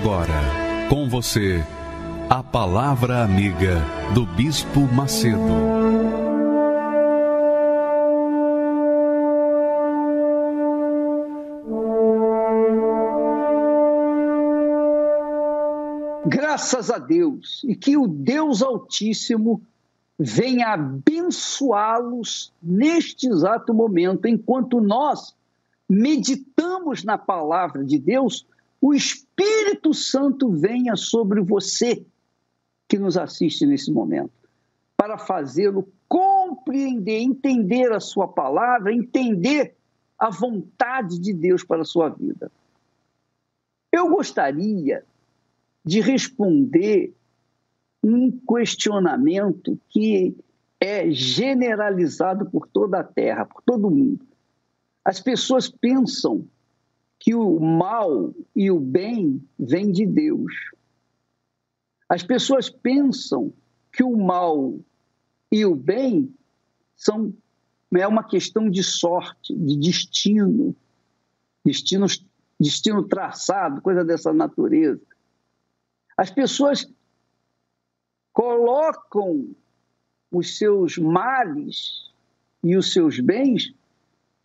agora, 0.00 0.86
com 0.88 1.08
você, 1.08 1.60
a 2.30 2.40
Palavra 2.40 3.24
Amiga 3.24 3.82
do 4.14 4.24
Bispo 4.24 4.82
Macedo. 4.82 5.38
Graças 16.26 16.90
a 16.92 16.98
Deus 16.98 17.64
e 17.64 17.74
que 17.74 17.96
o 17.96 18.06
Deus 18.06 18.62
Altíssimo 18.62 19.60
venha 20.16 20.74
abençoá-los 20.74 22.52
neste 22.62 23.26
exato 23.26 23.74
momento, 23.74 24.28
enquanto 24.28 24.80
nós 24.80 25.34
meditamos 25.88 27.02
na 27.02 27.18
palavra 27.18 27.84
de 27.84 27.98
Deus 27.98 28.46
o 28.80 28.94
Espírito 28.94 29.92
Santo 29.92 30.50
venha 30.50 30.96
sobre 30.96 31.40
você 31.40 32.04
que 32.88 32.98
nos 32.98 33.16
assiste 33.16 33.66
nesse 33.66 33.92
momento, 33.92 34.32
para 34.96 35.18
fazê-lo 35.18 35.86
compreender, 36.08 37.20
entender 37.20 37.92
a 37.92 38.00
sua 38.00 38.26
palavra, 38.26 38.92
entender 38.92 39.74
a 40.18 40.30
vontade 40.30 41.18
de 41.18 41.32
Deus 41.32 41.62
para 41.62 41.82
a 41.82 41.84
sua 41.84 42.08
vida. 42.08 42.50
Eu 43.92 44.08
gostaria 44.08 45.04
de 45.84 46.00
responder 46.00 47.14
um 48.02 48.30
questionamento 48.30 49.78
que 49.88 50.34
é 50.80 51.10
generalizado 51.10 52.48
por 52.50 52.66
toda 52.68 53.00
a 53.00 53.04
terra, 53.04 53.44
por 53.44 53.62
todo 53.62 53.90
mundo. 53.90 54.24
As 55.04 55.20
pessoas 55.20 55.68
pensam 55.68 56.46
que 57.18 57.34
o 57.34 57.58
mal 57.58 58.32
e 58.54 58.70
o 58.70 58.78
bem 58.78 59.42
vêm 59.58 59.90
de 59.90 60.06
Deus. 60.06 60.52
As 62.08 62.22
pessoas 62.22 62.70
pensam 62.70 63.52
que 63.92 64.02
o 64.02 64.16
mal 64.16 64.78
e 65.50 65.64
o 65.64 65.74
bem 65.74 66.32
são 66.96 67.34
é 67.96 68.06
uma 68.06 68.22
questão 68.22 68.68
de 68.68 68.82
sorte, 68.82 69.54
de 69.54 69.78
destino, 69.78 70.76
destino, 71.64 72.06
destino 72.60 73.02
traçado, 73.08 73.80
coisa 73.80 74.04
dessa 74.04 74.32
natureza. 74.32 75.00
As 76.16 76.30
pessoas 76.30 76.86
colocam 78.32 79.54
os 80.30 80.58
seus 80.58 80.98
males 80.98 82.12
e 82.62 82.76
os 82.76 82.92
seus 82.92 83.18
bens 83.20 83.72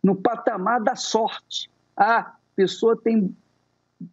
no 0.02 0.16
patamar 0.16 0.82
da 0.82 0.96
sorte. 0.96 1.70
Ah, 1.96 2.36
pessoa 2.54 2.96
tem 2.96 3.34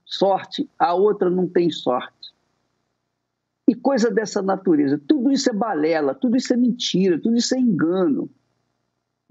sorte, 0.06 0.70
a 0.78 0.94
outra 0.94 1.30
não 1.30 1.48
tem 1.48 1.70
sorte. 1.70 2.34
E 3.68 3.76
coisa 3.76 4.12
dessa 4.12 4.42
natureza. 4.42 5.02
Tudo 5.08 5.32
isso 5.32 5.50
é 5.50 5.54
balela, 5.54 6.14
tudo 6.14 6.36
isso 6.36 6.54
é 6.54 6.58
mentira, 6.58 7.20
tudo 7.20 7.38
isso 7.38 7.56
é 7.56 7.60
engano. 7.60 8.30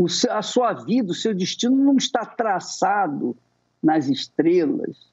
Seu, 0.09 0.33
a 0.33 0.41
sua 0.41 0.73
vida, 0.73 1.13
o 1.13 1.15
seu 1.15 1.35
destino 1.35 1.77
não 1.77 1.97
está 1.97 2.25
traçado 2.25 3.37
nas 3.83 4.09
estrelas, 4.09 5.11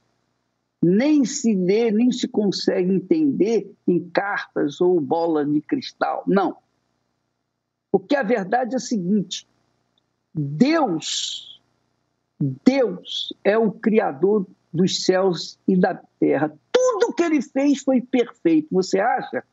nem 0.81 1.25
se 1.25 1.53
lê, 1.55 1.91
nem 1.91 2.11
se 2.11 2.27
consegue 2.27 2.93
entender 2.93 3.73
em 3.85 4.09
cartas 4.09 4.79
ou 4.79 4.99
bola 5.01 5.45
de 5.45 5.59
cristal. 5.61 6.23
Não. 6.25 6.57
Porque 7.91 8.15
a 8.15 8.23
verdade 8.23 8.75
é 8.75 8.77
a 8.77 8.79
seguinte: 8.79 9.47
Deus 10.33 11.56
Deus 12.39 13.33
é 13.43 13.57
o 13.57 13.71
Criador 13.71 14.45
dos 14.71 15.03
céus 15.03 15.57
e 15.67 15.75
da 15.75 15.99
terra. 16.19 16.53
Tudo 16.71 17.13
que 17.13 17.23
ele 17.23 17.41
fez 17.41 17.81
foi 17.81 18.01
perfeito. 18.01 18.67
Você 18.71 18.99
acha 18.99 19.43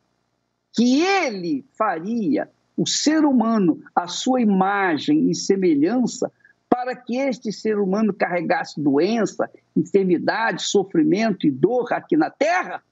que 0.72 1.02
ele 1.02 1.64
faria 1.78 2.50
o 2.76 2.86
ser 2.86 3.24
humano 3.24 3.82
à 3.94 4.06
sua 4.06 4.40
imagem 4.40 5.30
e 5.30 5.34
semelhança 5.34 6.30
para 6.68 6.96
que 6.96 7.16
este 7.16 7.52
ser 7.52 7.78
humano 7.78 8.12
carregasse 8.12 8.80
doença, 8.80 9.48
enfermidade, 9.76 10.62
sofrimento 10.62 11.46
e 11.46 11.50
dor 11.50 11.92
aqui 11.92 12.16
na 12.16 12.30
terra? 12.30 12.82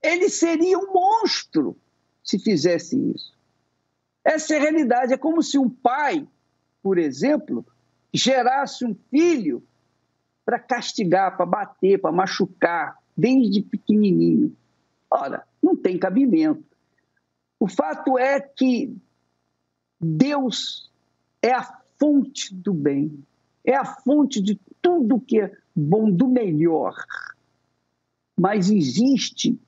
Ele 0.00 0.28
seria 0.28 0.78
um 0.78 0.92
monstro 0.92 1.76
se 2.22 2.38
fizesse 2.38 2.96
isso. 2.96 3.32
Essa 4.24 4.54
é 4.54 4.58
a 4.58 4.60
realidade. 4.60 5.12
É 5.12 5.16
como 5.16 5.42
se 5.42 5.58
um 5.58 5.68
pai, 5.68 6.26
por 6.82 6.98
exemplo, 6.98 7.66
gerasse 8.12 8.84
um 8.84 8.94
filho 9.10 9.62
para 10.44 10.58
castigar, 10.58 11.36
para 11.36 11.46
bater, 11.46 12.00
para 12.00 12.12
machucar, 12.12 12.98
desde 13.16 13.62
pequenininho. 13.62 14.54
Ora, 15.10 15.46
não 15.62 15.76
tem 15.76 15.98
cabimento. 15.98 16.64
O 17.58 17.68
fato 17.68 18.18
é 18.18 18.40
que 18.40 18.94
Deus 20.00 20.90
é 21.40 21.52
a 21.52 21.62
fonte 21.98 22.52
do 22.54 22.74
bem, 22.74 23.22
é 23.64 23.76
a 23.76 23.84
fonte 23.84 24.42
de 24.42 24.58
tudo 24.80 25.20
que 25.20 25.40
é 25.40 25.52
bom, 25.74 26.10
do 26.10 26.28
melhor. 26.28 26.94
Mas 28.36 28.70
existe 28.70 29.58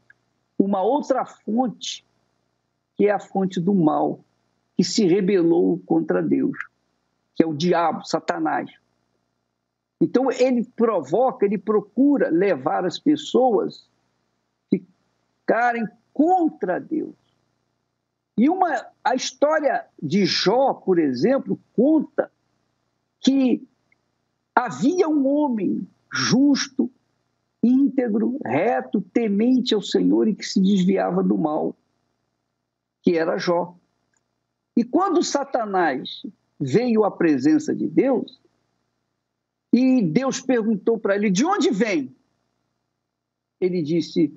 uma 0.58 0.82
outra 0.82 1.24
fonte, 1.24 2.04
que 2.96 3.06
é 3.06 3.12
a 3.12 3.20
fonte 3.20 3.60
do 3.60 3.74
mal, 3.74 4.24
que 4.76 4.82
se 4.82 5.06
rebelou 5.06 5.78
contra 5.86 6.20
Deus 6.20 6.56
que 7.34 7.42
é 7.42 7.46
o 7.46 7.54
diabo, 7.54 8.04
Satanás. 8.04 8.70
Então 10.00 10.30
ele 10.30 10.64
provoca, 10.76 11.46
ele 11.46 11.58
procura 11.58 12.28
levar 12.28 12.84
as 12.84 12.98
pessoas 12.98 13.88
a 14.72 14.76
ficarem 14.76 15.86
contra 16.12 16.78
Deus. 16.78 17.16
E 18.36 18.48
uma, 18.48 18.86
a 19.02 19.14
história 19.14 19.86
de 20.02 20.26
Jó, 20.26 20.74
por 20.74 20.98
exemplo, 20.98 21.58
conta 21.72 22.30
que 23.20 23.66
havia 24.54 25.08
um 25.08 25.26
homem 25.26 25.86
justo, 26.12 26.90
íntegro, 27.62 28.38
reto, 28.44 29.00
temente 29.00 29.74
ao 29.74 29.80
Senhor 29.80 30.28
e 30.28 30.34
que 30.34 30.44
se 30.44 30.60
desviava 30.60 31.22
do 31.22 31.38
mal, 31.38 31.74
que 33.02 33.16
era 33.16 33.38
Jó. 33.38 33.74
E 34.76 34.84
quando 34.84 35.22
Satanás 35.22 36.24
veio 36.64 37.04
à 37.04 37.10
presença 37.10 37.74
de 37.74 37.86
Deus 37.86 38.40
e 39.72 40.02
Deus 40.02 40.40
perguntou 40.40 40.98
para 40.98 41.16
ele: 41.16 41.30
de 41.30 41.44
onde 41.44 41.70
vem? 41.70 42.14
Ele 43.60 43.82
disse: 43.82 44.32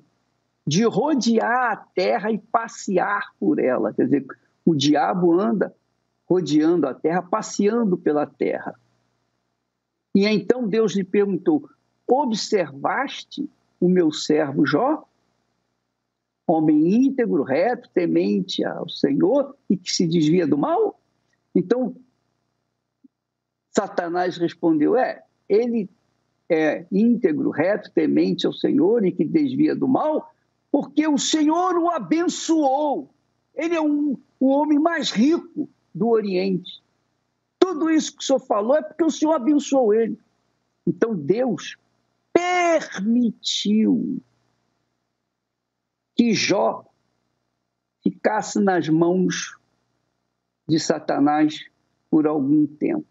de 0.66 0.84
rodear 0.84 1.72
a 1.72 1.76
terra 1.76 2.30
e 2.30 2.38
passear 2.38 3.32
por 3.38 3.58
ela. 3.58 3.94
Quer 3.94 4.04
dizer, 4.04 4.26
o 4.66 4.74
diabo 4.74 5.40
anda 5.40 5.74
rodeando 6.26 6.86
a 6.86 6.92
terra, 6.92 7.22
passeando 7.22 7.96
pela 7.96 8.26
terra. 8.26 8.78
E 10.14 10.26
então 10.26 10.68
Deus 10.68 10.94
lhe 10.94 11.04
perguntou: 11.04 11.70
Observaste 12.06 13.48
o 13.80 13.88
meu 13.88 14.12
servo 14.12 14.66
Jó? 14.66 15.04
Homem 16.46 17.04
íntegro, 17.04 17.42
reto, 17.42 17.88
temente 17.94 18.64
ao 18.64 18.88
Senhor 18.88 19.54
e 19.70 19.76
que 19.76 19.90
se 19.92 20.06
desvia 20.06 20.46
do 20.46 20.58
mal? 20.58 20.98
Então, 21.54 21.94
Satanás 23.78 24.36
respondeu: 24.36 24.96
É, 24.96 25.22
ele 25.48 25.88
é 26.48 26.84
íntegro, 26.90 27.50
reto, 27.50 27.92
temente 27.92 28.44
ao 28.44 28.52
Senhor 28.52 29.04
e 29.04 29.12
que 29.12 29.24
desvia 29.24 29.76
do 29.76 29.86
mal, 29.86 30.34
porque 30.72 31.06
o 31.06 31.16
Senhor 31.16 31.76
o 31.76 31.88
abençoou. 31.88 33.08
Ele 33.54 33.76
é 33.76 33.80
um, 33.80 34.16
o 34.40 34.48
homem 34.48 34.80
mais 34.80 35.12
rico 35.12 35.70
do 35.94 36.08
Oriente. 36.08 36.82
Tudo 37.58 37.88
isso 37.88 38.16
que 38.16 38.22
o 38.22 38.26
senhor 38.26 38.40
falou 38.40 38.76
é 38.76 38.82
porque 38.82 39.04
o 39.04 39.10
senhor 39.10 39.34
abençoou 39.34 39.92
ele. 39.92 40.18
Então 40.86 41.14
Deus 41.14 41.76
permitiu 42.32 44.20
que 46.16 46.32
Jó 46.32 46.84
ficasse 48.02 48.58
nas 48.60 48.88
mãos 48.88 49.56
de 50.68 50.80
Satanás 50.80 51.64
por 52.08 52.26
algum 52.26 52.66
tempo. 52.66 53.06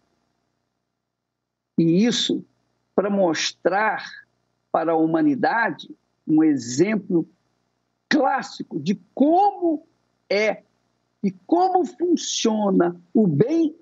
E 1.78 2.04
isso 2.04 2.44
para 2.94 3.08
mostrar 3.08 4.04
para 4.72 4.92
a 4.92 4.96
humanidade 4.96 5.88
um 6.26 6.42
exemplo 6.42 7.26
clássico 8.08 8.80
de 8.80 9.00
como 9.14 9.86
é 10.28 10.64
e 11.22 11.30
como 11.46 11.86
funciona 11.86 13.00
o 13.14 13.26
bem 13.26 13.74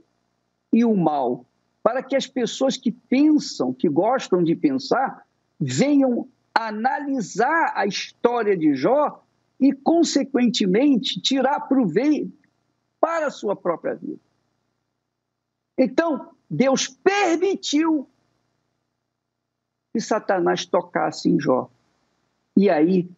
e 0.72 0.84
o 0.84 0.94
mal, 0.94 1.46
para 1.82 2.02
que 2.02 2.14
as 2.14 2.26
pessoas 2.26 2.76
que 2.76 2.92
pensam, 2.92 3.72
que 3.72 3.88
gostam 3.88 4.42
de 4.42 4.54
pensar, 4.54 5.26
venham 5.58 6.28
analisar 6.54 7.72
a 7.74 7.86
história 7.86 8.56
de 8.56 8.74
Jó 8.74 9.22
e, 9.58 9.72
consequentemente, 9.72 11.20
tirar 11.20 11.60
proveito 11.60 12.32
para 13.00 13.28
a 13.28 13.30
sua 13.30 13.56
própria 13.56 13.94
vida. 13.94 14.20
Então, 15.78 16.35
Deus 16.48 16.86
permitiu 16.88 18.08
que 19.92 20.00
Satanás 20.00 20.64
tocasse 20.66 21.28
em 21.28 21.40
Jó. 21.40 21.70
E 22.56 22.70
aí, 22.70 23.08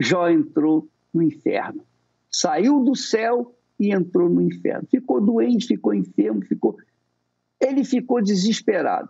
Jó 0.00 0.28
entrou 0.28 0.88
no 1.12 1.22
inferno. 1.22 1.84
Saiu 2.30 2.82
do 2.82 2.96
céu 2.96 3.54
e 3.78 3.92
entrou 3.92 4.28
no 4.28 4.40
inferno. 4.40 4.88
Ficou 4.90 5.20
doente, 5.20 5.66
ficou 5.66 5.94
enfermo, 5.94 6.42
ficou. 6.42 6.76
Ele 7.60 7.84
ficou 7.84 8.22
desesperado. 8.22 9.08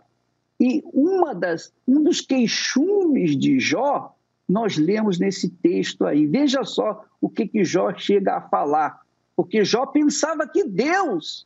E 0.59 0.83
uma 0.93 1.33
das, 1.33 1.73
um 1.87 2.01
dos 2.03 2.21
queixumes 2.21 3.37
de 3.37 3.59
Jó, 3.59 4.15
nós 4.47 4.77
lemos 4.77 5.19
nesse 5.19 5.49
texto 5.49 6.05
aí. 6.05 6.25
Veja 6.25 6.63
só 6.63 7.05
o 7.19 7.29
que, 7.29 7.47
que 7.47 7.65
Jó 7.65 7.93
chega 7.93 8.35
a 8.35 8.41
falar. 8.41 9.01
Porque 9.35 9.65
Jó 9.65 9.85
pensava 9.85 10.47
que 10.47 10.63
Deus 10.63 11.45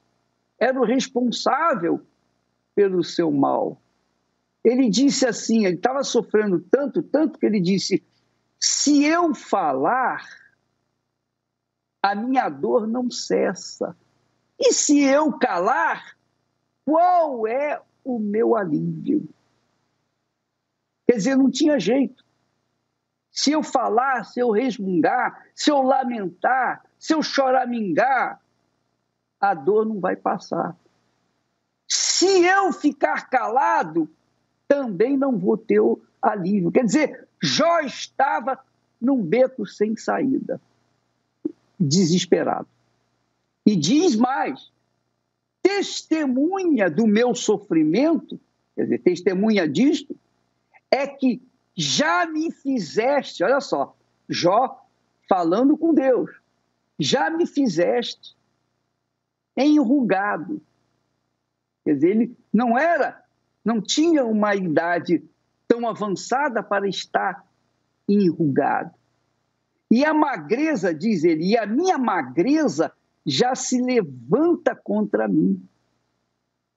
era 0.60 0.80
o 0.80 0.86
responsável 0.86 2.02
pelo 2.76 3.04
seu 3.04 3.32
mal. 3.32 3.82
Ele 4.64 4.90
disse 4.90 5.26
assim: 5.26 5.66
ele 5.66 5.76
estava 5.76 6.04
sofrendo 6.04 6.60
tanto, 6.60 7.02
tanto 7.02 7.40
que 7.40 7.46
ele 7.46 7.60
disse: 7.60 8.04
se 8.60 9.06
eu 9.06 9.34
falar, 9.34 10.26
a 12.02 12.14
minha 12.14 12.50
dor 12.50 12.88
não 12.88 13.10
cessa. 13.10 13.96
E 14.60 14.74
se 14.74 15.00
eu 15.02 15.32
calar, 15.38 16.18
qual 16.84 17.48
é 17.48 17.82
o 18.04 18.20
meu 18.20 18.56
alívio? 18.56 19.28
Quer 21.08 21.16
dizer, 21.16 21.36
não 21.38 21.50
tinha 21.50 21.80
jeito. 21.80 22.24
Se 23.32 23.52
eu 23.52 23.64
falar, 23.64 24.26
se 24.26 24.40
eu 24.40 24.52
resmungar, 24.52 25.46
se 25.56 25.72
eu 25.72 25.82
lamentar, 25.82 26.84
se 26.98 27.14
eu 27.14 27.24
choramingar, 27.24 28.42
a 29.40 29.54
dor 29.54 29.86
não 29.86 30.00
vai 30.00 30.16
passar. 30.16 30.76
Se 31.88 32.44
eu 32.44 32.72
ficar 32.74 33.30
calado, 33.30 34.10
também 34.68 35.18
não 35.18 35.38
vou 35.38 35.58
ter 35.58 35.80
o 35.80 36.00
alívio. 36.22 36.72
Quer 36.72 36.86
dizer, 36.86 37.28
Jó 37.42 37.80
estava 37.80 38.60
num 39.02 39.24
beco 39.24 39.66
sem 39.66 39.96
saída, 39.96 40.62
desesperado. 41.80 42.68
E 43.66 43.76
diz 43.76 44.16
mais: 44.16 44.72
testemunha 45.62 46.90
do 46.90 47.08
meu 47.08 47.34
sofrimento, 47.34 48.40
quer 48.76 48.84
dizer, 48.84 49.00
testemunha 49.00 49.68
disto, 49.68 50.16
é 50.92 51.08
que 51.08 51.42
já 51.76 52.26
me 52.26 52.52
fizeste, 52.52 53.44
olha 53.44 53.62
só, 53.62 53.96
Jó 54.28 54.86
falando 55.30 55.78
com 55.78 55.94
Deus, 55.94 56.30
já 57.00 57.30
me 57.30 57.46
fizeste 57.46 58.36
enrugado. 59.66 60.62
Quer 61.84 61.96
dizer, 61.96 62.10
ele 62.10 62.38
não 62.54 62.78
era, 62.78 63.24
não 63.64 63.82
tinha 63.82 64.24
uma 64.26 64.56
idade 64.56 65.24
tão 65.68 65.88
avançada 65.88 66.64
para 66.64 66.88
estar 66.88 67.46
enrugado. 68.08 68.94
E 69.92 70.06
a 70.06 70.14
magreza, 70.14 70.94
diz 70.94 71.24
ele, 71.24 71.46
e 71.46 71.58
a 71.58 71.66
minha 71.66 71.98
magreza 71.98 72.92
já 73.26 73.56
se 73.56 73.82
levanta 73.82 74.76
contra 74.76 75.28
mim. 75.28 75.62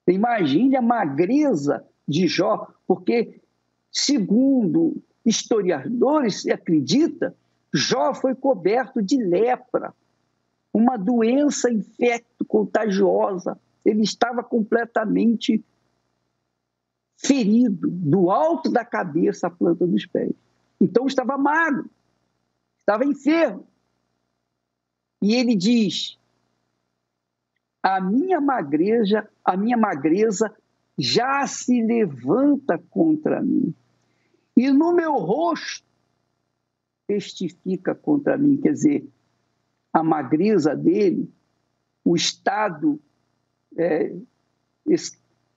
Imagine 0.07 0.75
a 0.75 0.81
magreza 0.81 1.85
de 2.07 2.27
Jó, 2.27 2.67
porque, 2.85 3.39
segundo 3.91 5.01
historiadores, 5.25 6.41
se 6.41 6.51
acredita, 6.51 7.35
Jó 7.73 8.13
foi 8.13 8.35
coberto 8.35 9.01
de 9.01 9.17
lepra, 9.17 9.93
uma 10.73 10.97
doença 10.97 11.71
infecto-contagiosa. 11.71 13.59
Ele 13.85 14.01
estava 14.01 14.43
completamente 14.43 15.63
ferido, 17.17 17.89
do 17.89 18.31
alto 18.31 18.71
da 18.71 18.83
cabeça 18.83 19.47
à 19.47 19.49
planta 19.49 19.85
dos 19.85 20.05
pés. 20.05 20.33
Então 20.81 21.05
estava 21.05 21.37
magro, 21.37 21.89
estava 22.79 23.05
enfermo. 23.05 23.65
E 25.21 25.35
ele 25.35 25.55
diz: 25.55 26.17
a 27.81 28.01
minha 28.01 28.41
magreza, 28.41 29.29
a 29.43 29.55
minha 29.55 29.77
magreza 29.77 30.53
já 30.97 31.45
se 31.47 31.81
levanta 31.81 32.77
contra 32.89 33.41
mim. 33.41 33.73
E 34.55 34.71
no 34.71 34.93
meu 34.93 35.13
rosto 35.13 35.85
testifica 37.07 37.95
contra 37.95 38.37
mim, 38.37 38.57
quer 38.57 38.73
dizer, 38.73 39.07
a 39.93 40.01
magreza 40.01 40.75
dele, 40.75 41.31
o 42.03 42.15
estado 42.15 42.99
é, 43.77 44.11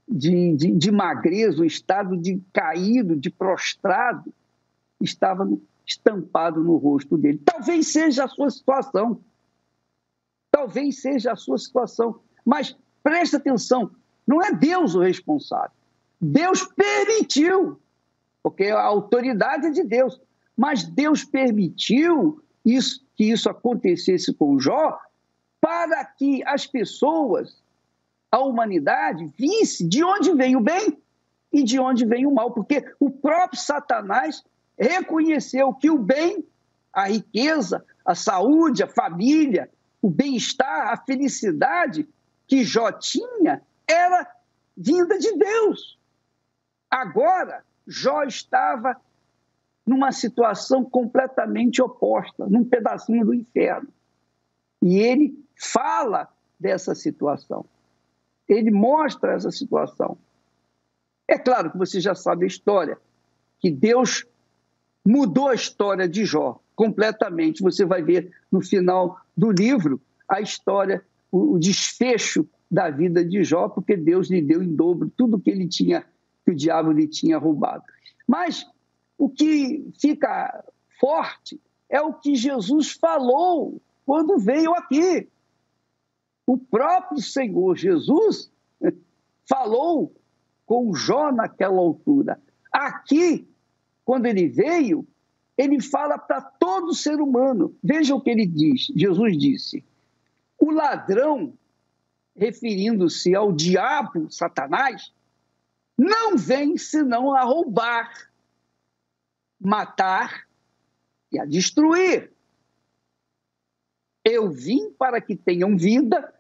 de, 0.06 0.56
de, 0.56 0.70
de 0.72 0.90
magreza, 0.92 1.62
o 1.62 1.64
estado 1.64 2.16
de 2.16 2.40
caído, 2.52 3.16
de 3.16 3.30
prostrado, 3.30 4.32
estava 5.00 5.48
estampado 5.86 6.62
no 6.62 6.76
rosto 6.76 7.16
dele. 7.16 7.40
Talvez 7.44 7.88
seja 7.88 8.24
a 8.24 8.28
sua 8.28 8.50
situação. 8.50 9.20
Talvez 10.50 11.00
seja 11.00 11.32
a 11.32 11.36
sua 11.36 11.58
situação. 11.58 12.20
Mas 12.44 12.76
preste 13.02 13.36
atenção, 13.36 13.90
não 14.26 14.42
é 14.42 14.52
Deus 14.52 14.94
o 14.94 15.00
responsável. 15.00 15.70
Deus 16.20 16.64
permitiu, 16.64 17.78
porque 18.42 18.64
a 18.64 18.82
autoridade 18.82 19.66
é 19.66 19.70
de 19.70 19.84
Deus, 19.84 20.20
mas 20.56 20.82
Deus 20.84 21.24
permitiu 21.24 22.42
isso, 22.66 23.00
que 23.14 23.30
isso 23.30 23.48
acontecesse 23.48 24.34
com 24.34 24.58
Jó 24.58 24.98
para 25.60 26.04
que 26.04 26.42
as 26.44 26.66
pessoas, 26.66 27.62
a 28.30 28.40
humanidade, 28.40 29.32
visse 29.38 29.86
de 29.86 30.04
onde 30.04 30.34
vem 30.34 30.56
o 30.56 30.60
bem 30.60 30.98
e 31.52 31.62
de 31.62 31.78
onde 31.78 32.04
vem 32.04 32.26
o 32.26 32.34
mal, 32.34 32.50
porque 32.50 32.84
o 33.00 33.10
próprio 33.10 33.60
Satanás 33.60 34.44
reconheceu 34.78 35.72
que 35.72 35.88
o 35.88 35.98
bem, 35.98 36.44
a 36.92 37.08
riqueza, 37.08 37.84
a 38.04 38.14
saúde, 38.14 38.82
a 38.82 38.88
família, 38.88 39.70
o 40.02 40.10
bem-estar, 40.10 40.92
a 40.92 40.96
felicidade 40.96 42.06
que 42.46 42.64
Jó 42.64 42.92
tinha 42.92 43.62
era 43.88 44.28
vinda 44.76 45.18
de 45.18 45.32
Deus. 45.36 45.98
Agora, 46.90 47.64
Jó 47.86 48.24
estava 48.24 49.00
numa 49.86 50.10
situação 50.10 50.84
completamente 50.84 51.80
oposta, 51.80 52.46
num 52.46 52.64
pedacinho 52.64 53.24
do 53.24 53.34
inferno. 53.34 53.88
E 54.82 54.98
ele 54.98 55.38
fala 55.56 56.28
dessa 56.58 56.94
situação. 56.94 57.64
Ele 58.48 58.70
mostra 58.70 59.34
essa 59.34 59.50
situação. 59.50 60.18
É 61.28 61.38
claro 61.38 61.70
que 61.70 61.78
você 61.78 62.00
já 62.00 62.14
sabe 62.14 62.44
a 62.44 62.49
história, 62.49 62.99
que 63.58 63.70
Deus 63.70 64.25
mudou 65.04 65.49
a 65.49 65.54
história 65.54 66.08
de 66.08 66.25
Jó 66.25 66.61
completamente. 66.75 67.62
Você 67.62 67.84
vai 67.84 68.02
ver 68.02 68.30
no 68.50 68.61
final 68.61 69.18
do 69.37 69.50
livro 69.50 70.00
a 70.28 70.40
história, 70.40 71.02
o, 71.30 71.58
desfecho 71.58 72.46
da 72.70 72.90
vida 72.90 73.25
de 73.25 73.42
Jó, 73.44 73.68
porque 73.68 73.96
Deus 73.96 74.28
lhe 74.28 74.42
deu 74.42 74.62
em 74.62 74.75
dobro 74.75 75.11
tudo 75.16 75.38
que 75.38 75.50
ele 75.50 75.68
tinha, 75.68 76.04
que 76.44 76.50
o 76.50 76.54
diabo 76.54 76.90
lhe 76.90 77.06
tinha 77.06 77.38
roubado. 77.38 77.84
Mas 78.26 78.66
o 79.18 79.28
que 79.28 79.90
fica 80.00 80.64
forte 81.00 81.61
é 81.88 82.00
o 82.00 82.14
que 82.14 82.35
Jesus 82.35 82.92
falou 82.92 83.80
quando 84.04 84.38
veio 84.38 84.73
aqui. 84.75 85.28
O 86.46 86.58
próprio 86.58 87.20
Senhor 87.20 87.76
Jesus 87.76 88.50
falou 89.49 90.12
com 90.64 90.94
Jó 90.94 91.32
naquela 91.32 91.78
altura. 91.78 92.40
Aqui 92.73 93.46
quando 94.06 94.26
ele 94.26 94.49
veio, 94.49 95.04
ele 95.58 95.82
fala 95.82 96.16
para 96.16 96.40
todo 96.40 96.94
ser 96.94 97.20
humano. 97.20 97.75
Veja 97.82 98.14
o 98.14 98.20
que 98.20 98.30
ele 98.30 98.46
diz. 98.46 98.87
Jesus 98.94 99.37
disse: 99.37 99.85
o 100.56 100.70
ladrão, 100.70 101.52
referindo-se 102.37 103.35
ao 103.35 103.52
diabo, 103.52 104.30
Satanás, 104.30 105.12
não 105.99 106.37
vem 106.37 106.76
senão 106.76 107.35
a 107.35 107.42
roubar, 107.42 108.11
matar 109.60 110.46
e 111.32 111.38
a 111.38 111.44
destruir. 111.44 112.32
Eu 114.25 114.50
vim 114.50 114.90
para 114.90 115.20
que 115.20 115.36
tenham 115.36 115.76
vida 115.76 116.34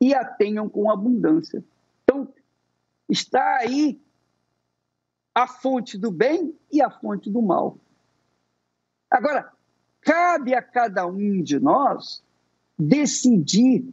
e 0.00 0.14
a 0.14 0.24
tenham 0.24 0.68
com 0.68 0.90
abundância. 0.90 1.64
Então, 2.04 2.32
está 3.08 3.58
aí 3.58 4.00
a 5.34 5.46
fonte 5.46 5.98
do 5.98 6.10
bem 6.10 6.56
e 6.70 6.80
a 6.80 6.90
fonte 6.90 7.30
do 7.30 7.42
mal. 7.42 7.78
Agora, 9.10 9.52
cabe 10.00 10.54
a 10.54 10.62
cada 10.62 11.06
um 11.06 11.42
de 11.42 11.58
nós 11.58 12.22
decidir 12.78 13.92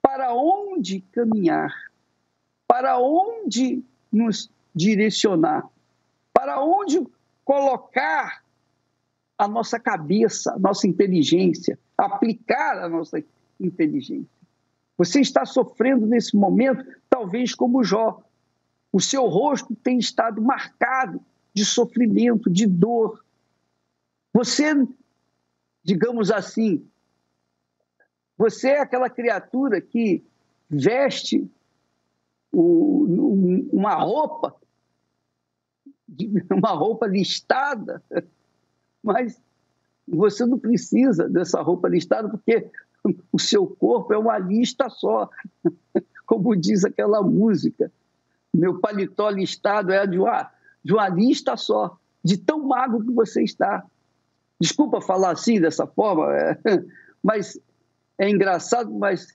para 0.00 0.34
onde 0.34 1.00
caminhar, 1.12 1.74
para 2.66 2.98
onde 2.98 3.82
nos 4.10 4.50
direcionar, 4.74 5.68
para 6.32 6.62
onde 6.62 7.06
colocar 7.48 8.44
a 9.38 9.48
nossa 9.48 9.80
cabeça, 9.80 10.52
a 10.52 10.58
nossa 10.58 10.86
inteligência, 10.86 11.78
aplicar 11.96 12.76
a 12.84 12.90
nossa 12.90 13.24
inteligência. 13.58 14.28
Você 14.98 15.20
está 15.20 15.46
sofrendo 15.46 16.06
nesse 16.06 16.36
momento, 16.36 16.84
talvez 17.08 17.54
como 17.54 17.82
Jó, 17.82 18.22
o 18.92 19.00
seu 19.00 19.24
rosto 19.24 19.74
tem 19.76 19.96
estado 19.96 20.42
marcado 20.42 21.24
de 21.54 21.64
sofrimento, 21.64 22.50
de 22.50 22.66
dor, 22.66 23.24
Você, 24.30 24.86
digamos 25.82 26.30
assim, 26.30 26.86
você 28.36 28.72
é 28.72 28.80
aquela 28.80 29.08
criatura 29.08 29.80
que 29.80 30.22
veste 30.68 31.50
o, 32.52 33.68
uma 33.72 33.94
roupa, 33.94 34.54
uma 36.50 36.70
roupa 36.70 37.06
listada, 37.06 38.02
mas 39.02 39.40
você 40.06 40.46
não 40.46 40.58
precisa 40.58 41.28
dessa 41.28 41.60
roupa 41.60 41.88
listada 41.88 42.28
porque 42.28 42.70
o 43.32 43.38
seu 43.38 43.66
corpo 43.66 44.12
é 44.12 44.18
uma 44.18 44.38
lista 44.38 44.88
só, 44.88 45.28
como 46.26 46.56
diz 46.56 46.84
aquela 46.84 47.22
música. 47.22 47.92
Meu 48.52 48.80
paletó 48.80 49.28
listado 49.30 49.92
é 49.92 50.06
de 50.06 50.18
uma, 50.18 50.50
de 50.82 50.92
uma 50.92 51.08
lista 51.08 51.56
só, 51.56 51.96
de 52.24 52.36
tão 52.38 52.66
magro 52.66 53.04
que 53.04 53.12
você 53.12 53.42
está. 53.42 53.84
Desculpa 54.60 55.00
falar 55.00 55.32
assim, 55.32 55.60
dessa 55.60 55.86
forma, 55.86 56.34
é, 56.34 56.58
mas 57.22 57.58
é 58.18 58.28
engraçado, 58.28 58.92
mas 58.92 59.28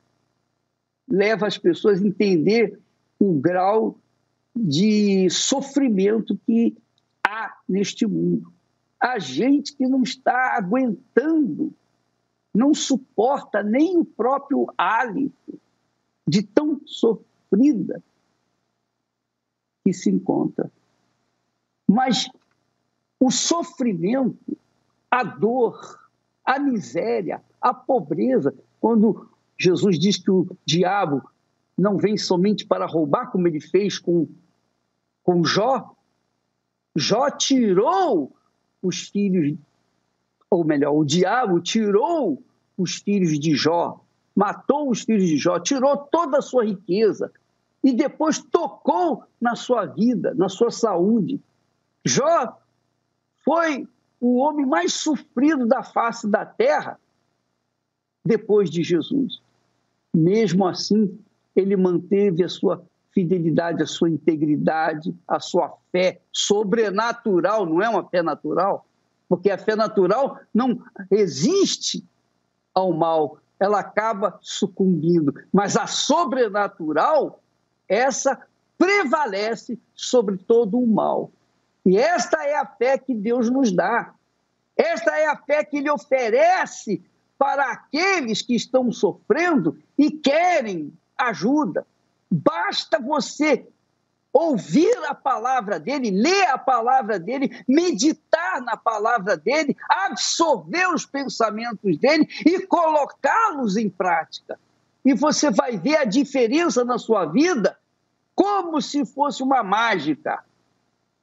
leva 1.07 1.47
as 1.47 1.57
pessoas 1.57 2.01
a 2.01 2.05
entender 2.05 2.79
o 3.19 3.33
grau 3.33 3.97
de 4.55 5.29
sofrimento 5.29 6.37
que 6.45 6.75
há 7.25 7.57
neste 7.67 8.05
mundo. 8.05 8.51
Há 8.99 9.19
gente 9.19 9.75
que 9.75 9.87
não 9.87 10.03
está 10.03 10.55
aguentando, 10.55 11.73
não 12.53 12.73
suporta 12.73 13.63
nem 13.63 13.97
o 13.97 14.05
próprio 14.05 14.67
hálito 14.77 15.59
de 16.27 16.43
tão 16.43 16.79
sofrida 16.85 18.01
que 19.83 19.91
se 19.91 20.09
encontra. 20.09 20.71
Mas 21.87 22.29
o 23.19 23.29
sofrimento, 23.29 24.57
a 25.11 25.23
dor, 25.23 25.99
a 26.45 26.59
miséria, 26.59 27.41
a 27.61 27.73
pobreza, 27.73 28.53
quando 28.79 29.29
Jesus 29.57 29.99
diz 29.99 30.17
que 30.17 30.31
o 30.31 30.47
diabo 30.65 31.21
não 31.77 31.97
vem 31.97 32.17
somente 32.17 32.65
para 32.65 32.85
roubar, 32.85 33.31
como 33.31 33.47
ele 33.47 33.59
fez 33.59 33.97
com, 33.97 34.27
com 35.23 35.43
Jó. 35.43 35.95
Jó 36.95 37.29
tirou 37.31 38.31
os 38.81 39.07
filhos, 39.07 39.57
ou 40.49 40.63
melhor, 40.63 40.93
o 40.93 41.05
diabo 41.05 41.59
tirou 41.59 42.43
os 42.77 42.95
filhos 42.95 43.39
de 43.39 43.55
Jó, 43.55 43.99
matou 44.35 44.89
os 44.89 45.01
filhos 45.01 45.27
de 45.27 45.37
Jó, 45.37 45.59
tirou 45.59 45.97
toda 45.97 46.39
a 46.39 46.41
sua 46.41 46.65
riqueza 46.65 47.31
e 47.83 47.93
depois 47.93 48.39
tocou 48.39 49.23
na 49.39 49.55
sua 49.55 49.85
vida, 49.85 50.33
na 50.35 50.49
sua 50.49 50.71
saúde. 50.71 51.39
Jó 52.05 52.57
foi 53.43 53.87
o 54.19 54.37
homem 54.37 54.65
mais 54.65 54.93
sofrido 54.93 55.65
da 55.65 55.83
face 55.83 56.27
da 56.27 56.45
terra 56.45 56.99
depois 58.23 58.69
de 58.69 58.83
Jesus. 58.83 59.41
Mesmo 60.13 60.65
assim, 60.65 61.19
ele 61.55 61.75
manteve 61.75 62.43
a 62.43 62.49
sua 62.49 62.83
fidelidade, 63.13 63.83
a 63.83 63.87
sua 63.87 64.09
integridade, 64.09 65.15
a 65.27 65.39
sua 65.39 65.77
fé 65.91 66.19
sobrenatural, 66.31 67.65
não 67.65 67.81
é 67.81 67.87
uma 67.87 68.03
fé 68.09 68.21
natural, 68.21 68.85
porque 69.29 69.49
a 69.49 69.57
fé 69.57 69.75
natural 69.75 70.39
não 70.53 70.81
resiste 71.11 72.03
ao 72.73 72.91
mal, 72.91 73.37
ela 73.59 73.79
acaba 73.79 74.37
sucumbindo, 74.41 75.33
mas 75.51 75.77
a 75.77 75.87
sobrenatural, 75.87 77.41
essa 77.87 78.41
prevalece 78.77 79.79
sobre 79.95 80.37
todo 80.37 80.77
o 80.77 80.87
mal. 80.87 81.31
E 81.85 81.97
esta 81.97 82.43
é 82.43 82.55
a 82.55 82.65
fé 82.65 82.97
que 82.97 83.13
Deus 83.13 83.49
nos 83.49 83.71
dá. 83.71 84.13
Esta 84.75 85.17
é 85.17 85.27
a 85.27 85.37
fé 85.37 85.63
que 85.63 85.77
Ele 85.77 85.89
oferece 85.89 87.03
para 87.37 87.71
aqueles 87.71 88.41
que 88.41 88.55
estão 88.55 88.91
sofrendo 88.91 89.77
e 89.97 90.09
querem 90.11 90.93
ajuda. 91.17 91.85
Basta 92.35 92.99
você 92.99 93.67
ouvir 94.33 94.97
a 95.07 95.13
palavra 95.13 95.79
dele, 95.79 96.09
ler 96.09 96.47
a 96.49 96.57
palavra 96.57 97.19
dele, 97.19 97.63
meditar 97.67 98.59
na 98.61 98.75
palavra 98.75 99.37
dele, 99.37 99.77
absorver 99.87 100.91
os 100.91 101.05
pensamentos 101.05 101.95
dele 101.99 102.27
e 102.43 102.65
colocá-los 102.65 103.77
em 103.77 103.87
prática. 103.87 104.59
E 105.05 105.13
você 105.13 105.51
vai 105.51 105.77
ver 105.77 105.97
a 105.97 106.05
diferença 106.05 106.83
na 106.83 106.97
sua 106.97 107.25
vida 107.25 107.77
como 108.33 108.81
se 108.81 109.05
fosse 109.05 109.43
uma 109.43 109.61
mágica. 109.61 110.43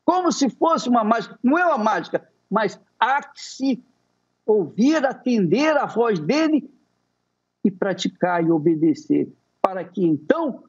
Como 0.05 0.31
se 0.31 0.49
fosse 0.49 0.89
uma 0.89 1.03
mágica. 1.03 1.37
Não 1.43 1.59
é 1.59 1.67
uma 1.67 1.79
mágica, 1.79 2.29
mas 2.49 2.79
há 3.01 3.21
que 3.21 3.43
se 3.43 3.85
ouvir, 4.47 5.05
atender 5.05 5.77
a 5.77 5.87
voz 5.87 6.21
dele 6.21 6.71
e 7.65 7.71
praticar 7.71 8.45
e 8.45 8.53
obedecer 8.53 9.29
para 9.61 9.85
que 9.85 10.05
então 10.05 10.65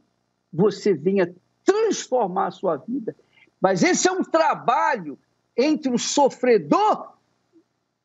você 0.51 0.93
venha 0.93 1.33
transformar 1.63 2.47
a 2.47 2.51
sua 2.51 2.77
vida. 2.77 3.15
Mas 3.59 3.83
esse 3.83 4.07
é 4.07 4.11
um 4.11 4.23
trabalho 4.23 5.17
entre 5.55 5.91
o 5.91 5.97
sofredor 5.97 7.13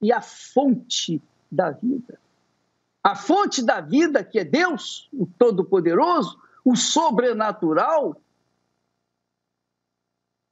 e 0.00 0.12
a 0.12 0.20
fonte 0.20 1.22
da 1.50 1.70
vida. 1.70 2.18
A 3.02 3.14
fonte 3.14 3.64
da 3.64 3.80
vida, 3.80 4.22
que 4.22 4.38
é 4.38 4.44
Deus, 4.44 5.08
o 5.12 5.26
Todo-Poderoso, 5.26 6.38
o 6.64 6.76
sobrenatural, 6.76 8.20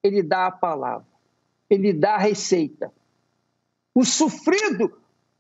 ele 0.03 0.23
dá 0.23 0.47
a 0.47 0.53
palavra, 0.53 1.07
ele 1.69 1.93
dá 1.93 2.15
a 2.15 2.19
receita. 2.19 2.93
O 3.95 4.05
sofrido 4.05 4.97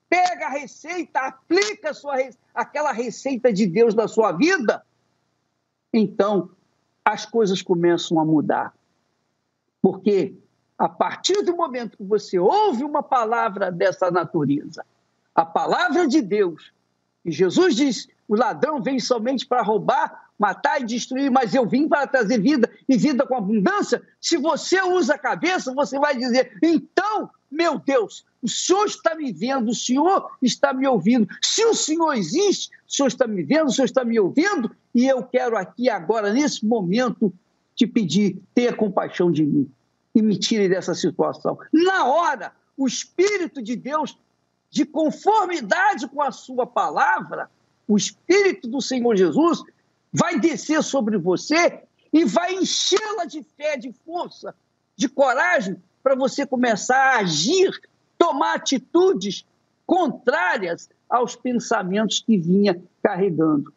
pega 0.09 0.47
a 0.47 0.51
receita, 0.51 1.21
aplica 1.21 1.91
a 1.91 1.95
sua, 1.95 2.17
aquela 2.55 2.93
receita 2.93 3.53
de 3.53 3.67
Deus 3.67 3.95
na 3.95 4.09
sua 4.09 4.33
vida 4.33 4.85
então 5.95 6.51
as 7.05 7.25
coisas 7.25 7.63
começam 7.63 8.19
a 8.19 8.25
mudar. 8.25 8.75
Porque 9.81 10.35
a 10.77 10.89
partir 10.89 11.43
do 11.43 11.57
momento 11.57 11.97
que 11.97 12.03
você 12.03 12.39
ouve 12.39 12.83
uma 12.83 13.03
palavra 13.03 13.71
dessa 13.71 14.11
natureza, 14.11 14.85
a 15.35 15.45
palavra 15.45 16.07
de 16.09 16.21
Deus, 16.21 16.73
e 17.25 17.31
Jesus 17.31 17.77
diz: 17.77 18.09
o 18.27 18.35
ladrão 18.35 18.83
vem 18.83 18.99
somente 18.99 19.47
para 19.47 19.63
roubar, 19.63 20.31
matar 20.39 20.81
e 20.81 20.85
destruir, 20.85 21.31
mas 21.31 21.55
eu 21.55 21.67
vim 21.67 21.89
para 21.89 22.07
trazer 22.07 22.41
vida 22.41 22.69
e 22.89 22.97
vida 22.97 23.25
com 23.25 23.37
abundância. 23.37 24.03
Se 24.21 24.37
você 24.37 24.83
usa 24.83 25.15
a 25.15 25.19
cabeça, 25.19 25.73
você 25.73 25.99
vai 25.99 26.17
dizer: 26.17 26.59
então 26.61 27.31
meu 27.55 27.79
Deus, 27.79 28.25
o 28.43 28.49
Senhor 28.49 28.85
está 28.87 29.15
me 29.15 29.33
vendo, 29.33 29.71
o 29.71 29.75
Senhor 29.75 30.29
está 30.43 30.73
me 30.73 30.89
ouvindo. 30.89 31.29
Se 31.41 31.65
o 31.65 31.73
Senhor 31.73 32.13
existe, 32.15 32.69
o 32.87 32.93
Senhor 32.93 33.07
está 33.07 33.29
me 33.29 33.45
vendo, 33.45 33.69
o 33.69 33.71
Senhor 33.71 33.87
está 33.87 34.05
me 34.05 34.19
ouvindo, 34.19 34.75
e 34.95 35.07
eu 35.07 35.23
quero 35.25 35.57
aqui 35.57 35.91
agora, 35.91 36.33
nesse 36.33 36.65
momento, 36.65 37.33
te 37.75 37.87
pedir, 37.87 38.41
tenha 38.55 38.73
compaixão 38.73 39.31
de 39.33 39.45
mim 39.45 39.71
e 40.15 40.23
me 40.23 40.39
tire 40.39 40.69
dessa 40.69 40.95
situação. 40.95 41.59
Na 41.73 42.07
hora, 42.07 42.53
o 42.77 42.87
Espírito 42.87 43.61
de 43.61 43.75
Deus, 43.75 44.17
de 44.71 44.85
conformidade 44.85 46.07
com 46.07 46.23
a 46.23 46.31
sua 46.31 46.67
palavra, 46.67 47.51
o 47.89 47.97
Espírito 47.97 48.69
do 48.69 48.81
Senhor 48.81 49.17
Jesus 49.17 49.63
vai 50.13 50.39
descer 50.39 50.83
sobre 50.83 51.19
você 51.19 51.83
e 52.13 52.25
vai 52.25 52.55
enchê-la 52.55 53.25
de 53.25 53.43
fé, 53.57 53.77
de 53.77 53.93
força, 54.05 54.55
de 54.97 55.09
coragem 55.09 55.77
para 56.03 56.15
você 56.15 56.47
começar 56.47 56.97
a 56.97 57.19
agir, 57.19 57.73
tomar 58.17 58.55
atitudes 58.55 59.45
contrárias 59.85 60.89
aos 61.11 61.35
pensamentos 61.35 62.21
que 62.21 62.39
vinha 62.39 62.81
carregando. 63.03 63.73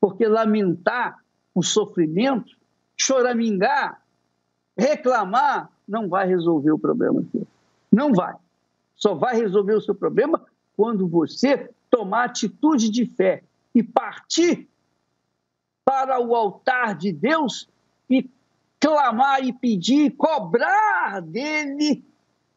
Porque 0.00 0.26
lamentar 0.26 1.18
o 1.54 1.62
sofrimento, 1.62 2.56
choramingar, 2.96 4.02
reclamar, 4.76 5.70
não 5.86 6.08
vai 6.08 6.28
resolver 6.28 6.70
o 6.70 6.78
problema 6.78 7.20
aqui. 7.20 7.46
Não 7.90 8.12
vai. 8.12 8.34
Só 8.94 9.14
vai 9.14 9.36
resolver 9.36 9.74
o 9.74 9.80
seu 9.80 9.94
problema 9.94 10.44
quando 10.76 11.08
você 11.08 11.70
tomar 11.90 12.24
atitude 12.24 12.90
de 12.90 13.06
fé 13.06 13.42
e 13.74 13.82
partir 13.82 14.68
para 15.84 16.20
o 16.20 16.34
altar 16.34 16.94
de 16.94 17.12
Deus 17.12 17.68
e 18.10 18.30
clamar 18.78 19.42
e 19.42 19.52
pedir, 19.52 20.10
cobrar 20.12 21.20
dele 21.20 22.04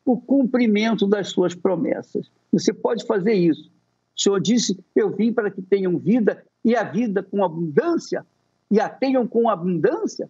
o 0.05 0.19
cumprimento 0.19 1.07
das 1.07 1.29
suas 1.29 1.55
promessas. 1.55 2.29
Você 2.51 2.73
pode 2.73 3.05
fazer 3.05 3.33
isso. 3.33 3.71
O 4.15 4.21
Senhor 4.21 4.39
disse: 4.39 4.77
Eu 4.95 5.09
vim 5.15 5.31
para 5.31 5.49
que 5.49 5.61
tenham 5.61 5.97
vida 5.97 6.45
e 6.63 6.75
a 6.75 6.83
vida 6.83 7.23
com 7.23 7.43
abundância, 7.43 8.25
e 8.69 8.79
a 8.79 8.87
tenham 8.87 9.27
com 9.27 9.49
abundância. 9.49 10.29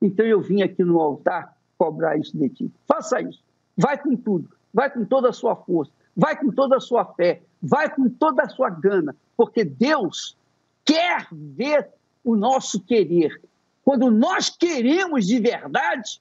Então 0.00 0.24
eu 0.26 0.40
vim 0.40 0.62
aqui 0.62 0.84
no 0.84 1.00
altar 1.00 1.56
cobrar 1.78 2.16
isso 2.16 2.36
de 2.36 2.48
ti. 2.48 2.72
Faça 2.86 3.20
isso. 3.20 3.42
Vai 3.76 3.98
com 3.98 4.16
tudo. 4.16 4.48
Vai 4.72 4.90
com 4.90 5.04
toda 5.04 5.30
a 5.30 5.32
sua 5.32 5.56
força. 5.56 5.92
Vai 6.16 6.36
com 6.36 6.50
toda 6.50 6.76
a 6.76 6.80
sua 6.80 7.04
fé. 7.04 7.42
Vai 7.60 7.92
com 7.94 8.08
toda 8.08 8.42
a 8.42 8.48
sua 8.48 8.70
gana. 8.70 9.16
Porque 9.36 9.64
Deus 9.64 10.36
quer 10.84 11.26
ver 11.30 11.88
o 12.24 12.36
nosso 12.36 12.80
querer 12.80 13.40
quando 13.84 14.10
nós 14.10 14.48
queremos 14.48 15.26
de 15.26 15.38
verdade, 15.40 16.20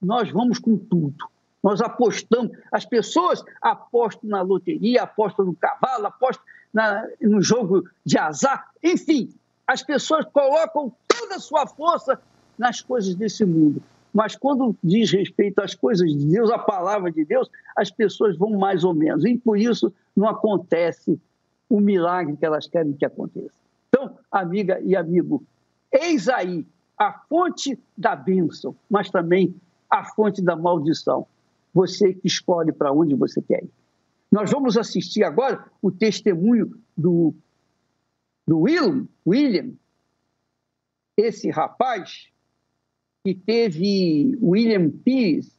nós 0.00 0.30
vamos 0.30 0.58
com 0.58 0.76
tudo. 0.76 1.28
Nós 1.62 1.80
apostamos, 1.80 2.56
as 2.70 2.84
pessoas 2.84 3.42
apostam 3.60 4.30
na 4.30 4.40
loteria, 4.40 5.02
apostam 5.02 5.46
no 5.46 5.54
cavalo, 5.54 6.06
apostam 6.06 6.44
na, 6.72 7.06
no 7.20 7.40
jogo 7.40 7.84
de 8.04 8.18
azar, 8.18 8.70
enfim, 8.82 9.34
as 9.66 9.82
pessoas 9.82 10.24
colocam 10.26 10.92
toda 11.08 11.36
a 11.36 11.40
sua 11.40 11.66
força 11.66 12.20
nas 12.58 12.80
coisas 12.80 13.14
desse 13.14 13.44
mundo. 13.44 13.82
Mas 14.12 14.34
quando 14.34 14.74
diz 14.82 15.12
respeito 15.12 15.60
às 15.60 15.74
coisas 15.74 16.10
de 16.10 16.24
Deus, 16.24 16.50
à 16.50 16.58
palavra 16.58 17.12
de 17.12 17.24
Deus, 17.24 17.50
as 17.76 17.90
pessoas 17.90 18.36
vão 18.36 18.50
mais 18.56 18.82
ou 18.82 18.94
menos. 18.94 19.24
E 19.24 19.36
por 19.36 19.58
isso 19.58 19.92
não 20.16 20.26
acontece 20.26 21.20
o 21.68 21.80
milagre 21.80 22.36
que 22.36 22.46
elas 22.46 22.66
querem 22.66 22.94
que 22.94 23.04
aconteça. 23.04 23.54
Então, 23.88 24.16
amiga 24.30 24.80
e 24.80 24.96
amigo, 24.96 25.44
eis 25.92 26.28
aí 26.28 26.64
a 26.98 27.12
fonte 27.28 27.78
da 27.96 28.16
bênção, 28.16 28.74
mas 28.88 29.10
também 29.10 29.54
a 29.90 30.04
fonte 30.04 30.42
da 30.42 30.56
maldição. 30.56 31.26
Você 31.74 32.14
que 32.14 32.26
escolhe 32.26 32.72
para 32.72 32.92
onde 32.92 33.14
você 33.14 33.42
quer 33.42 33.64
ir. 33.64 33.70
Nós 34.30 34.50
vamos 34.50 34.76
assistir 34.76 35.22
agora 35.22 35.70
o 35.80 35.90
testemunho 35.90 36.80
do, 36.96 37.34
do 38.46 38.60
William, 38.60 39.06
William, 39.26 39.72
esse 41.16 41.50
rapaz 41.50 42.28
que 43.24 43.34
teve 43.34 44.36
William 44.40 44.90
Pease, 44.90 45.52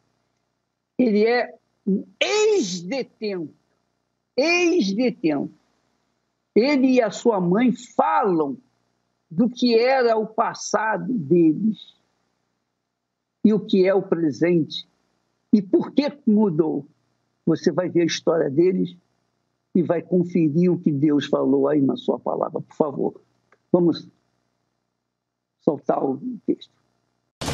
ele 0.98 1.26
é 1.26 1.54
um 1.86 2.06
ex-detento, 2.20 3.54
ex-detento. 4.36 5.54
Ele 6.56 6.94
e 6.94 7.02
a 7.02 7.12
sua 7.12 7.40
mãe 7.40 7.72
falam 7.72 8.58
do 9.30 9.50
que 9.50 9.78
era 9.78 10.18
o 10.18 10.26
passado 10.26 11.14
deles 11.14 11.96
e 13.44 13.54
o 13.54 13.60
que 13.60 13.86
é 13.86 13.94
o 13.94 14.02
presente 14.02 14.88
e 15.54 15.62
por 15.62 15.92
que 15.92 16.12
mudou. 16.26 16.88
Você 17.48 17.72
vai 17.72 17.88
ver 17.88 18.02
a 18.02 18.06
história 18.06 18.50
deles 18.50 18.94
e 19.74 19.82
vai 19.82 20.02
conferir 20.02 20.70
o 20.70 20.78
que 20.78 20.92
Deus 20.92 21.26
falou 21.26 21.70
aí 21.70 21.82
na 21.82 21.96
sua 21.96 22.20
palavra. 22.20 22.60
Por 22.60 22.76
favor, 22.76 23.22
vamos 23.72 24.06
soltar 25.62 26.04
o 26.04 26.20
texto. 26.46 26.72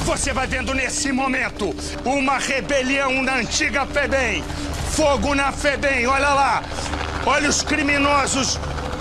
Você 0.06 0.34
vai 0.34 0.48
vendo 0.48 0.74
nesse 0.74 1.12
momento 1.12 1.66
uma 2.04 2.40
rebelião 2.40 3.22
na 3.22 3.38
antiga 3.38 3.86
FEBEM. 3.86 4.42
Fogo 4.96 5.36
na 5.36 5.52
FEBEM, 5.52 6.08
olha 6.08 6.34
lá. 6.34 6.64
Olha 7.26 7.48
os 7.48 7.62
criminosos 7.62 8.58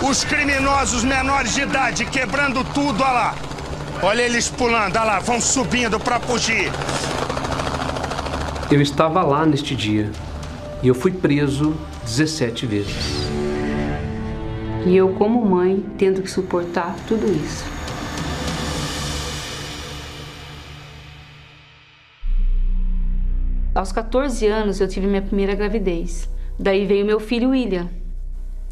os 0.07 0.23
criminosos 0.23 1.03
menores 1.03 1.55
de 1.55 1.61
idade 1.61 2.05
quebrando 2.05 2.63
tudo, 2.73 3.01
olha 3.01 3.11
lá. 3.11 3.35
Olha 4.01 4.21
eles 4.21 4.49
pulando, 4.49 4.95
olha 4.97 5.05
lá, 5.05 5.19
vão 5.19 5.39
subindo 5.39 5.97
para 5.99 6.19
fugir. 6.19 6.69
Eu 8.69 8.81
estava 8.81 9.23
lá 9.23 9.45
neste 9.45 9.75
dia 9.75 10.11
e 10.83 10.87
eu 10.89 10.93
fui 10.93 11.11
preso 11.11 11.73
17 12.03 12.65
vezes. 12.65 12.93
E 14.85 14.93
eu, 14.93 15.13
como 15.13 15.43
mãe, 15.45 15.81
tendo 15.97 16.21
que 16.21 16.29
suportar 16.29 16.93
tudo 17.07 17.25
isso. 17.25 17.63
Aos 23.73 23.93
14 23.93 24.45
anos 24.45 24.81
eu 24.81 24.87
tive 24.87 25.07
minha 25.07 25.21
primeira 25.21 25.55
gravidez. 25.55 26.29
Daí 26.59 26.85
veio 26.85 27.05
meu 27.05 27.19
filho 27.19 27.51
William. 27.51 27.89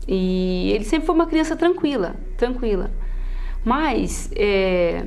E 0.05 0.71
ele 0.73 0.83
sempre 0.83 1.05
foi 1.05 1.15
uma 1.15 1.27
criança 1.27 1.55
tranquila, 1.55 2.15
tranquila. 2.37 2.91
Mas 3.63 4.29
é, 4.35 5.05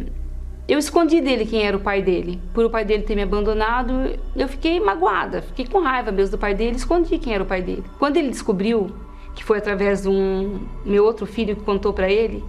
eu 0.67 0.79
escondi 0.79 1.21
dele 1.21 1.45
quem 1.45 1.63
era 1.63 1.77
o 1.77 1.81
pai 1.81 2.03
dele. 2.03 2.41
Por 2.53 2.65
o 2.65 2.71
pai 2.71 2.85
dele 2.85 3.03
ter 3.03 3.15
me 3.15 3.23
abandonado, 3.23 3.93
eu 4.35 4.49
fiquei 4.49 4.81
magoada, 4.81 5.43
fiquei 5.43 5.67
com 5.67 5.81
raiva 5.81 6.11
mesmo 6.11 6.37
do 6.37 6.41
pai 6.41 6.55
dele, 6.55 6.77
escondi 6.77 7.19
quem 7.19 7.35
era 7.35 7.43
o 7.43 7.47
pai 7.47 7.61
dele. 7.61 7.85
Quando 7.99 8.17
ele 8.17 8.31
descobriu, 8.31 8.91
que 9.35 9.45
foi 9.45 9.59
através 9.59 10.03
de 10.03 10.09
um 10.09 10.61
meu 10.85 11.05
outro 11.05 11.27
filho 11.27 11.55
que 11.55 11.63
contou 11.63 11.93
para 11.93 12.11
ele 12.11 12.43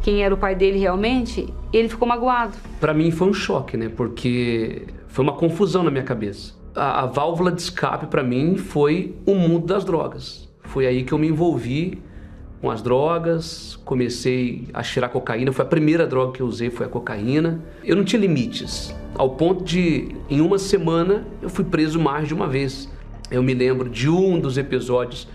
quem 0.00 0.22
era 0.22 0.32
o 0.32 0.38
pai 0.38 0.54
dele 0.54 0.78
realmente, 0.78 1.52
ele 1.72 1.88
ficou 1.88 2.06
magoado. 2.06 2.56
Para 2.80 2.94
mim 2.94 3.10
foi 3.10 3.28
um 3.28 3.32
choque, 3.32 3.76
né? 3.76 3.88
Porque 3.88 4.86
foi 5.08 5.24
uma 5.24 5.32
confusão 5.32 5.82
na 5.82 5.90
minha 5.90 6.04
cabeça. 6.04 6.54
A, 6.74 7.02
a 7.02 7.06
válvula 7.06 7.50
de 7.50 7.60
escape 7.60 8.06
para 8.06 8.22
mim 8.22 8.56
foi 8.56 9.16
o 9.26 9.34
mundo 9.34 9.66
das 9.66 9.84
drogas. 9.84 10.48
Foi 10.62 10.86
aí 10.86 11.02
que 11.02 11.12
eu 11.12 11.18
me 11.18 11.28
envolvi 11.28 12.00
com 12.60 12.70
as 12.70 12.82
drogas, 12.82 13.78
comecei 13.84 14.66
a 14.74 14.82
cheirar 14.82 15.10
cocaína. 15.10 15.52
Foi 15.52 15.64
a 15.64 15.68
primeira 15.68 16.06
droga 16.06 16.32
que 16.32 16.40
eu 16.40 16.46
usei, 16.46 16.70
foi 16.70 16.86
a 16.86 16.88
cocaína. 16.88 17.60
Eu 17.84 17.96
não 17.96 18.04
tinha 18.04 18.20
limites, 18.20 18.94
ao 19.14 19.30
ponto 19.30 19.64
de, 19.64 20.16
em 20.28 20.40
uma 20.40 20.58
semana, 20.58 21.26
eu 21.40 21.48
fui 21.48 21.64
preso 21.64 22.00
mais 22.00 22.28
de 22.28 22.34
uma 22.34 22.46
vez. 22.46 22.90
Eu 23.30 23.42
me 23.42 23.54
lembro 23.54 23.88
de 23.88 24.08
um 24.08 24.40
dos 24.40 24.58
episódios 24.58 25.28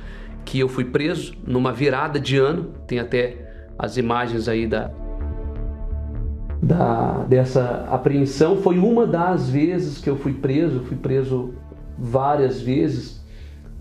que 0.44 0.60
eu 0.60 0.68
fui 0.68 0.86
preso 0.86 1.34
numa 1.46 1.72
virada 1.72 2.20
de 2.20 2.38
ano. 2.38 2.74
Tem 2.88 3.00
até 3.00 3.70
as 3.78 3.98
imagens 3.98 4.48
aí 4.48 4.68
da, 4.68 4.92
da 6.62 7.24
dessa 7.30 7.88
apreensão. 7.90 8.58
Foi 8.58 8.78
uma 8.78 9.06
das 9.06 9.50
vezes 9.50 10.00
que 10.00 10.10
eu 10.10 10.18
fui 10.18 10.34
preso. 10.34 10.82
Fui 10.82 10.98
preso 10.98 11.54
várias 11.98 12.60
vezes 12.60 13.24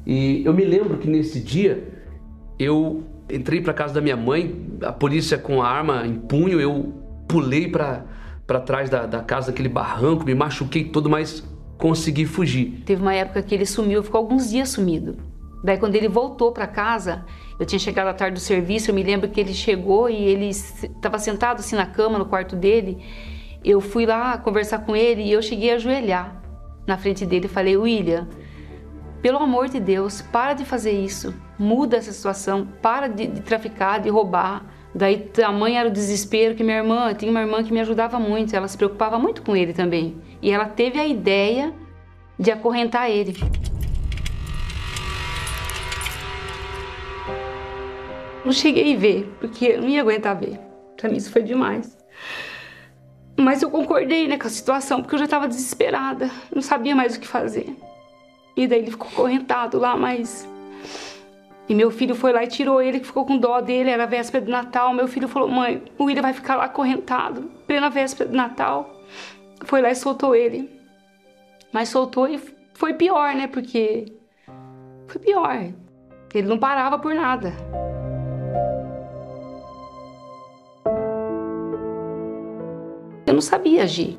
e 0.07 0.43
eu 0.45 0.53
me 0.53 0.65
lembro 0.65 0.99
que 0.99 1.09
nesse 1.09 1.41
dia 1.41 1.89
eu 2.59 3.03
entrei 3.33 3.61
para 3.61 3.73
casa 3.73 3.95
da 3.95 4.01
minha 4.01 4.17
mãe, 4.17 4.79
a 4.83 4.93
polícia 4.93 5.39
com 5.39 5.63
a 5.63 5.69
arma 5.69 6.07
em 6.07 6.15
punho, 6.15 6.61
eu 6.61 6.93
pulei 7.27 7.69
para 7.69 8.05
trás 8.61 8.91
da, 8.91 9.07
da 9.07 9.21
casa 9.21 9.51
daquele 9.51 9.69
barranco, 9.69 10.25
me 10.25 10.35
machuquei 10.35 10.85
todo, 10.85 11.09
mas 11.09 11.43
consegui 11.79 12.27
fugir. 12.27 12.83
Teve 12.85 13.01
uma 13.01 13.15
época 13.15 13.43
que 13.43 13.55
ele 13.55 13.67
sumiu, 13.67 14.03
ficou 14.03 14.19
alguns 14.19 14.51
dias 14.51 14.69
sumido. 14.69 15.17
Daí 15.65 15.79
quando 15.79 15.95
ele 15.95 16.09
voltou 16.09 16.53
para 16.53 16.67
casa, 16.67 17.25
eu 17.59 17.65
tinha 17.65 17.79
chegado 17.79 18.09
à 18.09 18.15
tarde 18.15 18.35
do 18.35 18.41
serviço, 18.41 18.91
eu 18.91 18.95
me 18.95 19.03
lembro 19.03 19.29
que 19.29 19.41
ele 19.41 19.55
chegou 19.55 20.11
e 20.11 20.17
ele 20.17 20.49
estava 20.49 21.19
sentado 21.19 21.61
assim 21.61 21.77
na 21.77 21.87
cama 21.87 22.19
no 22.19 22.27
quarto 22.27 22.57
dele. 22.57 22.99
Eu 23.65 23.81
fui 23.81 24.05
lá 24.05 24.37
conversar 24.39 24.81
com 24.81 24.95
ele 24.95 25.23
e 25.23 25.33
eu 25.33 25.41
cheguei 25.41 25.71
a 25.71 25.75
ajoelhar 25.77 26.43
na 26.87 26.99
frente 26.99 27.25
dele 27.25 27.47
e 27.47 27.49
falei: 27.49 27.77
"William, 27.77 28.29
pelo 29.23 29.39
amor 29.39 29.69
de 29.69 29.79
Deus, 29.79 30.21
para 30.21 30.53
de 30.53 30.65
fazer 30.65 30.91
isso. 30.91 31.33
Muda 31.63 31.97
essa 31.97 32.11
situação. 32.11 32.67
Para 32.83 33.07
de, 33.07 33.29
de 33.29 33.41
traficar, 33.41 34.01
de 34.01 34.09
roubar. 34.09 34.67
Daí 34.93 35.17
tamanho 35.19 35.77
era 35.77 35.89
o 35.89 35.93
desespero 35.93 36.57
que 36.57 36.65
minha 36.65 36.79
irmã, 36.79 37.15
tinha 37.15 37.31
uma 37.31 37.41
irmã 37.41 37.63
que 37.63 37.73
me 37.73 37.79
ajudava 37.79 38.19
muito, 38.19 38.55
ela 38.55 38.67
se 38.67 38.77
preocupava 38.77 39.17
muito 39.17 39.43
com 39.43 39.55
ele 39.55 39.73
também. 39.73 40.21
E 40.43 40.51
ela 40.51 40.65
teve 40.65 40.99
a 40.99 41.07
ideia 41.07 41.73
de 42.37 42.51
acorrentar 42.51 43.09
ele. 43.09 43.37
Não 48.45 48.51
cheguei 48.53 48.97
a 48.97 48.99
ver, 48.99 49.33
porque 49.39 49.67
eu 49.67 49.83
não 49.83 49.89
ia 49.89 50.01
aguentar 50.01 50.37
ver. 50.37 50.59
Pra 50.97 51.09
mim 51.09 51.17
isso 51.17 51.31
foi 51.31 51.43
demais. 51.43 51.97
Mas 53.39 53.63
eu 53.63 53.71
concordei 53.71 54.27
né, 54.27 54.37
com 54.37 54.49
a 54.49 54.51
situação, 54.51 55.01
porque 55.01 55.15
eu 55.15 55.19
já 55.21 55.27
estava 55.27 55.47
desesperada, 55.47 56.29
não 56.53 56.61
sabia 56.61 56.97
mais 56.97 57.17
o 57.17 57.21
que 57.21 57.29
fazer. 57.29 57.73
E 58.57 58.67
daí 58.67 58.81
ele 58.81 58.91
ficou 58.91 59.09
correntado 59.13 59.79
lá, 59.79 59.97
mas. 59.97 60.52
E 61.69 61.75
meu 61.75 61.91
filho 61.91 62.15
foi 62.15 62.33
lá 62.33 62.43
e 62.43 62.49
tirou 62.49 62.83
ele, 62.83 63.01
que 63.01 63.07
ficou 63.07 63.25
com 63.25 63.39
dó 63.39 63.61
dele, 63.61 63.91
era 63.91 64.07
véspera 64.07 64.45
de 64.45 64.51
Natal. 64.51 64.93
Meu 64.93 65.07
filho 65.07 65.29
falou: 65.29 65.49
mãe, 65.49 65.83
o 65.97 66.05
William 66.05 66.23
vai 66.23 66.33
ficar 66.33 66.57
lá 66.57 66.69
correntado, 66.69 67.51
plena 67.67 67.89
véspera 67.89 68.29
de 68.29 68.37
Natal. 68.37 69.03
Foi 69.65 69.81
lá 69.81 69.91
e 69.91 69.95
soltou 69.95 70.35
ele. 70.35 70.71
Mas 71.73 71.89
soltou 71.89 72.29
e 72.29 72.41
foi 72.75 72.95
pior, 72.95 73.35
né? 73.35 73.47
Porque. 73.47 74.13
Foi 75.07 75.21
pior. 75.21 75.73
Ele 76.35 76.49
não 76.49 76.59
parava 76.59 76.99
por 76.99 77.15
nada. 77.15 77.53
Eu 83.27 83.35
não 83.35 83.41
sabia 83.41 83.85
agir. 83.85 84.19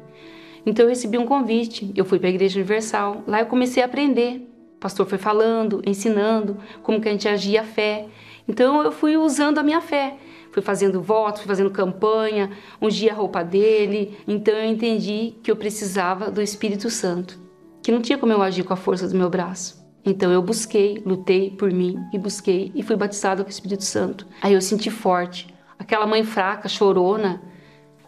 Então 0.65 0.85
eu 0.85 0.89
recebi 0.89 1.17
um 1.17 1.25
convite, 1.25 1.91
eu 1.95 2.05
fui 2.05 2.17
para 2.19 2.29
a 2.29 2.31
Igreja 2.31 2.57
Universal, 2.57 3.21
lá 3.27 3.41
eu 3.41 3.47
comecei 3.47 3.83
a 3.83 3.85
aprender. 3.85 4.49
Pastor 4.83 5.05
foi 5.05 5.17
falando, 5.17 5.81
ensinando 5.85 6.57
como 6.81 6.99
que 6.99 7.07
a 7.07 7.11
gente 7.13 7.25
agia 7.25 7.61
a 7.61 7.63
fé. 7.63 8.05
Então 8.45 8.83
eu 8.83 8.91
fui 8.91 9.15
usando 9.15 9.57
a 9.57 9.63
minha 9.63 9.79
fé, 9.79 10.17
fui 10.51 10.61
fazendo 10.61 11.01
votos, 11.01 11.39
fui 11.39 11.47
fazendo 11.47 11.71
campanha, 11.71 12.51
ungia 12.81 13.13
a 13.13 13.15
roupa 13.15 13.45
dele. 13.45 14.17
Então 14.27 14.53
eu 14.53 14.65
entendi 14.65 15.35
que 15.41 15.49
eu 15.49 15.55
precisava 15.55 16.29
do 16.29 16.41
Espírito 16.41 16.89
Santo, 16.89 17.39
que 17.81 17.93
não 17.93 18.01
tinha 18.01 18.17
como 18.17 18.33
eu 18.33 18.41
agir 18.41 18.63
com 18.63 18.73
a 18.73 18.75
força 18.75 19.07
do 19.07 19.15
meu 19.15 19.29
braço. 19.29 19.81
Então 20.05 20.33
eu 20.33 20.41
busquei, 20.41 21.01
lutei 21.05 21.49
por 21.49 21.71
mim 21.71 21.97
e 22.11 22.19
busquei 22.19 22.69
e 22.75 22.83
fui 22.83 22.97
batizada 22.97 23.41
com 23.41 23.47
o 23.47 23.53
Espírito 23.53 23.85
Santo. 23.85 24.27
Aí 24.41 24.53
eu 24.53 24.61
senti 24.61 24.91
forte. 24.91 25.47
Aquela 25.79 26.05
mãe 26.05 26.25
fraca, 26.25 26.67
chorona, 26.67 27.41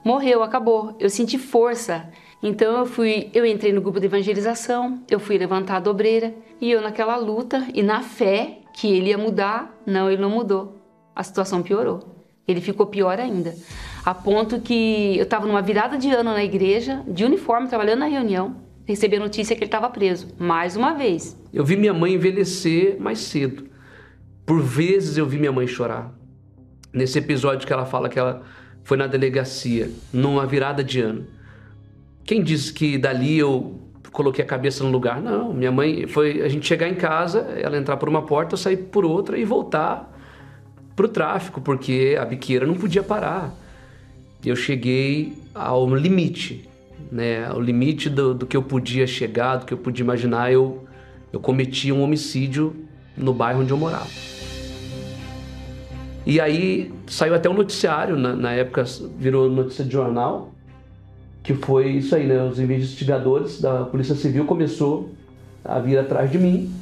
morreu, 0.03 0.43
acabou. 0.43 0.93
Eu 0.99 1.09
senti 1.09 1.37
força. 1.37 2.11
Então 2.43 2.79
eu 2.79 2.85
fui, 2.85 3.29
eu 3.33 3.45
entrei 3.45 3.71
no 3.71 3.79
grupo 3.79 3.97
de 3.97 4.07
evangelização, 4.07 5.01
eu 5.09 5.21
fui 5.21 5.37
levantar 5.37 5.77
a 5.77 5.79
dobreira 5.79 6.35
e 6.65 6.71
eu 6.71 6.81
naquela 6.81 7.15
luta 7.15 7.67
e 7.75 7.83
na 7.83 8.01
fé 8.01 8.57
que 8.73 8.91
ele 8.91 9.09
ia 9.09 9.19
mudar, 9.19 9.79
não, 9.85 10.09
ele 10.09 10.19
não 10.19 10.31
mudou. 10.31 10.81
A 11.15 11.21
situação 11.21 11.61
piorou. 11.61 12.25
Ele 12.47 12.59
ficou 12.59 12.87
pior 12.87 13.19
ainda. 13.19 13.53
A 14.03 14.15
ponto 14.15 14.59
que 14.59 15.15
eu 15.15 15.25
estava 15.25 15.45
numa 15.45 15.61
virada 15.61 15.95
de 15.95 16.09
ano 16.09 16.31
na 16.33 16.43
igreja, 16.43 17.03
de 17.07 17.23
uniforme, 17.23 17.67
trabalhando 17.67 17.99
na 17.99 18.07
reunião. 18.07 18.55
recebi 18.83 19.15
a 19.17 19.19
notícia 19.19 19.55
que 19.55 19.61
ele 19.61 19.67
estava 19.67 19.91
preso, 19.91 20.29
mais 20.39 20.75
uma 20.75 20.95
vez. 20.95 21.39
Eu 21.53 21.63
vi 21.63 21.77
minha 21.77 21.93
mãe 21.93 22.15
envelhecer 22.15 22.99
mais 22.99 23.19
cedo. 23.19 23.69
Por 24.43 24.59
vezes 24.59 25.17
eu 25.17 25.27
vi 25.27 25.37
minha 25.37 25.51
mãe 25.51 25.67
chorar. 25.67 26.11
Nesse 26.91 27.19
episódio 27.19 27.67
que 27.67 27.73
ela 27.73 27.85
fala 27.85 28.09
que 28.09 28.17
ela 28.17 28.41
foi 28.83 28.97
na 28.97 29.05
delegacia, 29.05 29.91
numa 30.11 30.47
virada 30.47 30.83
de 30.83 30.99
ano. 30.99 31.27
Quem 32.23 32.41
disse 32.41 32.73
que 32.73 32.97
dali 32.97 33.37
eu 33.37 33.84
coloquei 34.15 34.43
a 34.43 34.47
cabeça 34.47 34.83
no 34.83 34.89
lugar? 34.89 35.21
Não, 35.21 35.53
minha 35.53 35.71
mãe 35.71 36.07
foi 36.07 36.41
a 36.41 36.47
gente 36.47 36.65
chegar 36.65 36.87
em 36.87 36.95
casa, 36.95 37.41
ela 37.61 37.77
entrar 37.77 37.97
por 37.97 38.07
uma 38.07 38.21
porta, 38.21 38.53
eu 38.53 38.57
sair 38.57 38.77
por 38.77 39.03
outra 39.03 39.37
e 39.37 39.43
voltar 39.43 40.11
para 40.95 41.05
o 41.05 41.09
tráfico, 41.09 41.59
porque 41.59 42.17
a 42.19 42.23
biqueira 42.23 42.65
não 42.65 42.75
podia 42.75 43.03
parar. 43.03 43.53
Eu 44.43 44.55
cheguei 44.55 45.33
ao 45.53 45.93
limite, 45.93 46.67
né? 47.11 47.45
Ao 47.45 47.59
limite 47.59 48.09
do, 48.09 48.33
do 48.33 48.45
que 48.45 48.55
eu 48.55 48.63
podia 48.63 49.05
chegar, 49.05 49.57
do 49.57 49.65
que 49.65 49.73
eu 49.73 49.77
podia 49.77 50.03
imaginar. 50.03 50.51
Eu, 50.51 50.85
eu 51.33 51.39
cometi 51.39 51.91
um 51.91 52.01
homicídio 52.01 52.73
no 53.17 53.33
bairro 53.33 53.61
onde 53.61 53.71
eu 53.71 53.77
morava. 53.77 54.07
E 56.25 56.39
aí 56.39 56.91
saiu 57.05 57.35
até 57.35 57.49
um 57.49 57.53
noticiário, 57.53 58.15
na, 58.15 58.33
na 58.35 58.51
época 58.53 58.85
virou 59.17 59.49
notícia 59.49 59.83
de 59.83 59.91
jornal, 59.91 60.54
que 61.45 61.53
foi 61.53 61.91
isso 61.91 62.15
aí, 62.15 62.25
né? 62.25 62.43
Os 62.43 62.59
investigadores 62.59 63.61
da 63.61 63.85
Polícia 63.85 64.15
Civil 64.15 64.45
começou 64.45 65.11
a 65.63 65.79
vir 65.79 65.97
atrás 65.97 66.31
de 66.31 66.39
mim. 66.39 66.73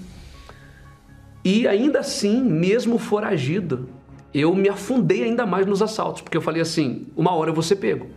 E 1.44 1.68
ainda 1.68 2.00
assim, 2.00 2.42
mesmo 2.42 2.98
foragido, 2.98 3.90
eu 4.34 4.56
me 4.56 4.70
afundei 4.70 5.24
ainda 5.24 5.46
mais 5.46 5.66
nos 5.66 5.82
assaltos, 5.82 6.22
porque 6.22 6.38
eu 6.38 6.42
falei 6.42 6.62
assim, 6.62 7.06
uma 7.16 7.34
hora 7.34 7.50
eu 7.50 7.54
vou 7.54 7.62
ser 7.62 7.76
pego. 7.76 8.08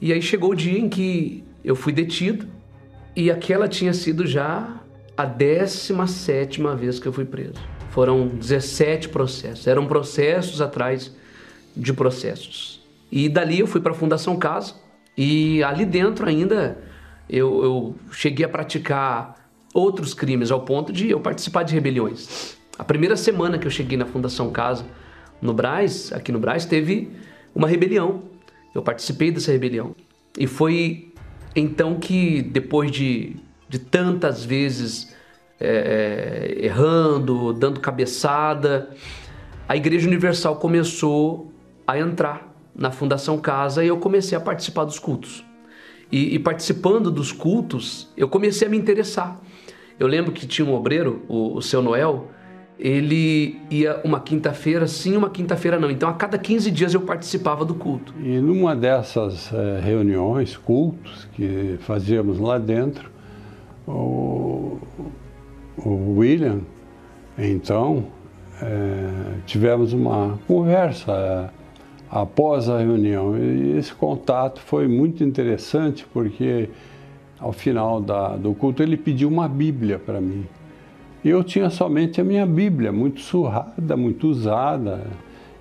E 0.00 0.12
aí 0.12 0.22
chegou 0.22 0.52
o 0.52 0.54
dia 0.54 0.78
em 0.78 0.88
que 0.88 1.42
eu 1.64 1.74
fui 1.74 1.92
detido 1.92 2.46
e 3.16 3.28
aquela 3.28 3.66
tinha 3.66 3.92
sido 3.92 4.24
já 4.24 4.80
a 5.16 5.24
17 5.24 6.62
vez 6.76 7.00
que 7.00 7.08
eu 7.08 7.12
fui 7.12 7.24
preso. 7.24 7.60
Foram 7.90 8.28
17 8.28 9.08
processos, 9.08 9.66
eram 9.66 9.84
processos 9.88 10.60
atrás 10.60 11.12
de 11.76 11.92
processos. 11.92 12.80
E 13.10 13.28
dali 13.28 13.58
eu 13.58 13.66
fui 13.66 13.80
para 13.80 13.90
a 13.90 13.94
Fundação 13.96 14.36
Casa 14.36 14.74
e 15.18 15.64
ali 15.64 15.84
dentro 15.84 16.28
ainda 16.28 16.78
eu, 17.28 17.64
eu 17.64 17.96
cheguei 18.12 18.46
a 18.46 18.48
praticar 18.48 19.34
outros 19.74 20.14
crimes 20.14 20.52
ao 20.52 20.60
ponto 20.60 20.92
de 20.92 21.10
eu 21.10 21.18
participar 21.18 21.64
de 21.64 21.74
rebeliões. 21.74 22.56
A 22.78 22.84
primeira 22.84 23.16
semana 23.16 23.58
que 23.58 23.66
eu 23.66 23.70
cheguei 23.70 23.98
na 23.98 24.06
Fundação 24.06 24.52
Casa, 24.52 24.86
no 25.42 25.52
Braz, 25.52 26.12
aqui 26.12 26.30
no 26.30 26.38
Braz, 26.38 26.64
teve 26.64 27.10
uma 27.52 27.66
rebelião. 27.66 28.22
Eu 28.72 28.80
participei 28.80 29.32
dessa 29.32 29.50
rebelião. 29.50 29.96
E 30.38 30.46
foi 30.46 31.12
então 31.56 31.98
que, 31.98 32.40
depois 32.40 32.92
de, 32.92 33.34
de 33.68 33.80
tantas 33.80 34.44
vezes 34.44 35.12
é, 35.58 36.58
errando, 36.60 37.52
dando 37.52 37.80
cabeçada, 37.80 38.90
a 39.68 39.76
Igreja 39.76 40.06
Universal 40.06 40.56
começou 40.56 41.52
a 41.84 41.98
entrar 41.98 42.47
na 42.78 42.92
Fundação 42.92 43.36
Casa 43.36 43.84
e 43.84 43.88
eu 43.88 43.98
comecei 43.98 44.38
a 44.38 44.40
participar 44.40 44.84
dos 44.84 44.98
cultos. 45.00 45.44
E, 46.10 46.36
e 46.36 46.38
participando 46.38 47.10
dos 47.10 47.32
cultos, 47.32 48.08
eu 48.16 48.28
comecei 48.28 48.68
a 48.68 48.70
me 48.70 48.78
interessar. 48.78 49.38
Eu 49.98 50.06
lembro 50.06 50.30
que 50.30 50.46
tinha 50.46 50.66
um 50.66 50.72
obreiro, 50.72 51.22
o, 51.28 51.56
o 51.56 51.60
seu 51.60 51.82
Noel, 51.82 52.28
ele 52.78 53.60
ia 53.68 54.00
uma 54.04 54.20
quinta-feira 54.20 54.86
sim, 54.86 55.16
uma 55.16 55.28
quinta-feira 55.28 55.78
não. 55.80 55.90
Então, 55.90 56.08
a 56.08 56.12
cada 56.12 56.38
15 56.38 56.70
dias 56.70 56.94
eu 56.94 57.00
participava 57.00 57.64
do 57.64 57.74
culto. 57.74 58.14
E 58.22 58.38
numa 58.38 58.76
dessas 58.76 59.52
é, 59.52 59.80
reuniões, 59.80 60.56
cultos 60.56 61.28
que 61.32 61.76
fazíamos 61.80 62.38
lá 62.38 62.56
dentro, 62.56 63.10
o, 63.86 64.78
o 65.76 66.18
William, 66.18 66.60
então, 67.36 68.06
é, 68.62 69.40
tivemos 69.46 69.92
uma 69.92 70.38
conversa 70.46 71.52
após 72.10 72.68
a 72.68 72.78
reunião. 72.78 73.36
E 73.36 73.76
esse 73.76 73.94
contato 73.94 74.60
foi 74.60 74.88
muito 74.88 75.22
interessante 75.22 76.06
porque, 76.12 76.68
ao 77.38 77.52
final 77.52 78.00
da, 78.00 78.36
do 78.36 78.54
culto, 78.54 78.82
ele 78.82 78.96
pediu 78.96 79.28
uma 79.28 79.48
Bíblia 79.48 79.98
para 79.98 80.20
mim. 80.20 80.46
Eu 81.24 81.42
tinha 81.42 81.68
somente 81.68 82.20
a 82.20 82.24
minha 82.24 82.46
Bíblia, 82.46 82.92
muito 82.92 83.20
surrada, 83.20 83.96
muito 83.96 84.28
usada. 84.28 85.04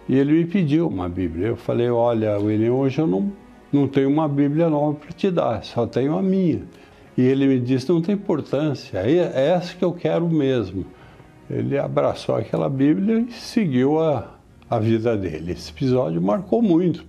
E 0.08 0.16
ele 0.16 0.34
me 0.34 0.46
pediu 0.46 0.88
uma 0.88 1.10
Bíblia. 1.10 1.48
Eu 1.48 1.58
falei: 1.58 1.90
Olha, 1.90 2.38
William, 2.40 2.74
hoje 2.74 3.00
eu 3.00 3.08
não, 3.08 3.32
não 3.74 3.88
tenho 3.88 4.10
uma 4.10 4.28
Bíblia 4.28 4.70
nova 4.70 4.94
para 4.94 5.12
te 5.12 5.30
dar, 5.30 5.64
só 5.64 5.86
tenho 5.86 6.18
a 6.18 6.22
minha. 6.22 6.62
E 7.18 7.22
ele 7.22 7.48
me 7.48 7.60
disse: 7.60 7.90
Não 7.90 8.02
tem 8.02 8.16
importância, 8.16 9.00
é, 9.00 9.18
é 9.18 9.48
essa 9.50 9.76
que 9.76 9.84
eu 9.84 9.92
quero 9.92 10.30
mesmo. 10.30 10.86
Ele 11.50 11.78
abraçou 11.78 12.36
aquela 12.36 12.70
Bíblia 12.70 13.26
e 13.28 13.32
seguiu 13.32 14.00
a, 14.00 14.37
a 14.69 14.80
vida 14.80 15.15
dele. 15.17 15.51
Esse 15.51 15.71
episódio 15.71 16.21
marcou 16.21 16.62
muito. 16.62 17.06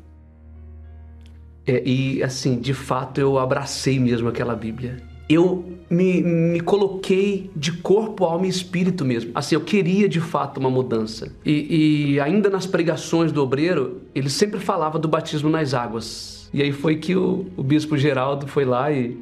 É, 1.67 1.83
e 1.87 2.23
assim, 2.23 2.59
de 2.59 2.73
fato, 2.73 3.21
eu 3.21 3.39
abracei 3.39 3.99
mesmo 3.99 4.29
aquela 4.29 4.57
Bíblia 4.57 5.09
eu 5.29 5.79
me, 5.91 6.23
me 6.23 6.61
coloquei 6.61 7.51
de 7.55 7.73
corpo, 7.73 8.25
alma 8.25 8.47
e 8.47 8.49
espírito 8.49 9.05
mesmo. 9.05 9.31
Assim, 9.35 9.55
eu 9.55 9.61
queria 9.61 10.09
de 10.09 10.21
fato 10.21 10.59
uma 10.59 10.71
mudança. 10.71 11.31
E, 11.45 12.15
e 12.15 12.21
ainda 12.21 12.49
nas 12.49 12.67
pregações 12.67 13.31
do 13.31 13.43
obreiro, 13.43 14.01
ele 14.15 14.31
sempre 14.31 14.59
falava 14.59 14.99
do 14.99 15.07
batismo 15.07 15.51
nas 15.51 15.75
águas. 15.75 16.49
E 16.53 16.63
aí 16.63 16.73
foi 16.73 16.97
que 16.97 17.15
o, 17.15 17.47
o 17.57 17.63
bispo 17.63 17.97
Geraldo 17.97 18.47
foi 18.47 18.65
lá 18.65 18.91
e 18.91 19.19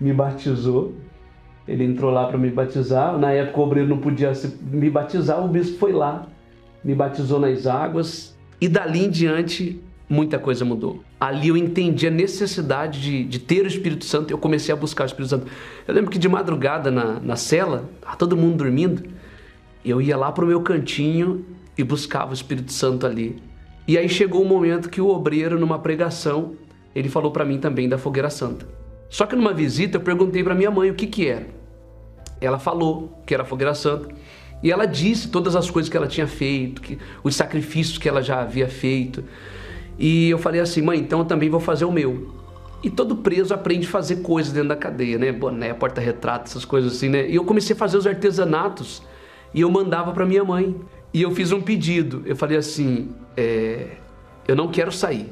me 0.00 0.12
batizou. 0.12 0.92
Ele 1.68 1.84
entrou 1.84 2.10
lá 2.10 2.26
para 2.26 2.36
me 2.36 2.50
batizar. 2.50 3.16
Na 3.16 3.30
época 3.30 3.60
o 3.60 3.62
obreiro 3.62 3.88
não 3.88 3.98
podia 3.98 4.32
me 4.60 4.90
batizar, 4.90 5.42
o 5.42 5.48
bispo 5.48 5.78
foi 5.78 5.92
lá, 5.92 6.26
me 6.84 6.94
batizou 6.94 7.40
nas 7.40 7.66
águas. 7.66 8.36
E 8.60 8.68
dali 8.68 9.04
em 9.04 9.10
diante 9.10 9.80
muita 10.08 10.38
coisa 10.38 10.64
mudou. 10.64 11.02
Ali 11.18 11.48
eu 11.48 11.56
entendi 11.56 12.06
a 12.06 12.10
necessidade 12.10 13.00
de, 13.00 13.24
de 13.24 13.38
ter 13.38 13.64
o 13.64 13.66
Espírito 13.66 14.04
Santo 14.04 14.30
eu 14.30 14.38
comecei 14.38 14.72
a 14.72 14.76
buscar 14.76 15.04
o 15.04 15.06
Espírito 15.06 15.30
Santo. 15.30 15.46
Eu 15.88 15.94
lembro 15.94 16.10
que 16.10 16.18
de 16.18 16.28
madrugada 16.28 16.90
na, 16.90 17.18
na 17.20 17.36
cela, 17.36 17.88
todo 18.18 18.36
mundo 18.36 18.56
dormindo, 18.56 19.02
eu 19.84 20.00
ia 20.00 20.16
lá 20.16 20.30
para 20.30 20.44
o 20.44 20.48
meu 20.48 20.62
cantinho 20.62 21.44
e 21.76 21.82
buscava 21.82 22.30
o 22.30 22.34
Espírito 22.34 22.72
Santo 22.72 23.06
ali. 23.06 23.42
E 23.86 23.98
aí 23.98 24.08
chegou 24.08 24.42
o 24.42 24.44
um 24.44 24.48
momento 24.48 24.88
que 24.88 25.00
o 25.00 25.08
obreiro, 25.08 25.58
numa 25.58 25.78
pregação, 25.78 26.54
ele 26.94 27.08
falou 27.08 27.30
para 27.30 27.44
mim 27.44 27.58
também 27.58 27.88
da 27.88 27.98
fogueira 27.98 28.30
santa. 28.30 28.66
Só 29.10 29.26
que 29.26 29.36
numa 29.36 29.52
visita 29.52 29.96
eu 29.98 30.00
perguntei 30.00 30.42
para 30.42 30.54
minha 30.54 30.70
mãe 30.70 30.90
o 30.90 30.94
que 30.94 31.06
que 31.06 31.26
era. 31.26 31.46
Ela 32.40 32.58
falou 32.58 33.22
que 33.26 33.34
era 33.34 33.44
fogueira 33.44 33.74
santa. 33.74 34.08
E 34.64 34.72
ela 34.72 34.86
disse 34.86 35.28
todas 35.28 35.54
as 35.54 35.70
coisas 35.70 35.90
que 35.90 35.96
ela 35.96 36.06
tinha 36.06 36.26
feito, 36.26 36.80
que, 36.80 36.98
os 37.22 37.36
sacrifícios 37.36 37.98
que 37.98 38.08
ela 38.08 38.22
já 38.22 38.40
havia 38.40 38.66
feito. 38.66 39.22
E 39.98 40.30
eu 40.30 40.38
falei 40.38 40.58
assim, 40.58 40.80
mãe, 40.80 40.98
então 40.98 41.18
eu 41.18 41.26
também 41.26 41.50
vou 41.50 41.60
fazer 41.60 41.84
o 41.84 41.92
meu. 41.92 42.34
E 42.82 42.88
todo 42.88 43.16
preso 43.16 43.52
aprende 43.52 43.86
a 43.86 43.90
fazer 43.90 44.16
coisas 44.22 44.54
dentro 44.54 44.70
da 44.70 44.76
cadeia, 44.76 45.18
né? 45.18 45.30
Boné, 45.32 45.74
porta-retrato, 45.74 46.48
essas 46.48 46.64
coisas 46.64 46.94
assim, 46.94 47.10
né? 47.10 47.28
E 47.28 47.34
eu 47.34 47.44
comecei 47.44 47.76
a 47.76 47.78
fazer 47.78 47.98
os 47.98 48.06
artesanatos 48.06 49.02
e 49.52 49.60
eu 49.60 49.70
mandava 49.70 50.12
para 50.12 50.24
minha 50.24 50.42
mãe. 50.42 50.74
E 51.12 51.20
eu 51.20 51.30
fiz 51.30 51.52
um 51.52 51.60
pedido. 51.60 52.22
Eu 52.24 52.34
falei 52.34 52.56
assim: 52.56 53.10
é, 53.36 53.88
eu 54.48 54.56
não 54.56 54.68
quero 54.68 54.90
sair, 54.90 55.30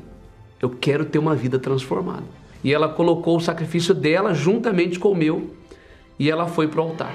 eu 0.60 0.68
quero 0.68 1.06
ter 1.06 1.18
uma 1.18 1.34
vida 1.34 1.58
transformada. 1.58 2.24
E 2.62 2.72
ela 2.72 2.88
colocou 2.88 3.38
o 3.38 3.40
sacrifício 3.40 3.94
dela 3.94 4.34
juntamente 4.34 4.98
com 4.98 5.10
o 5.10 5.16
meu 5.16 5.54
e 6.18 6.30
ela 6.30 6.46
foi 6.46 6.68
para 6.68 6.80
o 6.80 6.84
altar. 6.84 7.14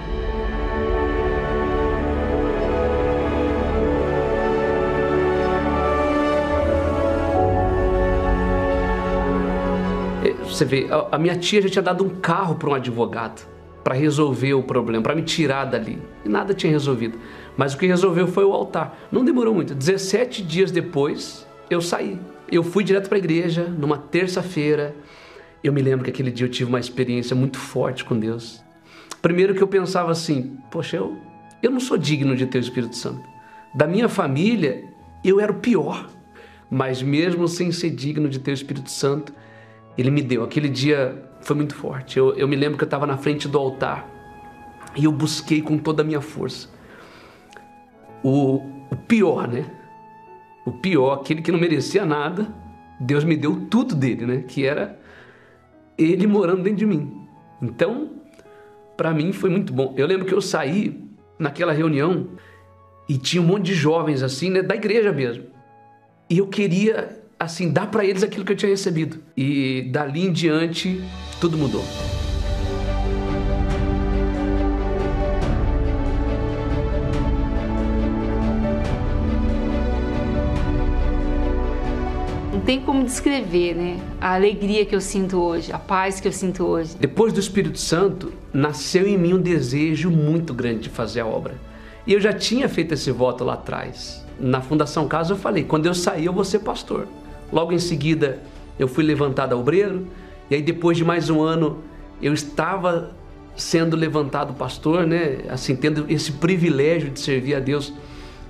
Você 10.58 10.66
vê, 10.66 10.88
a 11.12 11.20
minha 11.20 11.36
tia 11.36 11.62
já 11.62 11.70
tinha 11.70 11.84
dado 11.84 12.04
um 12.04 12.10
carro 12.10 12.56
para 12.56 12.68
um 12.68 12.74
advogado 12.74 13.48
para 13.84 13.94
resolver 13.94 14.56
o 14.56 14.64
problema, 14.64 15.04
para 15.04 15.14
me 15.14 15.22
tirar 15.22 15.66
dali. 15.66 16.02
E 16.26 16.28
nada 16.30 16.52
tinha 16.52 16.72
resolvido. 16.72 17.20
Mas 17.56 17.76
o 17.76 17.78
que 17.78 17.86
resolveu 17.86 18.28
foi 18.28 18.44
o 18.44 18.52
altar. 18.52 18.98
Não 19.12 19.24
demorou 19.24 19.54
muito. 19.54 19.76
17 19.76 20.42
dias 20.42 20.72
depois, 20.72 21.46
eu 21.70 21.80
saí. 21.80 22.20
Eu 22.52 22.64
fui 22.64 22.84
direto 22.84 23.08
para 23.08 23.18
a 23.18 23.20
igreja 23.20 23.66
numa 23.66 24.00
terça-feira. 24.00 24.96
Eu 25.64 25.72
me 25.72 25.80
lembro 25.80 26.04
que 26.04 26.10
aquele 26.10 26.32
dia 26.32 26.48
eu 26.48 26.52
tive 26.52 26.68
uma 26.68 26.80
experiência 26.80 27.36
muito 27.36 27.60
forte 27.60 28.04
com 28.04 28.18
Deus. 28.18 28.64
Primeiro 29.22 29.54
que 29.54 29.62
eu 29.62 29.68
pensava 29.68 30.12
assim, 30.12 30.58
poxa, 30.72 30.98
eu, 30.98 31.16
eu 31.62 31.70
não 31.70 31.80
sou 31.80 32.00
digno 32.00 32.36
de 32.36 32.48
ter 32.48 32.58
o 32.58 32.62
Espírito 32.62 32.96
Santo. 32.96 33.22
Da 33.76 33.86
minha 33.86 34.10
família, 34.10 34.86
eu 35.24 35.40
era 35.40 35.52
o 35.52 35.60
pior. 35.60 36.10
Mas 36.68 37.04
mesmo 37.04 37.48
sem 37.48 37.72
ser 37.72 37.92
digno 37.92 38.28
de 38.28 38.40
ter 38.40 38.50
o 38.50 38.56
Espírito 38.56 38.90
Santo, 38.90 39.32
ele 39.98 40.12
me 40.12 40.22
deu. 40.22 40.44
Aquele 40.44 40.70
dia 40.70 41.24
foi 41.42 41.56
muito 41.56 41.76
forte. 41.76 42.18
Eu, 42.18 42.34
eu 42.36 42.48
me 42.48 42.56
lembro 42.56 42.78
que 42.78 42.84
eu 42.84 42.88
estava 42.88 43.08
na 43.08 43.18
frente 43.18 43.48
do 43.48 43.58
altar 43.58 44.08
e 44.96 45.06
eu 45.06 45.12
busquei 45.12 45.62
com 45.62 45.78
toda 45.78 46.02
a 46.02 46.06
minha 46.06 46.22
força. 46.22 46.70
O, 48.24 48.62
o 48.92 48.96
pior, 49.08 49.48
né? 49.48 49.66
O 50.66 50.72
pior, 50.72 51.14
aquele 51.14 51.42
que 51.42 51.52
não 51.52 51.60
merecia 51.60 52.06
nada, 52.06 52.48
Deus 53.00 53.24
me 53.24 53.38
deu 53.38 53.68
tudo 53.70 53.96
dele, 53.96 54.26
né? 54.26 54.44
Que 54.48 54.66
era 54.66 55.00
ele 55.98 56.28
morando 56.28 56.64
dentro 56.64 56.80
de 56.80 56.86
mim. 56.86 57.28
Então, 57.62 58.12
para 58.96 59.14
mim 59.14 59.32
foi 59.32 59.50
muito 59.50 59.74
bom. 59.74 59.94
Eu 59.98 60.06
lembro 60.06 60.26
que 60.26 60.34
eu 60.34 60.42
saí 60.42 61.04
naquela 61.40 61.72
reunião 61.72 62.30
e 63.08 63.18
tinha 63.18 63.42
um 63.42 63.46
monte 63.46 63.66
de 63.68 63.74
jovens 63.74 64.22
assim, 64.22 64.50
né, 64.50 64.62
da 64.62 64.76
igreja 64.76 65.12
mesmo. 65.12 65.46
E 66.30 66.40
eu 66.40 66.48
queria 66.48 67.24
assim 67.40 67.72
dar 67.72 67.88
para 67.88 68.04
eles 68.04 68.24
aquilo 68.24 68.44
que 68.44 68.52
eu 68.52 68.58
tinha 68.58 68.72
recebido. 68.72 69.20
E 69.36 69.88
dali 69.92 70.26
em 70.26 70.32
diante 70.32 71.02
tudo 71.40 71.58
mudou. 71.58 71.84
Não 82.52 82.62
tem 82.62 82.82
como 82.82 83.04
descrever, 83.06 83.76
né? 83.76 84.00
A 84.20 84.34
alegria 84.34 84.86
que 84.86 84.96
eu 84.96 85.00
sinto 85.00 85.38
hoje, 85.38 85.72
a 85.72 85.80
paz 85.80 86.20
que 86.20 86.28
eu 86.28 86.32
sinto 86.32 86.66
hoje. 86.66 86.98
Depois 87.00 87.32
do 87.32 87.40
Espírito 87.40 87.78
Santo, 87.78 88.34
nasceu 88.52 89.08
em 89.08 89.18
mim 89.18 89.34
um 89.34 89.42
desejo 89.42 90.10
muito 90.10 90.54
grande 90.54 90.82
de 90.82 90.90
fazer 90.90 91.22
a 91.22 91.26
obra. 91.26 91.56
E 92.06 92.14
eu 92.14 92.20
já 92.20 92.34
tinha 92.34 92.68
feito 92.68 92.94
esse 92.94 93.12
voto 93.12 93.44
lá 93.44 93.54
atrás. 93.54 94.26
Na 94.40 94.62
Fundação 94.62 95.08
Casa 95.08 95.34
eu 95.34 95.38
falei: 95.38 95.64
quando 95.64 95.86
eu 95.86 95.94
sair, 95.94 96.26
eu 96.26 96.34
vou 96.34 96.44
ser 96.44 96.60
pastor. 96.60 97.08
Logo 97.52 97.72
em 97.72 97.80
seguida, 97.80 98.40
eu 98.78 98.88
fui 98.88 99.04
levantado 99.04 99.54
a 99.54 99.56
obreiro. 99.56 100.08
E 100.50 100.56
aí, 100.56 100.62
depois 100.62 100.98
de 100.98 101.06
mais 101.06 101.30
um 101.30 101.42
ano, 101.42 101.84
eu 102.22 102.34
estava 102.34 103.16
sendo 103.56 103.96
levantado 103.96 104.54
pastor, 104.54 105.06
né? 105.06 105.40
Assim, 105.50 105.76
tendo 105.76 106.06
esse 106.10 106.32
privilégio 106.34 107.10
de 107.10 107.20
servir 107.20 107.56
a 107.56 107.60
Deus 107.60 107.94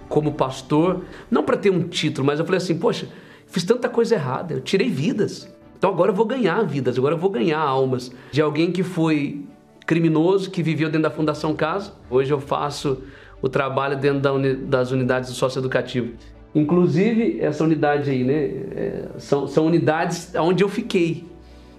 como 0.09 0.33
pastor. 0.33 1.05
Não 1.29 1.43
para 1.43 1.57
ter 1.57 1.69
um 1.69 1.87
título, 1.87 2.25
mas 2.25 2.39
eu 2.39 2.45
falei 2.45 2.57
assim: 2.57 2.77
poxa, 2.77 3.07
fiz 3.47 3.63
tanta 3.63 3.89
coisa 3.89 4.15
errada, 4.15 4.55
eu 4.55 4.61
tirei 4.61 4.89
vidas. 4.89 5.47
Então 5.77 5.91
agora 5.91 6.11
eu 6.11 6.15
vou 6.15 6.25
ganhar 6.25 6.63
vidas, 6.63 6.97
agora 6.97 7.13
eu 7.13 7.19
vou 7.19 7.29
ganhar 7.29 7.59
almas 7.59 8.11
de 8.31 8.41
alguém 8.41 8.71
que 8.71 8.81
foi 8.81 9.45
criminoso, 9.85 10.49
que 10.49 10.63
viveu 10.63 10.87
dentro 10.87 11.03
da 11.03 11.11
Fundação 11.11 11.55
Casa. 11.55 11.93
Hoje 12.09 12.31
eu 12.33 12.39
faço 12.39 13.03
o 13.41 13.47
trabalho 13.47 13.95
dentro 13.97 14.19
das 14.65 14.91
unidades 14.91 15.29
socioeducativas. 15.29 16.36
Inclusive, 16.57 17.39
essa 17.39 17.63
unidade 17.63 18.09
aí, 18.09 18.23
né? 18.23 18.43
É, 18.75 19.05
são, 19.19 19.47
são 19.47 19.67
unidades 19.67 20.33
onde 20.35 20.63
eu 20.63 20.69
fiquei. 20.69 21.25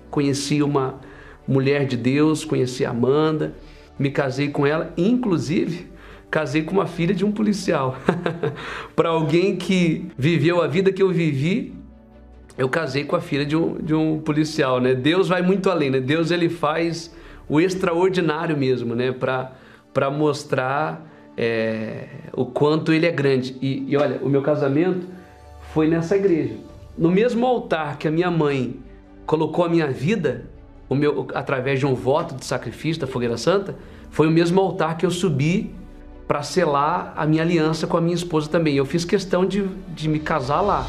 Conheci 0.08 0.62
uma 0.62 1.00
mulher 1.46 1.84
de 1.84 1.96
Deus, 1.96 2.44
conheci 2.44 2.84
a 2.84 2.90
Amanda, 2.90 3.54
me 3.98 4.10
casei 4.10 4.50
com 4.50 4.64
ela, 4.64 4.92
inclusive 4.96 5.88
casei 6.30 6.62
com 6.62 6.72
uma 6.72 6.86
filha 6.86 7.12
de 7.12 7.24
um 7.24 7.32
policial. 7.32 7.96
Para 8.94 9.08
alguém 9.08 9.56
que 9.56 10.06
viveu 10.16 10.62
a 10.62 10.68
vida 10.68 10.92
que 10.92 11.02
eu 11.02 11.10
vivi, 11.10 11.74
eu 12.56 12.68
casei 12.68 13.04
com 13.04 13.16
a 13.16 13.20
filha 13.20 13.44
de 13.44 13.56
um, 13.56 13.78
de 13.78 13.94
um 13.94 14.20
policial, 14.20 14.80
né? 14.80 14.94
Deus 14.94 15.26
vai 15.26 15.42
muito 15.42 15.70
além, 15.70 15.90
né? 15.90 16.00
Deus 16.00 16.30
ele 16.30 16.48
faz 16.48 17.12
o 17.48 17.60
extraordinário 17.60 18.56
mesmo, 18.56 18.94
né? 18.94 19.10
Para 19.12 20.10
mostrar 20.10 21.07
é, 21.40 22.06
o 22.32 22.44
quanto 22.44 22.92
ele 22.92 23.06
é 23.06 23.12
grande. 23.12 23.56
E, 23.62 23.84
e 23.86 23.96
olha, 23.96 24.18
o 24.20 24.28
meu 24.28 24.42
casamento 24.42 25.06
foi 25.72 25.86
nessa 25.86 26.16
igreja. 26.16 26.54
No 26.96 27.12
mesmo 27.12 27.46
altar 27.46 27.96
que 27.96 28.08
a 28.08 28.10
minha 28.10 28.28
mãe 28.28 28.80
colocou 29.24 29.64
a 29.64 29.68
minha 29.68 29.86
vida, 29.86 30.46
o 30.88 30.96
meu, 30.96 31.28
através 31.32 31.78
de 31.78 31.86
um 31.86 31.94
voto 31.94 32.34
de 32.34 32.44
sacrifício 32.44 33.00
da 33.00 33.06
Fogueira 33.06 33.36
Santa, 33.36 33.76
foi 34.10 34.26
o 34.26 34.32
mesmo 34.32 34.60
altar 34.60 34.96
que 34.96 35.06
eu 35.06 35.12
subi 35.12 35.72
para 36.26 36.42
selar 36.42 37.14
a 37.16 37.24
minha 37.24 37.42
aliança 37.42 37.86
com 37.86 37.96
a 37.96 38.00
minha 38.00 38.16
esposa 38.16 38.50
também. 38.50 38.74
Eu 38.74 38.84
fiz 38.84 39.04
questão 39.04 39.46
de, 39.46 39.64
de 39.94 40.08
me 40.08 40.18
casar 40.18 40.60
lá. 40.60 40.86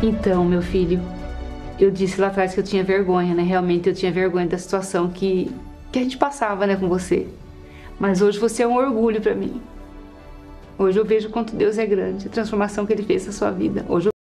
Então, 0.00 0.44
meu 0.44 0.62
filho, 0.62 1.00
eu 1.78 1.90
disse 1.90 2.20
lá 2.20 2.28
atrás 2.28 2.54
que 2.54 2.60
eu 2.60 2.64
tinha 2.64 2.82
vergonha, 2.82 3.34
né? 3.34 3.42
Realmente 3.42 3.88
eu 3.88 3.94
tinha 3.94 4.10
vergonha 4.10 4.46
da 4.46 4.58
situação 4.58 5.08
que, 5.08 5.50
que 5.92 5.98
a 5.98 6.02
gente 6.02 6.16
passava, 6.16 6.66
né, 6.66 6.76
com 6.76 6.88
você. 6.88 7.26
Mas 7.98 8.20
hoje 8.20 8.38
você 8.38 8.62
é 8.62 8.66
um 8.66 8.76
orgulho 8.76 9.20
para 9.20 9.34
mim. 9.34 9.60
Hoje 10.78 10.98
eu 10.98 11.04
vejo 11.04 11.30
quanto 11.30 11.56
Deus 11.56 11.78
é 11.78 11.86
grande, 11.86 12.26
a 12.26 12.30
transformação 12.30 12.84
que 12.84 12.92
Ele 12.92 13.02
fez 13.02 13.26
na 13.26 13.32
sua 13.32 13.50
vida. 13.50 13.84
Hoje 13.88 14.08
eu 14.08 14.15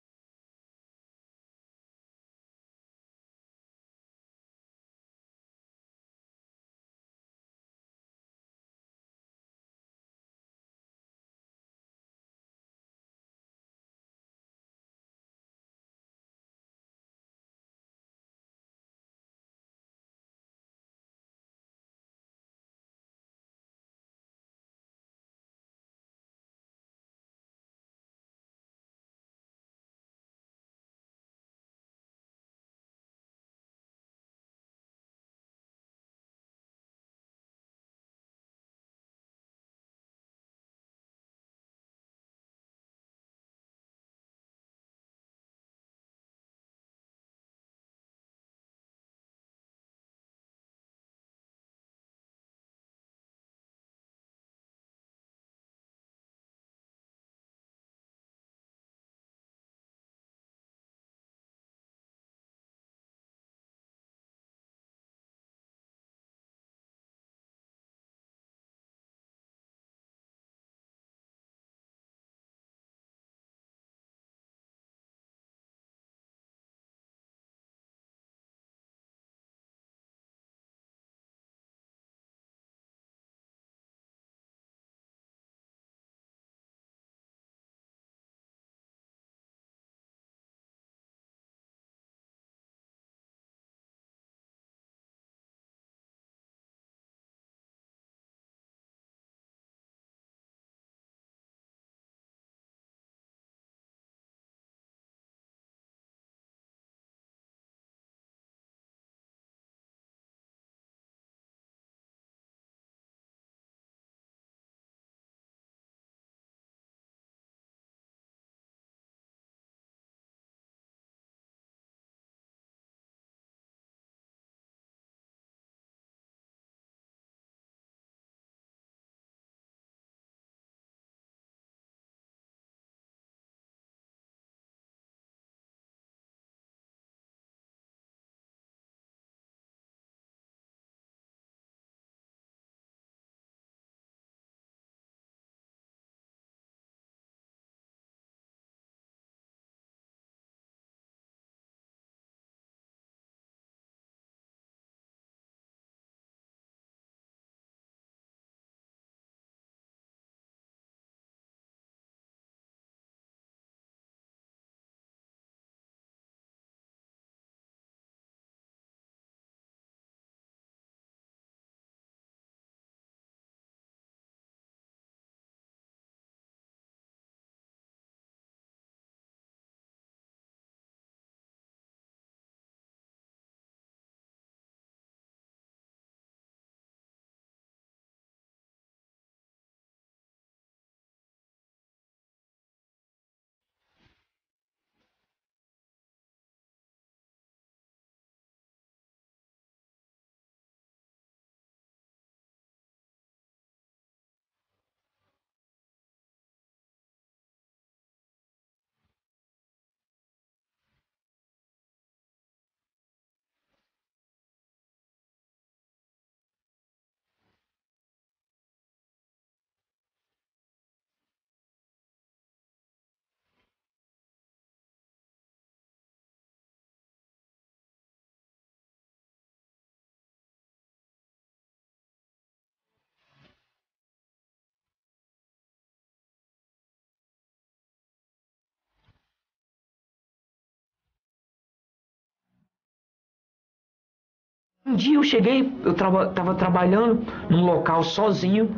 Um 244.91 244.95
dia 244.95 245.15
eu 245.15 245.23
cheguei, 245.23 245.71
eu 245.85 245.93
estava 245.93 246.53
trabalhando 246.53 247.21
num 247.49 247.63
local 247.63 248.03
sozinho. 248.03 248.75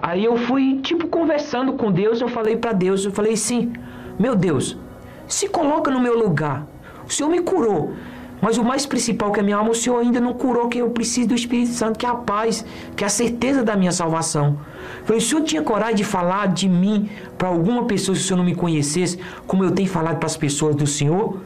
Aí 0.00 0.24
eu 0.24 0.36
fui, 0.36 0.78
tipo, 0.80 1.08
conversando 1.08 1.72
com 1.72 1.90
Deus. 1.90 2.20
Eu 2.20 2.28
falei 2.28 2.56
para 2.56 2.72
Deus, 2.72 3.04
eu 3.04 3.10
falei 3.10 3.32
assim: 3.32 3.72
Meu 4.16 4.36
Deus, 4.36 4.78
se 5.26 5.48
coloca 5.48 5.90
no 5.90 6.00
meu 6.00 6.16
lugar. 6.16 6.64
O 7.04 7.12
Senhor 7.12 7.28
me 7.28 7.40
curou. 7.40 7.94
Mas 8.40 8.58
o 8.58 8.64
mais 8.64 8.86
principal 8.86 9.32
que 9.32 9.40
a 9.40 9.42
minha 9.42 9.56
alma, 9.56 9.70
o 9.70 9.74
Senhor 9.74 9.98
ainda 9.98 10.20
não 10.20 10.32
curou, 10.32 10.68
que 10.68 10.78
eu 10.78 10.88
preciso 10.90 11.30
do 11.30 11.34
Espírito 11.34 11.72
Santo, 11.72 11.98
que 11.98 12.06
é 12.06 12.08
a 12.08 12.14
paz, 12.14 12.64
que 12.96 13.02
é 13.02 13.06
a 13.08 13.10
certeza 13.10 13.64
da 13.64 13.74
minha 13.76 13.92
salvação. 13.92 14.56
Eu 15.00 15.06
falei, 15.06 15.18
o 15.18 15.24
Senhor 15.24 15.42
tinha 15.42 15.62
coragem 15.62 15.96
de 15.96 16.04
falar 16.04 16.46
de 16.46 16.68
mim 16.68 17.10
para 17.36 17.48
alguma 17.48 17.86
pessoa 17.86 18.14
se 18.14 18.22
o 18.22 18.24
Senhor 18.24 18.38
não 18.38 18.44
me 18.44 18.54
conhecesse, 18.54 19.18
como 19.48 19.64
eu 19.64 19.72
tenho 19.72 19.88
falado 19.88 20.18
para 20.18 20.26
as 20.26 20.36
pessoas 20.36 20.76
do 20.76 20.86
Senhor? 20.86 21.40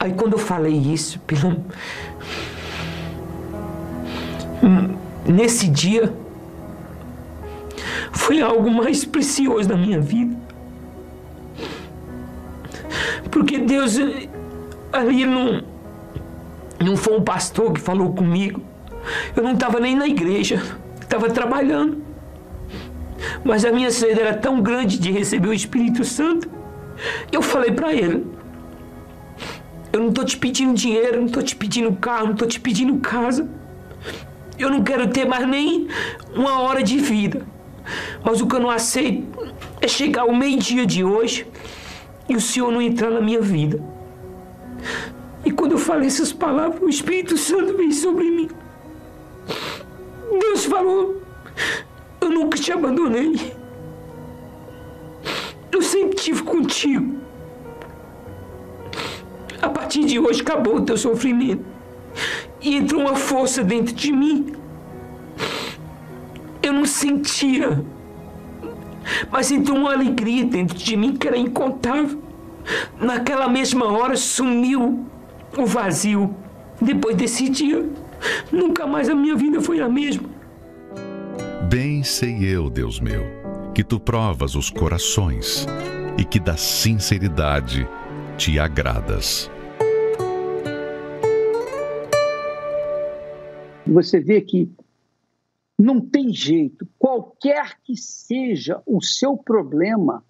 Aí 0.00 0.14
quando 0.14 0.32
eu 0.32 0.38
falei 0.38 0.72
isso, 0.72 1.20
pelo... 1.28 1.62
nesse 5.26 5.68
dia, 5.68 6.12
foi 8.12 8.40
algo 8.40 8.70
mais 8.70 9.04
precioso 9.04 9.68
da 9.68 9.76
minha 9.76 10.00
vida. 10.00 10.36
Porque 13.30 13.58
Deus 13.58 13.96
ali 14.92 15.24
não, 15.24 15.62
não 16.84 16.96
foi 16.96 17.16
um 17.16 17.22
pastor 17.22 17.72
que 17.72 17.80
falou 17.80 18.12
comigo. 18.12 18.60
Eu 19.36 19.42
não 19.42 19.52
estava 19.52 19.80
nem 19.80 19.94
na 19.94 20.06
igreja, 20.06 20.62
estava 21.00 21.30
trabalhando. 21.30 22.02
Mas 23.44 23.64
a 23.64 23.72
minha 23.72 23.90
sede 23.90 24.20
era 24.20 24.34
tão 24.34 24.60
grande 24.60 24.98
de 24.98 25.10
receber 25.10 25.48
o 25.48 25.52
Espírito 25.52 26.04
Santo 26.04 26.60
eu 27.32 27.42
falei 27.42 27.72
para 27.72 27.92
ele: 27.92 28.26
Eu 29.92 30.00
não 30.00 30.08
estou 30.08 30.24
te 30.24 30.36
pedindo 30.36 30.74
dinheiro, 30.74 31.18
não 31.18 31.26
estou 31.26 31.42
te 31.42 31.56
pedindo 31.56 31.92
carro, 31.96 32.26
não 32.26 32.32
estou 32.32 32.48
te 32.48 32.60
pedindo 32.60 32.98
casa. 32.98 33.48
Eu 34.60 34.70
não 34.70 34.82
quero 34.82 35.08
ter 35.08 35.24
mais 35.24 35.48
nem 35.48 35.88
uma 36.34 36.60
hora 36.60 36.82
de 36.82 36.98
vida. 36.98 37.46
Mas 38.22 38.40
o 38.40 38.46
que 38.46 38.54
eu 38.56 38.60
não 38.60 38.70
aceito 38.70 39.26
é 39.80 39.88
chegar 39.88 40.22
ao 40.22 40.34
meio-dia 40.34 40.84
de 40.84 41.02
hoje 41.02 41.46
e 42.28 42.36
o 42.36 42.40
Senhor 42.40 42.70
não 42.70 42.82
entrar 42.82 43.10
na 43.10 43.20
minha 43.20 43.40
vida. 43.40 43.82
E 45.44 45.50
quando 45.50 45.72
eu 45.72 45.78
falei 45.78 46.08
essas 46.08 46.32
palavras, 46.32 46.82
o 46.82 46.88
Espírito 46.88 47.36
Santo 47.38 47.74
veio 47.76 47.92
sobre 47.92 48.30
mim. 48.30 48.48
Deus 50.38 50.66
falou: 50.66 51.22
Eu 52.20 52.28
nunca 52.28 52.58
te 52.58 52.70
abandonei. 52.70 53.54
Eu 55.72 55.80
sempre 55.80 56.16
estive 56.16 56.42
contigo. 56.42 57.18
A 59.62 59.68
partir 59.68 60.04
de 60.04 60.18
hoje 60.18 60.42
acabou 60.42 60.76
o 60.76 60.82
teu 60.82 60.96
sofrimento. 60.96 61.64
E 62.60 62.76
entrou 62.76 63.02
uma 63.02 63.16
força 63.16 63.62
dentro 63.64 63.94
de 63.94 64.12
mim. 64.12 64.54
Eu 66.62 66.72
não 66.72 66.84
sentia. 66.84 67.82
Mas 69.30 69.50
entrou 69.50 69.78
uma 69.78 69.92
alegria 69.92 70.44
dentro 70.44 70.76
de 70.76 70.96
mim 70.96 71.16
que 71.16 71.26
era 71.26 71.36
incontável. 71.36 72.22
Naquela 73.00 73.48
mesma 73.48 73.86
hora 73.86 74.16
sumiu 74.16 75.06
o 75.56 75.66
vazio. 75.66 76.34
Depois 76.80 77.16
desse 77.16 77.48
dia, 77.48 77.88
nunca 78.52 78.86
mais 78.86 79.08
a 79.08 79.14
minha 79.14 79.34
vida 79.34 79.60
foi 79.60 79.80
a 79.80 79.88
mesma. 79.88 80.28
Bem 81.68 82.02
sei 82.02 82.44
eu, 82.44 82.68
Deus 82.68 82.98
meu, 83.00 83.24
que 83.74 83.84
tu 83.84 84.00
provas 84.00 84.54
os 84.54 84.70
corações 84.70 85.66
e 86.18 86.24
que 86.24 86.40
da 86.40 86.56
sinceridade 86.56 87.88
te 88.36 88.58
agradas. 88.58 89.50
Você 93.86 94.20
vê 94.20 94.40
que 94.40 94.70
não 95.78 96.00
tem 96.00 96.32
jeito, 96.32 96.86
qualquer 96.98 97.78
que 97.82 97.96
seja 97.96 98.82
o 98.86 99.00
seu 99.00 99.36
problema, 99.36 100.22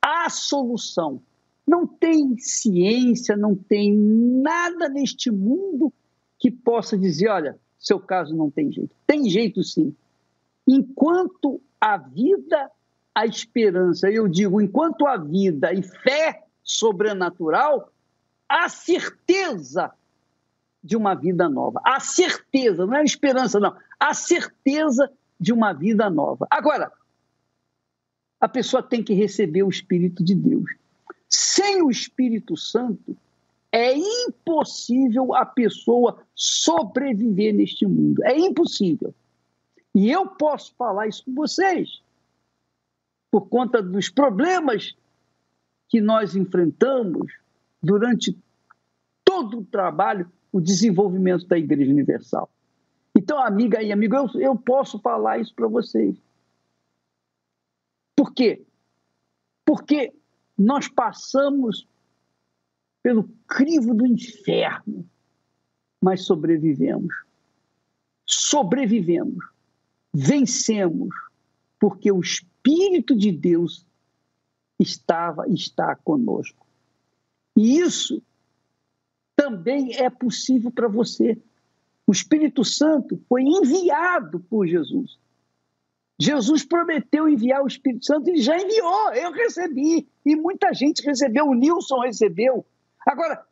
há 0.00 0.30
solução. 0.30 1.20
Não 1.66 1.86
tem 1.86 2.38
ciência, 2.38 3.36
não 3.36 3.56
tem 3.56 3.92
nada 3.92 4.88
neste 4.88 5.30
mundo 5.30 5.92
que 6.38 6.50
possa 6.50 6.96
dizer: 6.96 7.28
olha, 7.28 7.58
seu 7.78 7.98
caso 7.98 8.36
não 8.36 8.50
tem 8.50 8.70
jeito. 8.70 8.94
Tem 9.06 9.28
jeito 9.28 9.62
sim. 9.64 9.94
Enquanto 10.66 11.60
a 11.80 11.96
vida, 11.96 12.70
a 13.14 13.26
esperança, 13.26 14.10
eu 14.10 14.28
digo, 14.28 14.60
enquanto 14.60 15.06
a 15.06 15.16
vida 15.16 15.72
e 15.72 15.82
fé 15.82 16.44
sobrenatural, 16.62 17.92
a 18.48 18.68
certeza 18.68 19.92
de 20.84 20.96
uma 20.96 21.14
vida 21.14 21.48
nova. 21.48 21.80
A 21.82 21.98
certeza, 21.98 22.84
não 22.84 22.94
é 22.94 23.00
a 23.00 23.04
esperança, 23.04 23.58
não. 23.58 23.74
A 23.98 24.12
certeza 24.12 25.10
de 25.40 25.50
uma 25.50 25.72
vida 25.72 26.10
nova. 26.10 26.46
Agora, 26.50 26.92
a 28.38 28.46
pessoa 28.46 28.82
tem 28.82 29.02
que 29.02 29.14
receber 29.14 29.62
o 29.62 29.70
Espírito 29.70 30.22
de 30.22 30.34
Deus. 30.34 30.70
Sem 31.26 31.82
o 31.82 31.90
Espírito 31.90 32.54
Santo, 32.56 33.16
é 33.72 33.96
impossível 33.96 35.34
a 35.34 35.46
pessoa 35.46 36.22
sobreviver 36.34 37.54
neste 37.54 37.86
mundo. 37.86 38.22
É 38.22 38.38
impossível. 38.38 39.14
E 39.94 40.10
eu 40.10 40.26
posso 40.26 40.74
falar 40.76 41.08
isso 41.08 41.24
com 41.24 41.34
vocês, 41.34 42.02
por 43.30 43.48
conta 43.48 43.82
dos 43.82 44.10
problemas 44.10 44.94
que 45.88 46.00
nós 46.00 46.36
enfrentamos 46.36 47.32
durante 47.82 48.36
todo 49.24 49.60
o 49.60 49.64
trabalho, 49.64 50.30
o 50.54 50.60
desenvolvimento 50.60 51.48
da 51.48 51.58
Igreja 51.58 51.90
Universal. 51.90 52.48
Então, 53.12 53.42
amiga 53.44 53.82
e 53.82 53.90
amigo, 53.90 54.14
eu, 54.14 54.28
eu 54.40 54.56
posso 54.56 55.00
falar 55.00 55.40
isso 55.40 55.52
para 55.52 55.66
vocês. 55.66 56.16
Por 58.14 58.32
quê? 58.32 58.64
Porque 59.64 60.14
nós 60.56 60.86
passamos 60.86 61.88
pelo 63.02 63.28
crivo 63.48 63.94
do 63.94 64.06
inferno, 64.06 65.04
mas 66.00 66.24
sobrevivemos. 66.24 67.12
Sobrevivemos, 68.24 69.44
vencemos, 70.12 71.12
porque 71.80 72.12
o 72.12 72.20
Espírito 72.20 73.16
de 73.16 73.32
Deus 73.32 73.84
estava 74.78 75.48
está 75.48 75.96
conosco. 75.96 76.64
E 77.56 77.80
isso 77.80 78.22
também 79.44 79.94
é 79.96 80.08
possível 80.08 80.70
para 80.70 80.88
você. 80.88 81.36
O 82.06 82.12
Espírito 82.12 82.64
Santo 82.64 83.20
foi 83.28 83.42
enviado 83.42 84.40
por 84.40 84.66
Jesus. 84.66 85.18
Jesus 86.18 86.64
prometeu 86.64 87.28
enviar 87.28 87.62
o 87.62 87.66
Espírito 87.66 88.06
Santo 88.06 88.30
e 88.30 88.40
já 88.40 88.56
enviou, 88.58 89.12
eu 89.12 89.32
recebi. 89.32 90.06
E 90.24 90.36
muita 90.36 90.72
gente 90.72 91.04
recebeu, 91.04 91.46
o 91.46 91.54
Nilson 91.54 92.00
recebeu. 92.00 92.64
Agora, 93.06 93.44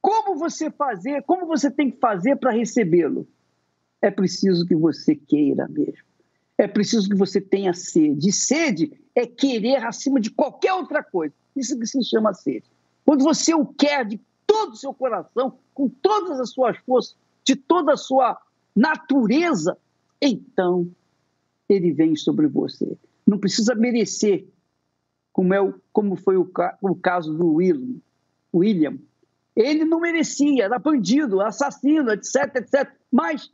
como 0.00 0.36
você 0.36 0.70
fazer, 0.70 1.22
como 1.22 1.46
você 1.46 1.70
tem 1.70 1.90
que 1.90 1.98
fazer 1.98 2.36
para 2.36 2.52
recebê-lo? 2.52 3.26
É 4.00 4.10
preciso 4.10 4.66
que 4.66 4.76
você 4.76 5.16
queira 5.16 5.66
mesmo. 5.68 6.04
É 6.56 6.68
preciso 6.68 7.08
que 7.08 7.16
você 7.16 7.40
tenha 7.40 7.72
sede. 7.72 8.28
E 8.28 8.32
sede 8.32 8.92
é 9.14 9.26
querer 9.26 9.84
acima 9.84 10.20
de 10.20 10.30
qualquer 10.30 10.74
outra 10.74 11.02
coisa. 11.02 11.34
Isso 11.56 11.76
que 11.78 11.86
se 11.86 12.04
chama 12.04 12.34
sede. 12.34 12.64
Quando 13.04 13.24
você 13.24 13.54
o 13.54 13.66
quer 13.66 14.04
de 14.04 14.20
todo 14.46 14.72
o 14.72 14.76
seu 14.76 14.94
coração, 14.94 15.58
com 15.72 15.88
todas 15.88 16.40
as 16.40 16.50
suas 16.50 16.76
forças, 16.78 17.16
de 17.44 17.56
toda 17.56 17.92
a 17.92 17.96
sua 17.96 18.40
natureza, 18.74 19.76
então 20.20 20.90
ele 21.68 21.92
vem 21.92 22.16
sobre 22.16 22.46
você. 22.46 22.96
Não 23.26 23.38
precisa 23.38 23.74
merecer, 23.74 24.46
como, 25.32 25.54
é 25.54 25.60
o, 25.60 25.74
como 25.92 26.16
foi 26.16 26.36
o, 26.36 26.50
o 26.80 26.94
caso 26.94 27.36
do 27.36 27.54
William. 27.54 27.96
William. 28.54 28.98
Ele 29.56 29.84
não 29.84 30.00
merecia, 30.00 30.64
era 30.64 30.78
bandido, 30.78 31.40
assassino, 31.40 32.10
etc, 32.10 32.56
etc. 32.56 32.92
Mas 33.10 33.52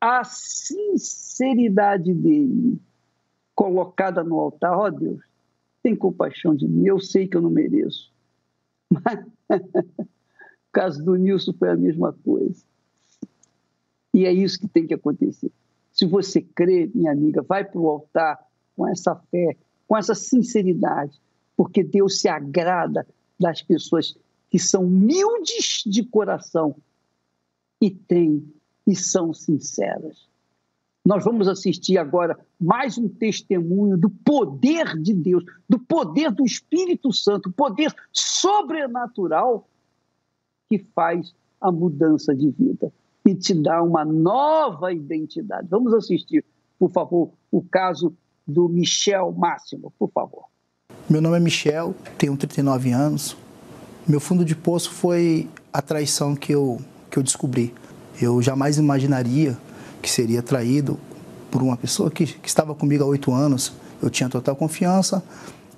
a 0.00 0.22
sinceridade 0.24 2.12
dele 2.14 2.80
colocada 3.54 4.22
no 4.22 4.38
altar, 4.38 4.76
ó 4.76 4.86
oh, 4.86 4.90
Deus, 4.90 5.20
tem 5.82 5.96
compaixão 5.96 6.54
de 6.54 6.68
mim, 6.68 6.86
eu 6.86 7.00
sei 7.00 7.26
que 7.26 7.36
eu 7.36 7.42
não 7.42 7.50
mereço. 7.50 8.12
Mas 8.90 9.26
o 9.50 10.72
caso 10.72 11.04
do 11.04 11.16
Nilson 11.16 11.52
foi 11.52 11.70
a 11.70 11.76
mesma 11.76 12.12
coisa. 12.24 12.62
E 14.14 14.24
é 14.24 14.32
isso 14.32 14.58
que 14.58 14.68
tem 14.68 14.86
que 14.86 14.94
acontecer. 14.94 15.50
Se 15.92 16.06
você 16.06 16.40
crê, 16.40 16.90
minha 16.94 17.12
amiga, 17.12 17.42
vai 17.42 17.64
para 17.64 17.80
o 17.80 17.88
altar 17.88 18.38
com 18.76 18.86
essa 18.86 19.14
fé, 19.30 19.56
com 19.86 19.96
essa 19.96 20.14
sinceridade, 20.14 21.20
porque 21.56 21.82
Deus 21.82 22.20
se 22.20 22.28
agrada 22.28 23.06
das 23.38 23.62
pessoas 23.62 24.16
que 24.50 24.58
são 24.58 24.84
humildes 24.84 25.82
de 25.84 26.04
coração 26.04 26.76
e 27.80 27.90
têm 27.90 28.52
e 28.86 28.94
são 28.94 29.34
sinceras. 29.34 30.27
Nós 31.08 31.24
vamos 31.24 31.48
assistir 31.48 31.96
agora 31.96 32.38
mais 32.60 32.98
um 32.98 33.08
testemunho 33.08 33.96
do 33.96 34.10
poder 34.10 34.94
de 35.00 35.14
Deus, 35.14 35.42
do 35.66 35.78
poder 35.78 36.30
do 36.30 36.44
Espírito 36.44 37.10
Santo, 37.14 37.50
poder 37.50 37.94
sobrenatural 38.12 39.66
que 40.68 40.84
faz 40.94 41.34
a 41.58 41.72
mudança 41.72 42.34
de 42.34 42.50
vida. 42.50 42.92
e 43.24 43.34
te 43.34 43.54
dá 43.54 43.82
uma 43.82 44.04
nova 44.04 44.92
identidade. 44.92 45.66
Vamos 45.70 45.94
assistir, 45.94 46.44
por 46.78 46.90
favor, 46.90 47.30
o 47.50 47.62
caso 47.62 48.12
do 48.46 48.68
Michel 48.68 49.32
Máximo, 49.32 49.90
por 49.98 50.10
favor. 50.10 50.44
Meu 51.08 51.22
nome 51.22 51.38
é 51.38 51.40
Michel, 51.40 51.94
tenho 52.18 52.36
39 52.36 52.90
anos. 52.92 53.34
Meu 54.06 54.20
fundo 54.20 54.44
de 54.44 54.54
poço 54.54 54.90
foi 54.90 55.48
a 55.72 55.80
traição 55.80 56.36
que 56.36 56.52
eu, 56.52 56.78
que 57.10 57.18
eu 57.18 57.22
descobri. 57.22 57.74
Eu 58.20 58.42
jamais 58.42 58.76
imaginaria 58.76 59.56
que 60.02 60.10
seria 60.10 60.42
traído 60.42 60.98
por 61.50 61.62
uma 61.62 61.76
pessoa 61.76 62.10
que, 62.10 62.26
que 62.26 62.48
estava 62.48 62.74
comigo 62.74 63.04
há 63.04 63.06
oito 63.06 63.32
anos. 63.32 63.72
Eu 64.02 64.10
tinha 64.10 64.28
total 64.28 64.54
confiança, 64.54 65.22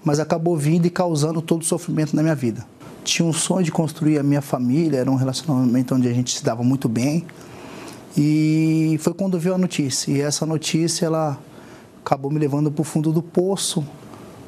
mas 0.05 0.21
acabou 0.21 0.57
vindo 0.57 0.87
e 0.87 0.91
causando 0.91 1.41
todo 1.41 1.63
o 1.63 1.65
sofrimento 1.65 2.15
na 2.15 2.23
minha 2.23 2.35
vida. 2.35 2.67
Tinha 3.03 3.27
um 3.27 3.33
sonho 3.33 3.65
de 3.65 3.73
construir 3.73 4.19
a 4.19 4.23
minha 4.23 4.43
família, 4.43 4.99
era 4.99 5.11
um 5.11 5.15
relacionamento 5.15 5.95
onde 5.95 6.09
a 6.09 6.13
gente 6.13 6.37
se 6.37 6.45
dava 6.45 6.63
muito 6.63 6.89
bem. 6.89 7.25
E 8.17 8.99
foi 9.01 9.15
quando 9.15 9.39
veio 9.39 9.55
a 9.55 9.59
notícia. 9.59 10.11
E 10.11 10.21
essa 10.21 10.45
notícia 10.45 11.07
ela 11.07 11.39
acabou 12.05 12.31
me 12.31 12.39
levando 12.39 12.71
para 12.71 12.83
o 12.83 12.85
fundo 12.85 13.13
do 13.13 13.23
poço, 13.23 13.85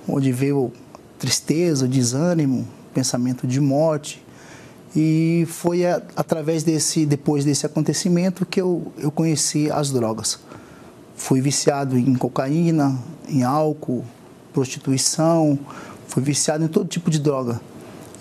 onde 0.09 0.33
veio 0.33 0.73
tristeza, 1.18 1.87
desânimo, 1.87 2.66
pensamento 2.93 3.47
de 3.47 3.61
morte. 3.61 4.23
E 4.95 5.47
foi 5.49 5.86
a, 5.86 6.03
através 6.14 6.62
desse, 6.62 7.07
depois 7.07 7.45
desse 7.45 7.64
acontecimento 7.64 8.45
que 8.45 8.61
eu, 8.61 8.93
eu 8.99 9.11
conheci 9.11 9.70
as 9.70 9.90
drogas. 9.90 10.38
Fui 11.16 11.40
viciado 11.40 11.99
em 11.99 12.14
cocaína, 12.14 12.99
em 13.28 13.43
álcool, 13.43 14.05
prostituição, 14.53 15.59
fui 16.09 16.22
viciado 16.22 16.64
em 16.64 16.68
todo 16.68 16.86
tipo 16.86 17.11
de 17.11 17.18
droga. 17.18 17.61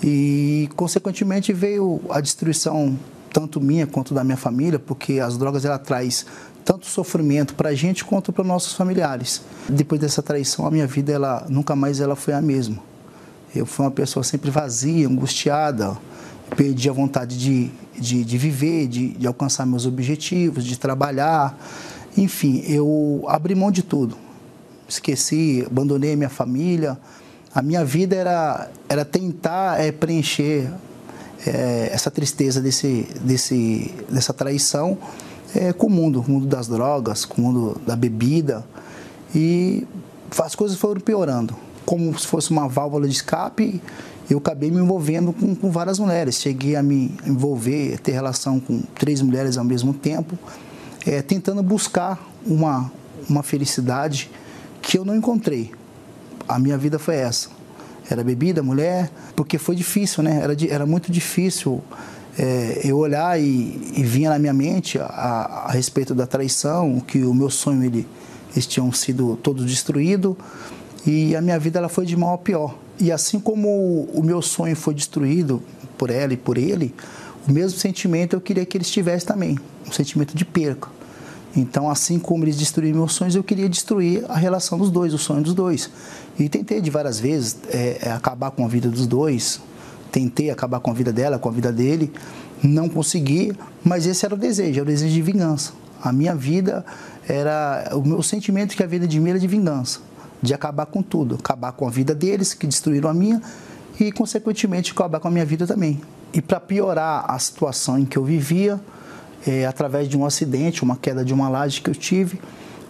E, 0.03 0.69
consequentemente, 0.75 1.51
veio 1.53 2.01
a 2.09 2.21
destruição 2.21 2.97
tanto 3.31 3.61
minha 3.61 3.87
quanto 3.87 4.13
da 4.13 4.23
minha 4.23 4.37
família, 4.37 4.79
porque 4.79 5.19
as 5.19 5.37
drogas 5.37 5.63
ela 5.63 5.79
traz 5.79 6.25
tanto 6.63 6.85
sofrimento 6.85 7.55
para 7.55 7.69
a 7.69 7.73
gente 7.73 8.03
quanto 8.03 8.31
para 8.31 8.43
nossos 8.43 8.73
familiares. 8.73 9.41
Depois 9.67 9.99
dessa 9.99 10.21
traição, 10.21 10.65
a 10.65 10.71
minha 10.71 10.87
vida 10.87 11.11
ela 11.11 11.45
nunca 11.49 11.75
mais 11.75 11.99
ela 11.99 12.15
foi 12.15 12.33
a 12.33 12.41
mesma. 12.41 12.77
Eu 13.53 13.65
fui 13.65 13.85
uma 13.85 13.91
pessoa 13.91 14.23
sempre 14.23 14.49
vazia, 14.49 15.07
angustiada, 15.07 15.97
perdi 16.55 16.89
a 16.89 16.93
vontade 16.93 17.37
de, 17.37 17.71
de, 17.97 18.23
de 18.23 18.37
viver, 18.37 18.87
de, 18.87 19.09
de 19.09 19.27
alcançar 19.27 19.65
meus 19.65 19.85
objetivos, 19.85 20.63
de 20.63 20.77
trabalhar. 20.77 21.57
Enfim, 22.17 22.63
eu 22.67 23.23
abri 23.27 23.55
mão 23.55 23.71
de 23.71 23.83
tudo. 23.83 24.17
Esqueci, 24.87 25.63
abandonei 25.65 26.15
minha 26.15 26.29
família. 26.29 26.97
A 27.53 27.61
minha 27.61 27.83
vida 27.83 28.15
era, 28.15 28.69
era 28.87 29.05
tentar 29.05 29.79
é, 29.79 29.91
preencher 29.91 30.71
é, 31.45 31.89
essa 31.91 32.11
tristeza 32.11 32.61
desse, 32.61 33.07
desse, 33.21 33.93
dessa 34.09 34.33
traição 34.33 34.97
é, 35.55 35.73
com 35.73 35.87
o 35.87 35.89
mundo, 35.89 36.21
com 36.21 36.31
o 36.31 36.35
mundo 36.35 36.47
das 36.47 36.67
drogas, 36.67 37.25
com 37.25 37.41
o 37.41 37.45
mundo 37.45 37.81
da 37.85 37.95
bebida. 37.95 38.63
E 39.33 39.87
as 40.37 40.55
coisas 40.55 40.77
foram 40.77 41.01
piorando. 41.01 41.55
Como 41.85 42.17
se 42.17 42.27
fosse 42.27 42.51
uma 42.51 42.67
válvula 42.67 43.07
de 43.07 43.13
escape, 43.13 43.81
eu 44.31 44.37
acabei 44.37 44.71
me 44.71 44.79
envolvendo 44.79 45.33
com, 45.33 45.53
com 45.53 45.69
várias 45.69 45.99
mulheres. 45.99 46.35
Cheguei 46.35 46.77
a 46.77 46.81
me 46.81 47.13
envolver, 47.27 47.99
ter 47.99 48.13
relação 48.13 48.61
com 48.61 48.81
três 48.95 49.21
mulheres 49.21 49.57
ao 49.57 49.65
mesmo 49.65 49.93
tempo, 49.93 50.39
é, 51.05 51.21
tentando 51.21 51.61
buscar 51.61 52.17
uma, 52.45 52.89
uma 53.27 53.43
felicidade 53.43 54.31
que 54.81 54.97
eu 54.97 55.03
não 55.03 55.15
encontrei. 55.15 55.71
A 56.47 56.57
minha 56.57 56.77
vida 56.77 56.97
foi 56.97 57.15
essa. 57.15 57.49
Era 58.09 58.23
bebida, 58.23 58.63
mulher, 58.63 59.11
porque 59.35 59.57
foi 59.57 59.75
difícil, 59.75 60.23
né? 60.23 60.39
Era, 60.41 60.55
era 60.69 60.85
muito 60.85 61.11
difícil 61.11 61.81
é, 62.39 62.79
eu 62.85 62.97
olhar 62.97 63.37
e, 63.37 63.91
e, 63.97 64.03
vinha 64.03 64.29
na 64.29 64.39
minha 64.39 64.53
mente 64.53 64.97
a, 64.97 65.65
a, 65.67 65.71
respeito 65.71 66.15
da 66.15 66.25
traição, 66.25 67.01
que 67.01 67.23
o 67.23 67.33
meu 67.33 67.49
sonho 67.49 67.83
ele, 67.83 68.07
eles 68.53 68.65
tinham 68.65 68.91
sido 68.93 69.37
todos 69.43 69.65
destruídos 69.65 70.35
e 71.05 71.35
a 71.35 71.41
minha 71.41 71.59
vida 71.59 71.79
ela 71.79 71.89
foi 71.89 72.05
de 72.05 72.15
mal 72.15 72.35
a 72.35 72.37
pior. 72.37 72.77
E 73.01 73.11
assim 73.11 73.39
como 73.39 74.07
o 74.13 74.21
meu 74.23 74.43
sonho 74.43 74.75
foi 74.75 74.93
destruído 74.93 75.59
por 75.97 76.11
ela 76.11 76.33
e 76.33 76.37
por 76.37 76.55
ele, 76.55 76.93
o 77.49 77.51
mesmo 77.51 77.79
sentimento 77.79 78.35
eu 78.35 78.41
queria 78.41 78.63
que 78.63 78.77
eles 78.77 78.91
tivessem 78.91 79.27
também, 79.27 79.57
um 79.87 79.91
sentimento 79.91 80.37
de 80.37 80.45
perca. 80.45 80.87
Então, 81.57 81.89
assim 81.89 82.19
como 82.19 82.43
eles 82.43 82.55
destruíram 82.55 82.99
meus 82.99 83.13
sonhos, 83.13 83.33
eu 83.33 83.43
queria 83.43 83.67
destruir 83.67 84.23
a 84.29 84.35
relação 84.35 84.77
dos 84.77 84.91
dois, 84.91 85.15
o 85.15 85.17
sonho 85.17 85.41
dos 85.41 85.55
dois. 85.55 85.89
E 86.37 86.47
tentei 86.47 86.79
de 86.79 86.91
várias 86.91 87.19
vezes 87.19 87.57
é, 87.69 87.97
é 88.03 88.11
acabar 88.11 88.51
com 88.51 88.63
a 88.63 88.67
vida 88.67 88.87
dos 88.87 89.07
dois, 89.07 89.59
tentei 90.11 90.51
acabar 90.51 90.79
com 90.79 90.91
a 90.91 90.93
vida 90.93 91.11
dela, 91.11 91.39
com 91.39 91.49
a 91.49 91.51
vida 91.51 91.71
dele, 91.71 92.13
não 92.61 92.87
consegui, 92.87 93.51
mas 93.83 94.05
esse 94.05 94.23
era 94.23 94.35
o 94.35 94.37
desejo, 94.37 94.79
era 94.79 94.83
o 94.83 94.85
desejo 94.85 95.11
de 95.11 95.21
vingança. 95.23 95.73
A 95.99 96.13
minha 96.13 96.35
vida 96.35 96.85
era, 97.27 97.89
o 97.93 98.07
meu 98.07 98.21
sentimento 98.21 98.75
que 98.75 98.83
a 98.83 98.87
vida 98.87 99.07
de 99.07 99.19
mim 99.19 99.31
era 99.31 99.39
de 99.39 99.47
vingança, 99.47 100.01
de 100.41 100.53
acabar 100.53 100.85
com 100.85 101.01
tudo, 101.01 101.35
acabar 101.35 101.71
com 101.71 101.87
a 101.87 101.89
vida 101.89 102.15
deles, 102.15 102.53
que 102.53 102.65
destruíram 102.65 103.09
a 103.09 103.13
minha, 103.13 103.41
e 103.99 104.11
consequentemente 104.11 104.91
acabar 104.91 105.19
com 105.19 105.27
a 105.27 105.31
minha 105.31 105.45
vida 105.45 105.67
também. 105.67 106.01
E 106.33 106.41
para 106.41 106.59
piorar 106.59 107.25
a 107.27 107.37
situação 107.37 107.99
em 107.99 108.05
que 108.05 108.17
eu 108.17 108.23
vivia, 108.23 108.79
é, 109.45 109.65
através 109.65 110.07
de 110.07 110.17
um 110.17 110.25
acidente, 110.25 110.83
uma 110.83 110.95
queda 110.95 111.23
de 111.25 111.33
uma 111.33 111.49
laje 111.49 111.81
que 111.81 111.89
eu 111.89 111.95
tive, 111.95 112.39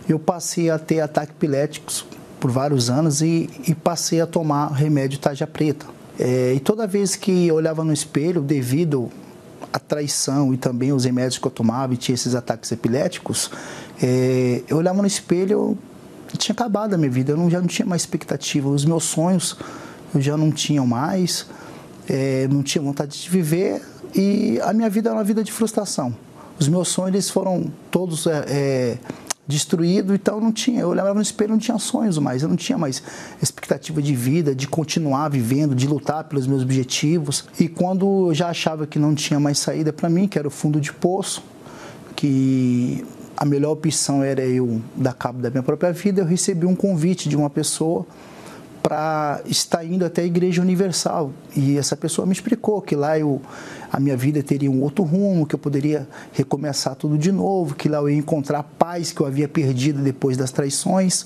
eu 0.08 0.20
passei 0.20 0.70
a 0.70 0.78
ter 0.78 1.00
ataques 1.00 1.36
epiléticos 1.36 2.06
por 2.40 2.52
vários 2.52 2.90
anos 2.90 3.22
e, 3.22 3.50
e 3.68 3.76
passei 3.76 4.22
a 4.22 4.28
tomar 4.28 4.72
remédio 4.72 5.20
tarja 5.20 5.48
preta. 5.48 5.86
É, 6.20 6.54
e 6.54 6.60
toda 6.60 6.86
vez 6.86 7.16
que 7.16 7.48
eu 7.48 7.56
olhava 7.56 7.84
no 7.84 7.94
espelho, 7.94 8.42
devido 8.42 9.10
à 9.72 9.80
traição 9.80 10.54
e 10.54 10.58
também 10.58 10.92
os 10.92 11.06
remédios 11.06 11.38
que 11.38 11.48
eu 11.48 11.52
tomava 11.52 11.94
e 11.94 11.98
tinha 11.98 12.14
esses 12.14 12.36
ataques 12.36 12.72
epiléticos, 12.72 13.50
é, 14.02 14.62
eu 14.68 14.78
olhava 14.78 15.02
no 15.02 15.08
espelho 15.08 15.78
tinha 16.38 16.54
acabado 16.54 16.94
a 16.94 16.98
minha 16.98 17.10
vida, 17.10 17.32
eu 17.34 17.38
não, 17.38 17.50
já 17.50 17.60
não 17.60 17.68
tinha 17.68 17.86
mais 17.86 18.02
expectativa, 18.02 18.70
os 18.70 18.86
meus 18.86 19.04
sonhos 19.04 19.58
eu 20.14 20.22
já 20.22 20.36
não 20.36 20.52
tinha 20.52 20.84
mais, 20.84 21.46
é, 22.10 22.48
não 22.50 22.62
tinha 22.64 22.82
vontade 22.82 23.22
de 23.22 23.30
viver 23.30 23.82
e 24.14 24.60
a 24.62 24.74
minha 24.74 24.90
vida 24.90 25.10
era 25.10 25.18
uma 25.18 25.24
vida 25.24 25.44
de 25.44 25.52
frustração. 25.52 26.16
Os 26.60 26.68
meus 26.68 26.90
sonhos 26.90 27.14
eles 27.14 27.30
foram 27.30 27.72
todos 27.90 28.28
é, 28.28 28.46
é 28.48 28.98
destruído, 29.48 30.14
então 30.14 30.40
não 30.40 30.52
tinha, 30.52 30.82
eu 30.82 30.90
olhava 30.90 31.14
no 31.14 31.22
espelho 31.22 31.52
não 31.52 31.58
tinha 31.58 31.78
sonhos 31.78 32.18
mais, 32.18 32.42
eu 32.42 32.48
não 32.48 32.56
tinha 32.56 32.78
mais 32.78 33.04
expectativa 33.42 34.02
de 34.02 34.16
vida, 34.16 34.56
de 34.56 34.68
continuar 34.68 35.30
vivendo, 35.30 35.76
de 35.76 35.88
lutar 35.88 36.24
pelos 36.24 36.48
meus 36.48 36.64
objetivos. 36.64 37.46
E 37.60 37.68
quando 37.68 38.30
eu 38.30 38.34
já 38.34 38.50
achava 38.50 38.88
que 38.88 38.98
não 38.98 39.14
tinha 39.14 39.40
mais 39.40 39.60
saída 39.60 39.92
para 39.92 40.10
mim, 40.10 40.28
que 40.28 40.40
era 40.40 40.48
o 40.48 40.52
fundo 40.52 40.80
de 40.80 40.94
poço, 40.94 41.44
que 42.16 43.04
a 43.42 43.46
melhor 43.46 43.72
opção 43.72 44.22
era 44.22 44.44
eu 44.46 44.80
dar 44.96 45.14
cabo 45.14 45.42
da 45.42 45.50
minha 45.50 45.64
própria 45.64 45.92
vida, 45.92 46.22
eu 46.22 46.26
recebi 46.28 46.68
um 46.68 46.76
convite 46.76 47.28
de 47.28 47.36
uma 47.36 47.50
pessoa 47.50 48.06
para 48.84 49.42
estar 49.48 49.84
indo 49.84 50.06
até 50.06 50.22
a 50.22 50.26
Igreja 50.26 50.62
Universal. 50.62 51.32
E 51.58 51.76
essa 51.76 51.98
pessoa 51.98 52.28
me 52.28 52.34
explicou 52.34 52.80
que 52.84 52.96
lá 52.96 53.18
eu, 53.18 53.42
a 53.92 54.00
minha 54.00 54.16
vida 54.16 54.44
teria 54.44 54.70
um 54.70 54.84
outro 54.84 55.04
rumo, 55.04 55.48
que 55.48 55.56
eu 55.56 55.60
poderia 55.60 56.08
recomeçar 56.32 56.94
tudo 56.94 57.18
de 57.18 57.32
novo, 57.32 57.74
que 57.74 57.90
lá 57.90 57.98
eu 57.98 58.12
ia 58.12 58.16
encontrar 58.16 58.60
a 58.60 58.64
paz 58.64 59.12
que 59.12 59.20
eu 59.20 59.26
havia 59.26 59.48
perdido 59.48 60.04
depois 60.04 60.38
das 60.38 60.52
traições. 60.52 61.26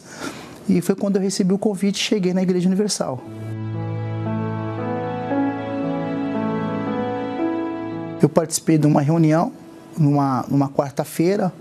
E 0.70 0.80
foi 0.80 0.96
quando 0.96 1.18
eu 1.18 1.22
recebi 1.22 1.54
o 1.54 1.58
convite 1.58 1.98
e 1.98 2.00
cheguei 2.00 2.34
na 2.34 2.42
Igreja 2.42 2.66
Universal. 2.66 3.22
Eu 8.22 8.30
participei 8.30 8.78
de 8.78 8.88
uma 8.88 9.02
reunião 9.02 9.52
numa, 9.98 10.46
numa 10.48 10.70
quarta-feira 10.70 11.52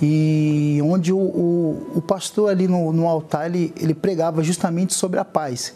e 0.00 0.80
onde 0.84 1.12
o, 1.12 1.18
o, 1.18 1.92
o 1.96 2.02
pastor 2.02 2.50
ali 2.50 2.68
no, 2.68 2.92
no 2.92 3.06
altar 3.06 3.46
ele, 3.46 3.72
ele 3.76 3.94
pregava 3.94 4.42
justamente 4.42 4.94
sobre 4.94 5.18
a 5.18 5.24
paz, 5.24 5.74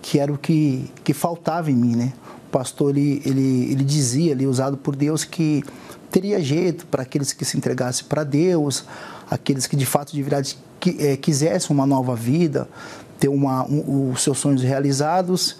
que 0.00 0.18
era 0.18 0.32
o 0.32 0.38
que, 0.38 0.90
que 1.02 1.12
faltava 1.12 1.70
em 1.70 1.74
mim, 1.74 1.96
né? 1.96 2.12
O 2.48 2.50
pastor 2.50 2.96
ele, 2.96 3.20
ele, 3.24 3.72
ele 3.72 3.84
dizia 3.84 4.32
ali, 4.32 4.46
usado 4.46 4.76
por 4.76 4.94
Deus, 4.94 5.24
que 5.24 5.64
teria 6.10 6.40
jeito 6.40 6.86
para 6.86 7.02
aqueles 7.02 7.32
que 7.32 7.44
se 7.44 7.56
entregassem 7.56 8.06
para 8.06 8.22
Deus, 8.22 8.84
aqueles 9.28 9.66
que 9.66 9.74
de 9.74 9.84
fato 9.84 10.12
de 10.12 10.22
verdade 10.22 10.56
que, 10.78 10.96
é, 11.00 11.16
quisessem 11.16 11.74
uma 11.74 11.86
nova 11.86 12.14
vida, 12.14 12.68
ter 13.18 13.28
uma, 13.28 13.66
um, 13.66 14.12
os 14.12 14.22
seus 14.22 14.38
sonhos 14.38 14.62
realizados. 14.62 15.56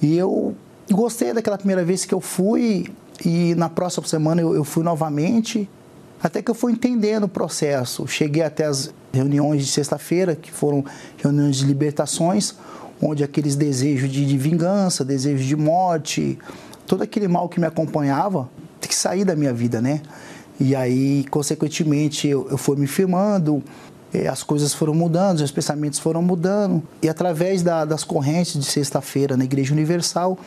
E 0.00 0.16
eu 0.16 0.56
gostei 0.90 1.32
daquela 1.32 1.56
primeira 1.56 1.84
vez 1.84 2.04
que 2.04 2.12
eu 2.12 2.20
fui, 2.20 2.92
e 3.24 3.54
na 3.54 3.68
próxima 3.68 4.04
semana 4.08 4.40
eu, 4.40 4.52
eu 4.54 4.64
fui 4.64 4.82
novamente. 4.82 5.68
Até 6.22 6.40
que 6.40 6.50
eu 6.50 6.54
fui 6.54 6.72
entendendo 6.72 7.24
o 7.24 7.28
processo. 7.28 8.06
Cheguei 8.06 8.42
até 8.42 8.64
as 8.64 8.94
reuniões 9.12 9.66
de 9.66 9.72
sexta-feira, 9.72 10.36
que 10.36 10.50
foram 10.50 10.84
reuniões 11.16 11.56
de 11.56 11.64
libertações, 11.64 12.54
onde 13.00 13.24
aqueles 13.24 13.56
desejos 13.56 14.08
de, 14.08 14.24
de 14.24 14.38
vingança, 14.38 15.04
desejos 15.04 15.44
de 15.44 15.56
morte, 15.56 16.38
todo 16.86 17.02
aquele 17.02 17.26
mal 17.26 17.48
que 17.48 17.58
me 17.58 17.66
acompanhava, 17.66 18.48
tem 18.80 18.88
que 18.88 18.94
sair 18.94 19.24
da 19.24 19.34
minha 19.34 19.52
vida, 19.52 19.80
né? 19.80 20.00
E 20.60 20.76
aí, 20.76 21.24
consequentemente, 21.28 22.28
eu, 22.28 22.46
eu 22.48 22.56
fui 22.56 22.76
me 22.76 22.86
firmando, 22.86 23.62
eh, 24.14 24.28
as 24.28 24.44
coisas 24.44 24.72
foram 24.72 24.94
mudando, 24.94 25.40
os 25.40 25.50
pensamentos 25.50 25.98
foram 25.98 26.22
mudando. 26.22 26.82
E 27.02 27.08
através 27.08 27.62
da, 27.62 27.84
das 27.84 28.04
correntes 28.04 28.52
de 28.52 28.64
sexta-feira 28.64 29.36
na 29.36 29.44
Igreja 29.44 29.72
Universal, 29.72 30.38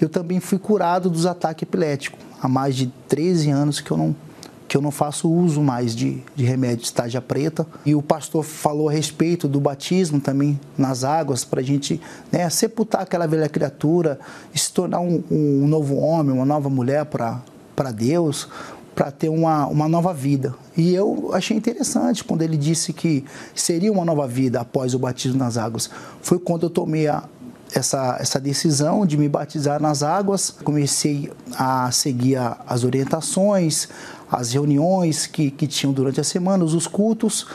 eu 0.00 0.08
também 0.08 0.38
fui 0.38 0.58
curado 0.58 1.10
dos 1.10 1.26
ataques 1.26 1.62
epiléticos. 1.62 2.20
Há 2.40 2.46
mais 2.46 2.76
de 2.76 2.92
13 3.08 3.50
anos 3.50 3.80
que 3.80 3.90
eu 3.90 3.96
não, 3.96 4.14
que 4.74 4.78
eu 4.78 4.82
não 4.82 4.90
faço 4.90 5.30
uso 5.30 5.62
mais 5.62 5.94
de, 5.94 6.20
de 6.34 6.44
remédio 6.44 6.78
de 6.78 6.86
estágia 6.86 7.22
preta. 7.22 7.64
E 7.86 7.94
o 7.94 8.02
pastor 8.02 8.42
falou 8.42 8.88
a 8.88 8.92
respeito 8.92 9.46
do 9.46 9.60
batismo 9.60 10.20
também 10.20 10.58
nas 10.76 11.04
águas, 11.04 11.44
para 11.44 11.60
a 11.60 11.62
gente 11.62 12.00
né, 12.32 12.50
sepultar 12.50 13.02
aquela 13.02 13.24
velha 13.24 13.48
criatura 13.48 14.18
se 14.52 14.72
tornar 14.72 14.98
um, 14.98 15.22
um 15.30 15.68
novo 15.68 15.94
homem, 15.94 16.34
uma 16.34 16.44
nova 16.44 16.68
mulher 16.68 17.04
para 17.04 17.92
Deus, 17.92 18.48
para 18.96 19.12
ter 19.12 19.28
uma, 19.28 19.64
uma 19.68 19.88
nova 19.88 20.12
vida. 20.12 20.52
E 20.76 20.92
eu 20.92 21.30
achei 21.32 21.56
interessante 21.56 22.24
quando 22.24 22.42
ele 22.42 22.56
disse 22.56 22.92
que 22.92 23.24
seria 23.54 23.92
uma 23.92 24.04
nova 24.04 24.26
vida 24.26 24.60
após 24.60 24.92
o 24.92 24.98
batismo 24.98 25.38
nas 25.38 25.56
águas. 25.56 25.88
Foi 26.20 26.40
quando 26.40 26.64
eu 26.64 26.70
tomei 26.70 27.06
a, 27.06 27.22
essa, 27.74 28.16
essa 28.20 28.40
decisão 28.40 29.04
de 29.04 29.16
me 29.16 29.28
batizar 29.28 29.82
nas 29.82 30.02
águas. 30.02 30.50
Comecei 30.50 31.30
a 31.58 31.90
seguir 31.90 32.38
as 32.66 32.84
orientações, 32.84 33.88
as 34.30 34.52
reuniões 34.52 35.26
que, 35.26 35.50
que 35.50 35.66
tinham 35.66 35.92
durante 35.92 36.20
a 36.20 36.24
semana, 36.24 36.64
os 36.64 36.86
cultos, 36.86 37.46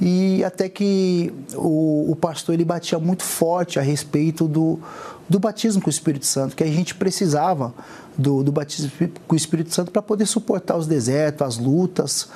e 0.00 0.42
até 0.44 0.68
que 0.68 1.32
o, 1.54 2.10
o 2.10 2.16
pastor 2.16 2.54
ele 2.54 2.64
batia 2.64 2.98
muito 2.98 3.22
forte 3.22 3.78
a 3.78 3.82
respeito 3.82 4.48
do, 4.48 4.78
do 5.28 5.38
batismo 5.38 5.80
com 5.80 5.88
o 5.88 5.90
Espírito 5.90 6.26
Santo, 6.26 6.56
que 6.56 6.64
a 6.64 6.66
gente 6.66 6.94
precisava 6.94 7.72
do, 8.16 8.42
do 8.42 8.50
batismo 8.50 8.90
com 9.28 9.34
o 9.34 9.36
Espírito 9.36 9.74
Santo 9.74 9.90
para 9.90 10.02
poder 10.02 10.26
suportar 10.26 10.76
os 10.76 10.86
desertos, 10.86 11.46
as 11.46 11.58
lutas. 11.58 12.28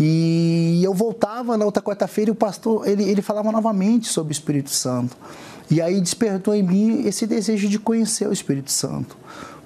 E 0.00 0.80
eu 0.82 0.92
voltava 0.92 1.56
na 1.56 1.64
outra 1.64 1.82
quarta-feira 1.82 2.30
e 2.30 2.32
o 2.32 2.34
pastor 2.34 2.88
ele, 2.88 3.04
ele 3.04 3.22
falava 3.22 3.52
novamente 3.52 4.08
sobre 4.08 4.32
o 4.32 4.34
Espírito 4.34 4.70
Santo. 4.70 5.16
E 5.70 5.80
aí 5.80 6.00
despertou 6.00 6.54
em 6.54 6.62
mim 6.62 7.06
esse 7.06 7.26
desejo 7.26 7.68
de 7.68 7.78
conhecer 7.78 8.28
o 8.28 8.32
Espírito 8.32 8.70
Santo. 8.70 9.16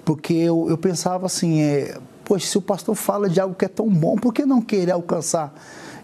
Porque 0.05 0.32
eu, 0.32 0.66
eu 0.68 0.78
pensava 0.78 1.26
assim, 1.26 1.61
é, 1.61 1.99
poxa, 2.24 2.46
se 2.46 2.57
o 2.57 2.62
pastor 2.62 2.94
fala 2.94 3.28
de 3.28 3.40
algo 3.40 3.55
que 3.55 3.64
é 3.64 3.68
tão 3.68 3.88
bom, 3.88 4.16
por 4.16 4.32
que 4.32 4.46
não 4.46 4.62
querer 4.62 4.92
alcançar 4.92 5.53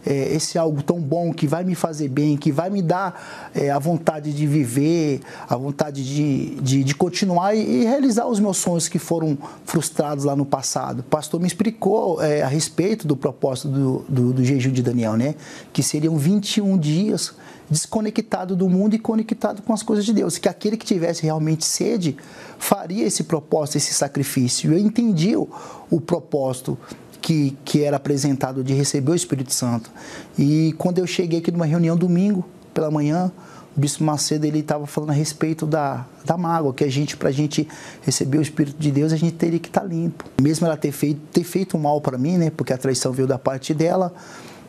é, 0.07 0.35
esse 0.35 0.59
algo 0.59 0.83
tão 0.83 1.01
bom 1.01 1.33
que 1.33 1.47
vai 1.47 1.65
me 1.65 1.75
fazer 1.75 2.09
bem, 2.09 2.37
que 2.37 2.53
vai 2.53 2.69
me 2.69 2.83
dar 2.83 3.51
é, 3.55 3.71
a 3.71 3.79
vontade 3.79 4.33
de 4.33 4.47
viver, 4.47 5.21
a 5.49 5.57
vontade 5.57 6.05
de, 6.05 6.57
de, 6.61 6.85
de 6.85 6.95
continuar 6.95 7.55
e, 7.55 7.61
e, 7.61 7.85
realizar 7.85 8.27
os 8.27 8.39
meus 8.39 8.59
sonhos 8.59 8.89
que 8.89 8.99
foram 8.99 9.39
frustrados 9.65 10.25
lá 10.25 10.37
no 10.37 10.45
passado. 10.45 11.01
O 11.01 11.05
pastor 11.05 11.41
me 11.41 11.47
explicou 11.47 12.23
é, 12.23 12.43
a 12.43 12.49
respeito 12.49 13.07
do 13.07 13.17
propósito 13.17 13.69
do, 13.69 14.05
do, 14.09 14.33
do 14.35 14.45
jejum 14.45 14.71
de 14.71 14.83
Daniel, 14.83 15.17
né? 15.17 15.35
Que 15.73 15.83
seriam 15.83 16.17
21 16.17 16.77
dias 16.77 17.35
desconectado 17.71 18.55
do 18.55 18.69
mundo 18.69 18.95
e 18.95 18.99
conectado 18.99 19.63
com 19.63 19.73
as 19.73 19.83
coisas 19.83 20.05
de 20.05 20.13
Deus. 20.13 20.39
Que 20.39 20.49
aquele 20.49 20.77
que 20.77 20.87
tivesse 20.87 21.23
realmente 21.23 21.65
sede 21.65 22.17
faria 22.59 23.07
esse 23.07 23.25
propósito, 23.25 23.77
esse 23.77 23.95
sacrifício. 23.95 24.73
Eu 24.73 24.79
entendi 24.79 25.37
o, 25.37 25.49
o 25.91 26.01
propósito 26.01 26.79
que, 27.21 27.57
que 27.65 27.83
era 27.83 27.97
apresentado 27.97 28.63
de 28.63 28.75
receber 28.75 29.13
o 29.13 29.15
Espírito 29.15 29.53
Santo. 29.53 29.91
E 30.39 30.75
quando 30.77 30.99
eu 30.99 31.07
cheguei 31.07 31.39
aqui 31.39 31.51
numa 31.51 31.65
reunião 31.65 31.97
domingo 31.97 32.45
pela 32.75 32.91
manhã, 32.91 33.33
o 33.75 33.81
Bispo 33.81 34.05
Macedo 34.05 34.47
ele 34.47 34.59
estava 34.61 34.87
falando 34.87 35.11
a 35.11 35.15
respeito 35.15 35.67
da, 35.67 36.07
da 36.25 36.37
mágoa, 36.37 36.73
que 36.73 36.85
a 36.85 36.91
gente, 36.91 37.17
para 37.17 37.31
a 37.31 37.33
gente 37.33 37.67
receber 38.03 38.39
o 38.39 38.43
Espírito 38.43 38.79
de 38.79 38.91
Deus, 38.91 39.13
a 39.13 39.17
gente 39.17 39.33
teria 39.33 39.59
que 39.59 39.69
estar 39.69 39.81
tá 39.81 39.87
limpo. 39.87 40.25
Mesmo 40.41 40.67
ela 40.67 40.77
ter 40.77 40.93
feito, 40.93 41.21
ter 41.33 41.45
feito 41.45 41.79
mal 41.79 42.01
para 42.01 42.17
mim, 42.19 42.37
né, 42.37 42.51
porque 42.51 42.73
a 42.73 42.79
traição 42.79 43.11
veio 43.11 43.27
da 43.27 43.39
parte 43.39 43.75
dela, 43.75 44.15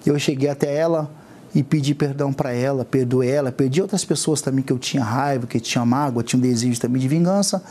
eu 0.05 0.17
cheguei 0.17 0.49
até 0.49 0.75
ela, 0.75 1.11
e 1.55 1.63
pedi 1.63 1.95
perdão 1.95 2.33
para 2.33 2.51
ela, 2.51 2.83
perdoei 2.83 3.31
ela, 3.31 3.49
perdi 3.49 3.81
outras 3.81 4.03
pessoas 4.03 4.41
também 4.41 4.61
que 4.61 4.73
eu 4.73 4.77
tinha 4.77 5.01
raiva, 5.01 5.47
que 5.47 5.57
tinha 5.57 5.85
mágoa, 5.85 6.21
tinha 6.21 6.37
um 6.37 6.41
desejo 6.41 6.77
também 6.81 7.01
de 7.01 7.07
vingança. 7.07 7.63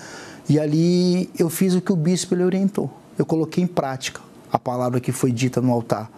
E 0.48 0.58
ali 0.58 1.30
eu 1.38 1.50
fiz 1.50 1.74
o 1.74 1.82
que 1.82 1.92
o 1.92 1.96
bispo 1.96 2.34
ele 2.34 2.42
orientou. 2.42 2.90
Eu 3.18 3.26
coloquei 3.26 3.62
em 3.62 3.66
prática 3.66 4.22
a 4.50 4.58
palavra 4.58 5.00
que 5.00 5.12
foi 5.12 5.30
dita 5.30 5.60
no 5.60 5.70
altar 5.70 6.10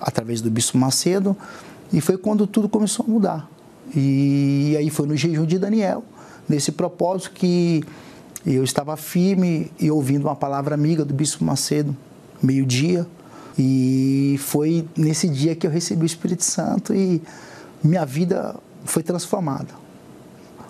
através 0.00 0.40
do 0.40 0.48
bispo 0.48 0.78
Macedo 0.78 1.36
e 1.92 2.00
foi 2.00 2.16
quando 2.16 2.46
tudo 2.46 2.68
começou 2.68 3.04
a 3.04 3.10
mudar. 3.10 3.50
E 3.94 4.76
aí 4.78 4.88
foi 4.88 5.08
no 5.08 5.16
jejum 5.16 5.44
de 5.44 5.58
Daniel, 5.58 6.04
nesse 6.48 6.70
propósito 6.70 7.32
que 7.32 7.82
eu 8.46 8.62
estava 8.62 8.96
firme 8.96 9.72
e 9.80 9.90
ouvindo 9.90 10.26
uma 10.26 10.36
palavra 10.36 10.74
amiga 10.74 11.04
do 11.04 11.12
bispo 11.12 11.44
Macedo, 11.44 11.96
meio-dia, 12.40 13.06
e 13.58 14.36
foi 14.38 14.86
nesse 14.96 15.28
dia 15.28 15.56
que 15.56 15.66
eu 15.66 15.70
recebi 15.70 16.04
o 16.04 16.06
Espírito 16.06 16.44
Santo 16.44 16.94
e 16.94 17.20
minha 17.82 18.06
vida 18.06 18.54
foi 18.84 19.02
transformada. 19.02 19.74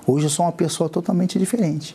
Hoje 0.07 0.25
eu 0.25 0.31
sou 0.31 0.47
uma 0.47 0.53
pessoa 0.53 0.89
totalmente 0.89 1.39
diferente. 1.39 1.95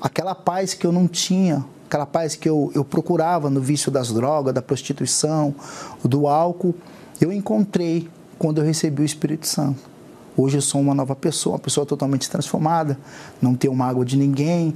Aquela 0.00 0.34
paz 0.34 0.72
que 0.72 0.86
eu 0.86 0.92
não 0.92 1.06
tinha, 1.06 1.62
aquela 1.86 2.06
paz 2.06 2.34
que 2.34 2.48
eu, 2.48 2.72
eu 2.74 2.82
procurava 2.82 3.50
no 3.50 3.60
vício 3.60 3.92
das 3.92 4.10
drogas, 4.10 4.54
da 4.54 4.62
prostituição, 4.62 5.54
do 6.02 6.26
álcool, 6.26 6.74
eu 7.20 7.30
encontrei 7.30 8.08
quando 8.38 8.62
eu 8.62 8.64
recebi 8.64 9.02
o 9.02 9.04
Espírito 9.04 9.46
Santo. 9.46 9.90
Hoje 10.34 10.56
eu 10.56 10.62
sou 10.62 10.80
uma 10.80 10.94
nova 10.94 11.14
pessoa, 11.14 11.56
uma 11.56 11.58
pessoa 11.58 11.84
totalmente 11.84 12.30
transformada, 12.30 12.98
não 13.42 13.54
tenho 13.54 13.74
mágoa 13.74 14.06
de 14.06 14.16
ninguém. 14.16 14.74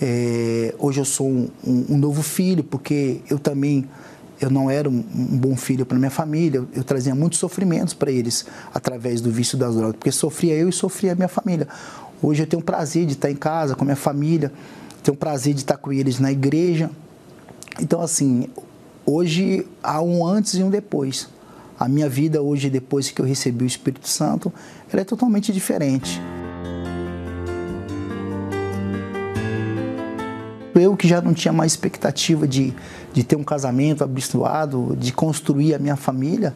É, 0.00 0.72
hoje 0.78 1.00
eu 1.00 1.04
sou 1.04 1.26
um, 1.26 1.48
um, 1.66 1.86
um 1.94 1.98
novo 1.98 2.22
filho, 2.22 2.62
porque 2.62 3.20
eu 3.28 3.40
também 3.40 3.88
eu 4.40 4.50
não 4.50 4.70
era 4.70 4.88
um, 4.88 5.02
bom 5.02 5.54
filho 5.54 5.84
para 5.84 5.98
minha 5.98 6.10
família, 6.10 6.58
eu, 6.58 6.68
eu 6.74 6.82
trazia 6.82 7.14
muitos 7.14 7.38
sofrimentos 7.38 7.92
para 7.92 8.10
eles 8.10 8.46
através 8.72 9.20
do 9.20 9.30
vício 9.30 9.58
das 9.58 9.74
drogas, 9.74 9.96
porque 9.96 10.10
sofria 10.10 10.54
eu 10.54 10.68
e 10.68 10.72
sofria 10.72 11.12
a 11.12 11.14
minha 11.14 11.28
família. 11.28 11.68
Hoje 12.22 12.42
eu 12.42 12.46
tenho 12.46 12.60
o 12.60 12.64
prazer 12.64 13.06
de 13.06 13.12
estar 13.12 13.30
em 13.30 13.36
casa 13.36 13.74
com 13.74 13.82
a 13.82 13.86
minha 13.86 13.96
família, 13.96 14.50
tenho 15.02 15.14
o 15.14 15.18
prazer 15.18 15.52
de 15.52 15.60
estar 15.60 15.76
com 15.76 15.92
eles 15.92 16.18
na 16.18 16.32
igreja. 16.32 16.90
Então, 17.78 18.00
assim, 18.00 18.48
hoje 19.04 19.66
há 19.82 20.00
um 20.00 20.26
antes 20.26 20.54
e 20.54 20.62
um 20.62 20.70
depois. 20.70 21.28
A 21.78 21.88
minha 21.88 22.08
vida 22.08 22.42
hoje, 22.42 22.68
depois 22.68 23.10
que 23.10 23.20
eu 23.22 23.26
recebi 23.26 23.64
o 23.64 23.66
Espírito 23.66 24.08
Santo, 24.08 24.52
ela 24.92 25.00
é 25.00 25.04
totalmente 25.04 25.52
diferente. 25.52 26.20
Eu 30.74 30.96
que 30.96 31.08
já 31.08 31.20
não 31.20 31.34
tinha 31.34 31.52
mais 31.52 31.72
expectativa 31.72 32.46
de, 32.46 32.74
de 33.12 33.24
ter 33.24 33.36
um 33.36 33.44
casamento 33.44 34.04
abençoado, 34.04 34.96
de 34.98 35.12
construir 35.12 35.74
a 35.74 35.78
minha 35.78 35.96
família, 35.96 36.54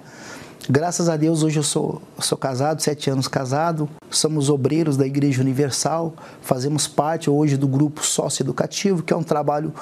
graças 0.68 1.08
a 1.08 1.16
Deus 1.16 1.42
hoje 1.42 1.58
eu 1.58 1.62
sou, 1.62 2.00
sou 2.18 2.38
casado, 2.38 2.80
sete 2.80 3.10
anos 3.10 3.28
casado, 3.28 3.88
somos 4.10 4.48
obreiros 4.48 4.96
da 4.96 5.06
Igreja 5.06 5.42
Universal, 5.42 6.14
fazemos 6.40 6.86
parte 6.86 7.28
hoje 7.28 7.56
do 7.56 7.66
grupo 7.66 8.04
socioeducativo, 8.04 9.02
que 9.02 9.12
é 9.12 9.16
um 9.16 9.22
trabalho 9.22 9.72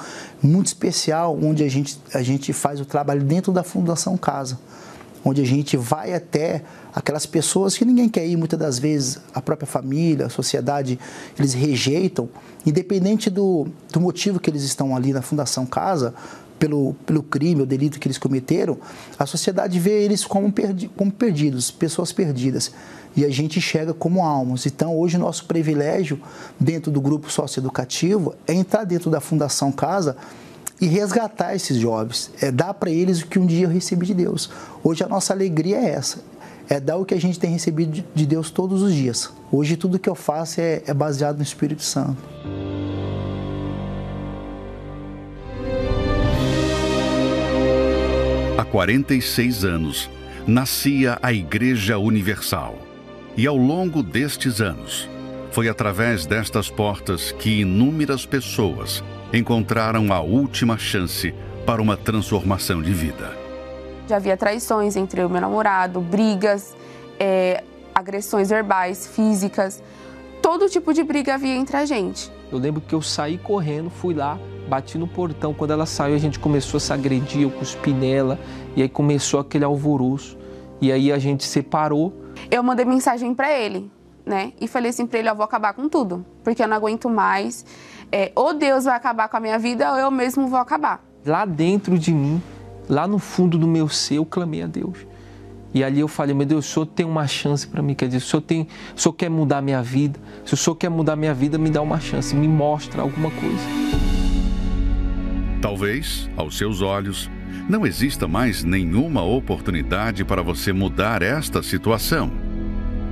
muito 0.41 0.67
especial, 0.67 1.37
onde 1.41 1.63
a 1.63 1.69
gente, 1.69 1.99
a 2.13 2.21
gente 2.21 2.51
faz 2.51 2.79
o 2.81 2.85
trabalho 2.85 3.23
dentro 3.23 3.51
da 3.51 3.63
Fundação 3.63 4.17
Casa 4.17 4.57
onde 5.23 5.41
a 5.41 5.45
gente 5.45 5.77
vai 5.77 6.13
até 6.13 6.63
aquelas 6.93 7.25
pessoas 7.25 7.77
que 7.77 7.85
ninguém 7.85 8.09
quer 8.09 8.27
ir, 8.27 8.35
muitas 8.35 8.59
das 8.59 8.77
vezes 8.77 9.19
a 9.33 9.41
própria 9.41 9.65
família, 9.65 10.25
a 10.25 10.29
sociedade, 10.29 10.99
eles 11.37 11.53
rejeitam, 11.53 12.29
independente 12.65 13.29
do, 13.29 13.67
do 13.91 14.01
motivo 14.01 14.39
que 14.39 14.49
eles 14.49 14.63
estão 14.63 14.95
ali 14.95 15.13
na 15.13 15.21
Fundação 15.21 15.65
Casa, 15.65 16.13
pelo, 16.63 16.93
pelo 17.05 17.21
crime 17.21 17.59
ou 17.59 17.67
delito 17.67 17.99
que 17.99 18.07
eles 18.07 18.17
cometeram, 18.17 18.77
a 19.19 19.25
sociedade 19.25 19.77
vê 19.81 20.01
eles 20.01 20.23
como, 20.23 20.49
perdi, 20.49 20.87
como 20.87 21.11
perdidos, 21.11 21.69
pessoas 21.69 22.13
perdidas. 22.13 22.71
E 23.17 23.25
a 23.25 23.29
gente 23.29 23.59
enxerga 23.59 23.93
como 23.93 24.23
almas. 24.23 24.65
Então, 24.65 24.97
hoje, 24.97 25.17
nosso 25.17 25.43
privilégio 25.43 26.21
dentro 26.57 26.89
do 26.89 27.01
grupo 27.01 27.29
socioeducativo 27.29 28.33
é 28.47 28.53
entrar 28.53 28.85
dentro 28.85 29.11
da 29.11 29.19
Fundação 29.19 29.73
Casa 29.73 30.15
e 30.79 30.87
resgatar 30.87 31.53
esses 31.53 31.77
jovens, 31.77 32.31
é 32.41 32.49
dar 32.49 32.73
para 32.73 32.89
eles 32.89 33.21
o 33.21 33.27
que 33.27 33.37
um 33.37 33.45
dia 33.45 33.65
eu 33.65 33.69
recebi 33.69 34.05
de 34.05 34.13
Deus. 34.13 34.49
Hoje 34.81 35.03
a 35.03 35.07
nossa 35.09 35.33
alegria 35.33 35.77
é 35.77 35.89
essa, 35.89 36.19
é 36.69 36.79
dar 36.79 36.95
o 36.95 37.03
que 37.03 37.13
a 37.13 37.19
gente 37.19 37.37
tem 37.37 37.51
recebido 37.51 38.05
de 38.15 38.25
Deus 38.25 38.49
todos 38.49 38.81
os 38.81 38.93
dias. 38.93 39.29
Hoje 39.51 39.75
tudo 39.75 39.99
que 39.99 40.09
eu 40.09 40.15
faço 40.15 40.61
é, 40.61 40.81
é 40.87 40.93
baseado 40.93 41.37
no 41.37 41.43
Espírito 41.43 41.83
Santo. 41.83 42.23
Há 48.63 48.65
46 48.65 49.65
anos, 49.65 50.09
nascia 50.47 51.19
a 51.21 51.33
Igreja 51.33 51.97
Universal. 51.97 52.77
E 53.35 53.45
ao 53.45 53.57
longo 53.57 54.01
destes 54.01 54.61
anos, 54.61 55.09
foi 55.51 55.67
através 55.67 56.25
destas 56.25 56.69
portas 56.69 57.33
que 57.33 57.59
inúmeras 57.59 58.25
pessoas 58.25 59.03
encontraram 59.33 60.13
a 60.13 60.21
última 60.21 60.77
chance 60.77 61.35
para 61.65 61.81
uma 61.81 61.97
transformação 61.97 62.81
de 62.81 62.93
vida. 62.93 63.37
Já 64.07 64.15
havia 64.15 64.37
traições 64.37 64.95
entre 64.95 65.21
eu 65.21 65.27
e 65.27 65.31
meu 65.33 65.41
namorado, 65.41 65.99
brigas, 65.99 66.73
é, 67.19 67.65
agressões 67.93 68.47
verbais, 68.49 69.05
físicas, 69.07 69.83
todo 70.41 70.69
tipo 70.69 70.93
de 70.93 71.03
briga 71.03 71.33
havia 71.33 71.53
entre 71.53 71.75
a 71.75 71.85
gente. 71.85 72.31
Eu 72.49 72.59
lembro 72.59 72.79
que 72.79 72.95
eu 72.95 73.01
saí 73.01 73.37
correndo, 73.37 73.89
fui 73.89 74.13
lá, 74.13 74.39
bati 74.67 74.97
no 74.97 75.07
portão. 75.07 75.53
Quando 75.53 75.71
ela 75.71 75.85
saiu, 75.85 76.15
a 76.15 76.19
gente 76.19 76.39
começou 76.39 76.77
a 76.77 76.81
se 76.81 76.93
agredir, 76.93 77.41
eu 77.41 77.51
cuspi 77.51 77.91
nela, 77.91 78.39
e 78.75 78.81
aí 78.81 78.89
começou 78.89 79.39
aquele 79.39 79.65
alvoroço. 79.65 80.37
E 80.81 80.91
aí 80.91 81.11
a 81.11 81.19
gente 81.19 81.43
separou. 81.43 82.13
Eu 82.49 82.63
mandei 82.63 82.85
mensagem 82.85 83.33
para 83.33 83.51
ele, 83.51 83.89
né? 84.25 84.53
E 84.59 84.67
falei 84.67 84.89
assim 84.89 85.05
para 85.05 85.19
ele: 85.19 85.29
eu 85.29 85.35
vou 85.35 85.45
acabar 85.45 85.73
com 85.73 85.87
tudo, 85.87 86.25
porque 86.43 86.63
eu 86.63 86.67
não 86.67 86.75
aguento 86.75 87.09
mais 87.09 87.65
é, 88.11 88.31
ou 88.35 88.53
Deus 88.53 88.85
vai 88.85 88.95
acabar 88.95 89.27
com 89.27 89.37
a 89.37 89.39
minha 89.39 89.57
vida 89.57 89.91
ou 89.91 89.97
eu 89.97 90.11
mesmo 90.11 90.47
vou 90.47 90.59
acabar. 90.59 91.03
Lá 91.25 91.45
dentro 91.45 91.97
de 91.97 92.13
mim 92.13 92.39
lá 92.89 93.07
no 93.07 93.17
fundo 93.17 93.57
do 93.57 93.67
meu 93.67 93.89
ser, 93.89 94.17
eu 94.17 94.25
clamei 94.25 94.61
a 94.61 94.67
Deus. 94.67 94.97
E 95.73 95.83
ali 95.83 95.99
eu 95.99 96.07
falei, 96.07 96.35
meu 96.35 96.45
Deus, 96.45 96.69
o 96.69 96.73
Senhor 96.73 96.85
tem 96.85 97.05
uma 97.05 97.25
chance 97.25 97.65
para 97.65 97.81
mim. 97.81 97.95
Quer 97.95 98.05
dizer, 98.05 98.19
o 98.19 98.21
Senhor, 98.21 98.41
tem, 98.41 98.67
o 98.95 98.99
Senhor 98.99 99.13
quer 99.13 99.29
mudar 99.29 99.57
a 99.57 99.61
minha 99.61 99.81
vida. 99.81 100.19
Se 100.45 100.53
o 100.53 100.57
Senhor 100.57 100.75
quer 100.75 100.89
mudar 100.89 101.13
a 101.13 101.15
minha 101.15 101.33
vida, 101.33 101.57
me 101.57 101.69
dá 101.69 101.81
uma 101.81 101.99
chance, 101.99 102.35
me 102.35 102.47
mostra 102.47 103.01
alguma 103.01 103.31
coisa. 103.31 104.12
Talvez, 105.63 106.29
aos 106.35 106.57
seus 106.57 106.81
olhos, 106.81 107.31
não 107.69 107.87
exista 107.87 108.27
mais 108.27 108.65
nenhuma 108.65 109.23
oportunidade 109.23 110.25
para 110.25 110.41
você 110.41 110.73
mudar 110.73 111.21
esta 111.21 111.63
situação. 111.63 112.29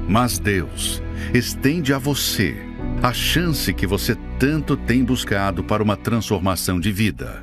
Mas 0.06 0.38
Deus 0.38 1.02
estende 1.34 1.94
a 1.94 1.98
você 1.98 2.58
a 3.02 3.14
chance 3.14 3.74
que 3.74 3.88
você 3.88 4.18
tanto 4.38 4.76
tem 4.76 5.02
buscado 5.02 5.64
para 5.64 5.82
uma 5.82 5.96
transformação 5.96 6.78
de 6.78 6.92
vida. 6.92 7.42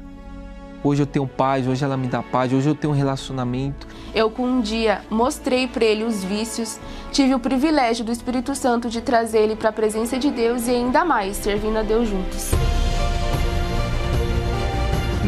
Hoje 0.85 1.05
eu 1.05 1.07
tenho 1.07 1.27
paz, 1.27 1.67
hoje 1.67 1.83
ela 1.83 1.97
me 1.97 2.07
dá 2.07 2.23
paz, 2.23 2.53
hoje 2.53 2.69
eu 2.69 2.75
tenho 2.75 2.93
um 2.93 2.97
relacionamento. 2.97 3.87
Eu, 4.15 4.29
com 4.29 4.43
um 4.43 4.61
dia, 4.61 5.01
mostrei 5.09 5.67
para 5.67 5.87
ele 5.87 6.05
os 6.05 6.23
vícios, 6.23 6.79
tive 7.11 7.35
o 7.35 7.41
privilégio 7.41 8.05
do 8.05 8.13
Espírito 8.13 8.55
Santo 8.55 8.91
de 8.91 9.01
trazer 9.01 9.39
ele 9.39 9.57
para 9.57 9.71
a 9.71 9.73
presença 9.73 10.19
de 10.19 10.31
Deus 10.31 10.67
e 10.67 10.73
ainda 10.73 11.03
mais, 11.03 11.39
servindo 11.39 11.79
a 11.79 11.83
Deus 11.83 12.11
juntos. 12.11 12.51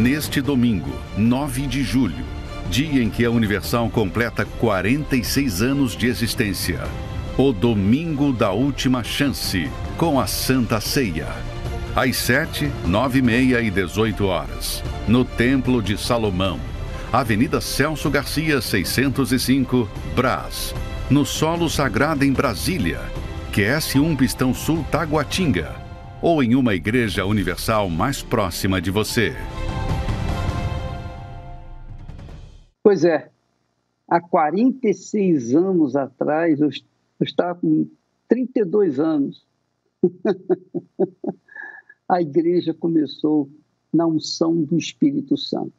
Neste 0.01 0.40
domingo, 0.40 0.90
9 1.18 1.66
de 1.66 1.82
julho, 1.82 2.24
dia 2.70 3.03
em 3.03 3.11
que 3.11 3.22
a 3.22 3.30
Universal 3.30 3.90
completa 3.90 4.46
46 4.46 5.61
anos 5.61 5.94
de 5.94 6.07
existência, 6.07 6.80
o 7.36 7.53
Domingo 7.53 8.32
da 8.32 8.51
Última 8.51 9.05
Chance, 9.05 9.70
com 9.98 10.18
a 10.18 10.26
Santa 10.26 10.80
Ceia 10.80 11.26
às 11.94 12.16
7, 12.16 12.70
9 12.86 13.18
e 13.18 13.22
meia 13.22 13.61
e 13.61 13.70
18 13.70 14.24
horas, 14.24 14.82
no 15.07 15.22
Templo 15.22 15.82
de 15.82 15.98
Salomão, 15.98 16.59
Avenida 17.12 17.61
Celso 17.61 18.09
Garcia, 18.09 18.62
605, 18.62 19.86
Brás, 20.16 20.74
no 21.11 21.26
Solo 21.26 21.68
Sagrado 21.68 22.24
em 22.24 22.32
Brasília, 22.32 23.03
QS1 23.53 24.16
Pistão 24.16 24.55
Sul 24.55 24.82
Taguatinga, 24.90 25.74
ou 26.22 26.42
em 26.42 26.55
uma 26.55 26.74
igreja 26.74 27.26
universal 27.26 27.90
mais 27.90 28.22
próxima 28.22 28.80
de 28.80 28.90
você. 28.90 29.36
Pois 32.82 33.04
é, 33.04 33.30
há 34.08 34.20
46 34.20 35.54
anos 35.54 35.96
atrás, 35.96 36.60
eu 36.60 36.70
estava 37.20 37.60
com 37.60 37.88
32 38.28 38.98
anos. 38.98 39.46
a 42.08 42.20
igreja 42.20 42.72
começou 42.72 43.50
na 43.92 44.06
unção 44.06 44.62
do 44.62 44.76
Espírito 44.76 45.36
Santo. 45.36 45.74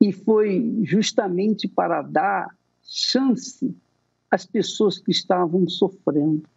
E 0.00 0.12
foi 0.12 0.82
justamente 0.84 1.66
para 1.66 2.02
dar 2.02 2.56
chance 2.82 3.74
às 4.30 4.46
pessoas 4.46 4.98
que 4.98 5.10
estavam 5.10 5.68
sofrendo, 5.68 6.48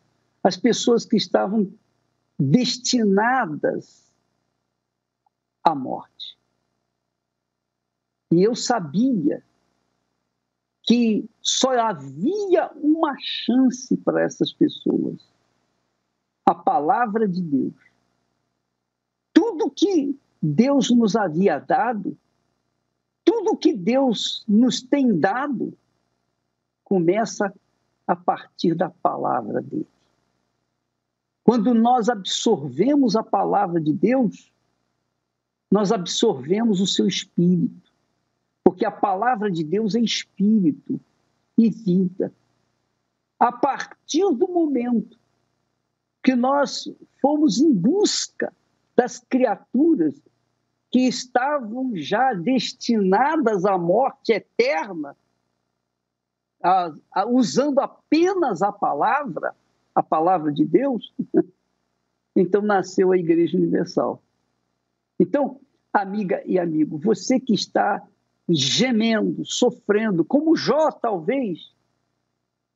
às 0.44 0.56
pessoas 0.56 1.06
que 1.06 1.18
estavam 1.18 1.72
destinadas 2.38 4.08
à 5.64 5.74
morte. 5.74 6.39
E 8.32 8.44
eu 8.44 8.56
sabia 8.56 9.44
que 10.84 11.28
só 11.42 11.72
havia 11.80 12.72
uma 12.76 13.16
chance 13.20 13.96
para 13.98 14.22
essas 14.22 14.52
pessoas: 14.54 15.20
a 16.46 16.54
palavra 16.54 17.28
de 17.28 17.42
Deus. 17.42 17.74
Tudo 19.34 19.72
que 19.72 20.18
Deus 20.42 20.90
nos 20.90 21.16
havia 21.16 21.60
dado, 21.60 22.18
tudo 23.24 23.58
que 23.58 23.74
Deus 23.74 24.44
nos 24.48 24.82
tem 24.82 25.20
dado, 25.20 25.74
começa 26.84 27.54
a 28.08 28.16
partir 28.16 28.74
da 28.74 28.90
palavra 28.90 29.62
dele. 29.62 29.88
Quando 31.44 31.74
nós 31.74 32.10
absorvemos 32.10 33.16
a 33.16 33.24
palavra 33.24 33.80
de 33.80 33.94
Deus, 33.94 34.52
nós 35.72 35.92
absorvemos 35.92 36.82
o 36.82 36.88
seu 36.88 37.08
espírito, 37.08 37.89
porque 38.64 38.86
a 38.86 38.92
palavra 38.92 39.50
de 39.50 39.64
Deus 39.64 39.96
é 39.96 40.00
espírito 40.00 41.00
e 41.58 41.70
vida. 41.70 42.34
A 43.40 43.52
partir 43.52 44.34
do 44.34 44.48
momento 44.48 45.18
que 46.22 46.36
nós 46.36 46.92
fomos 47.22 47.60
em 47.60 47.74
busca 47.74 48.54
das 48.96 49.20
criaturas 49.20 50.22
que 50.92 51.08
estavam 51.08 51.96
já 51.96 52.34
destinadas 52.34 53.66
à 53.66 53.78
morte 53.78 54.34
eterna, 54.34 55.16
a, 56.62 56.92
a, 57.14 57.26
usando 57.28 57.80
apenas 57.80 58.62
a 58.62 58.72
palavra, 58.72 59.56
a 59.96 60.04
palavra 60.04 60.52
de 60.52 60.66
Deus, 60.66 61.14
então 62.36 62.62
nasceu 62.62 63.12
a 63.12 63.18
Igreja 63.18 63.58
Universal. 63.58 64.22
Então, 65.20 65.60
amiga 65.94 66.42
e 66.46 66.60
amigo, 66.60 66.98
você 66.98 67.40
que 67.40 67.54
está 67.54 68.06
gemendo, 68.50 69.46
sofrendo, 69.46 70.26
como 70.26 70.56
Jó 70.56 70.92
talvez, 70.92 71.72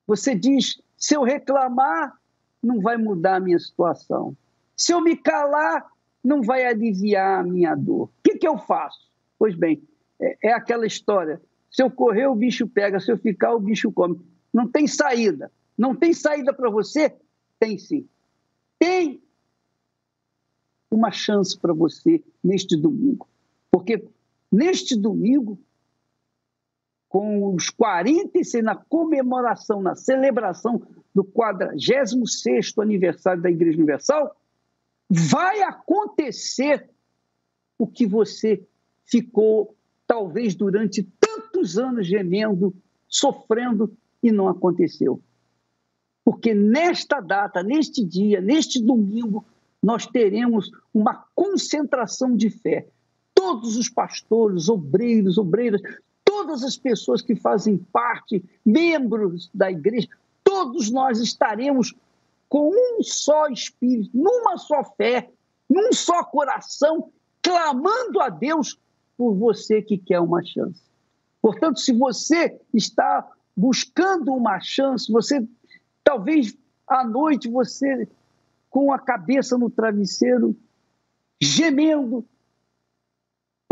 você 0.06 0.36
diz: 0.36 0.82
se 0.98 1.16
eu 1.16 1.24
reclamar, 1.24 2.18
não 2.62 2.80
vai 2.82 2.98
mudar 2.98 3.36
a 3.36 3.40
minha 3.40 3.60
situação. 3.60 4.36
Se 4.76 4.94
eu 4.94 5.02
me 5.02 5.16
calar, 5.16 5.86
não 6.24 6.42
vai 6.42 6.66
aliviar 6.66 7.42
a 7.42 7.44
minha 7.44 7.76
dor. 7.76 8.04
O 8.04 8.12
que, 8.24 8.38
que 8.38 8.48
eu 8.48 8.58
faço? 8.58 9.10
Pois 9.38 9.56
bem, 9.56 9.82
é, 10.20 10.50
é 10.50 10.54
aquela 10.54 10.86
história. 10.86 11.42
Se 11.70 11.82
eu 11.84 11.90
correr, 11.90 12.28
o 12.28 12.36
bicho 12.36 12.68
pega, 12.68 13.00
se 13.00 13.12
eu 13.12 13.18
ficar, 13.18 13.54
o 13.54 13.60
bicho 13.60 13.92
come. 13.92 14.20
Não 14.54 14.68
tem 14.68 14.88
saída. 14.88 15.52
Não 15.78 15.96
tem 15.96 16.14
saída 16.14 16.54
para 16.54 16.70
você? 16.70 17.14
Tem 17.60 17.78
sim. 17.78 18.08
Tem 18.78 19.22
uma 20.92 21.12
chance 21.12 21.58
para 21.58 21.74
você 21.74 22.24
neste 22.44 22.78
domingo. 22.78 23.28
Porque 23.72 24.08
neste 24.54 24.96
domingo, 24.96 25.60
com 27.10 27.54
os 27.56 27.70
46, 27.72 28.64
na 28.64 28.76
comemoração, 28.76 29.82
na 29.82 29.96
celebração 29.96 30.82
do 31.14 31.24
46º 31.24 32.82
aniversário 32.82 33.42
da 33.42 33.50
Igreja 33.50 33.78
Universal, 33.78 34.36
vai 35.10 35.62
acontecer 35.62 36.90
o 37.78 37.88
que 37.88 38.06
você 38.06 38.64
ficou, 39.06 39.76
talvez, 40.08 40.56
durante 40.56 41.04
tantos 41.20 41.78
anos 41.78 42.08
gemendo, 42.08 42.74
sofrendo 43.08 43.96
e 44.22 44.32
não 44.32 44.48
aconteceu. 44.48 45.22
Porque 46.24 46.54
nesta 46.54 47.20
data, 47.20 47.62
neste 47.62 48.04
dia, 48.04 48.40
neste 48.40 48.82
domingo, 48.82 49.46
nós 49.82 50.08
teremos 50.08 50.72
uma 50.94 51.26
concentração 51.36 52.36
de 52.36 52.50
fé. 52.50 52.88
Todos 53.44 53.76
os 53.76 53.90
pastores, 53.90 54.70
obreiros, 54.70 55.38
obreiras, 55.38 55.82
todas 56.24 56.64
as 56.64 56.78
pessoas 56.78 57.22
que 57.22 57.36
fazem 57.36 57.78
parte, 57.78 58.42
membros 58.66 59.50
da 59.54 59.70
igreja, 59.70 60.08
todos 60.42 60.90
nós 60.90 61.20
estaremos 61.20 61.94
com 62.48 62.70
um 62.70 63.04
só 63.04 63.48
espírito, 63.48 64.10
numa 64.14 64.58
só 64.58 64.82
fé, 64.96 65.30
num 65.70 65.92
só 65.92 66.24
coração, 66.24 67.12
clamando 67.42 68.22
a 68.22 68.30
Deus 68.30 68.80
por 69.18 69.36
você 69.36 69.82
que 69.82 69.98
quer 69.98 70.22
uma 70.22 70.42
chance. 70.42 70.82
Portanto, 71.42 71.82
se 71.82 71.92
você 71.92 72.58
está 72.74 73.30
buscando 73.58 74.34
uma 74.34 74.62
chance, 74.62 75.12
você 75.12 75.46
talvez 76.02 76.58
à 76.88 77.04
noite 77.04 77.50
você 77.50 78.08
com 78.70 78.94
a 78.94 79.00
cabeça 79.00 79.58
no 79.58 79.70
travesseiro, 79.70 80.56
gemendo, 81.42 82.26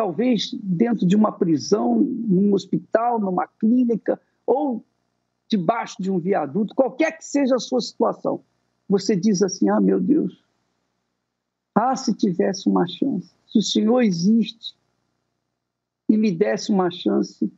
talvez 0.02 0.52
dentro 0.64 1.06
de 1.06 1.16
uma 1.16 1.32
prisão, 1.32 1.99
num 1.99 2.54
hospital, 2.54 3.20
numa 3.20 3.47
clínica 3.47 4.20
ou 4.47 4.84
debaixo 5.47 6.02
de 6.02 6.10
um 6.10 6.18
viaduto, 6.18 6.74
qualquer 6.74 7.16
que 7.18 7.24
seja 7.24 7.56
a 7.56 7.60
sua 7.60 7.80
situação 7.80 8.43
você 8.89 9.16
diz 9.16 9.41
assim: 9.41 9.70
ah, 9.70 9.80
meu 9.80 10.02
Deus, 10.02 10.43
ah, 11.74 11.95
se 11.95 12.14
tivesse 12.14 12.68
uma 12.68 12.86
chance, 12.88 13.32
se 13.47 13.60
o 13.60 13.62
Senhor 13.62 14.02
existe 14.02 14.76
e 16.10 16.18
me 16.18 16.32
desse 16.32 16.72
uma 16.72 16.89
chance, 16.91 17.49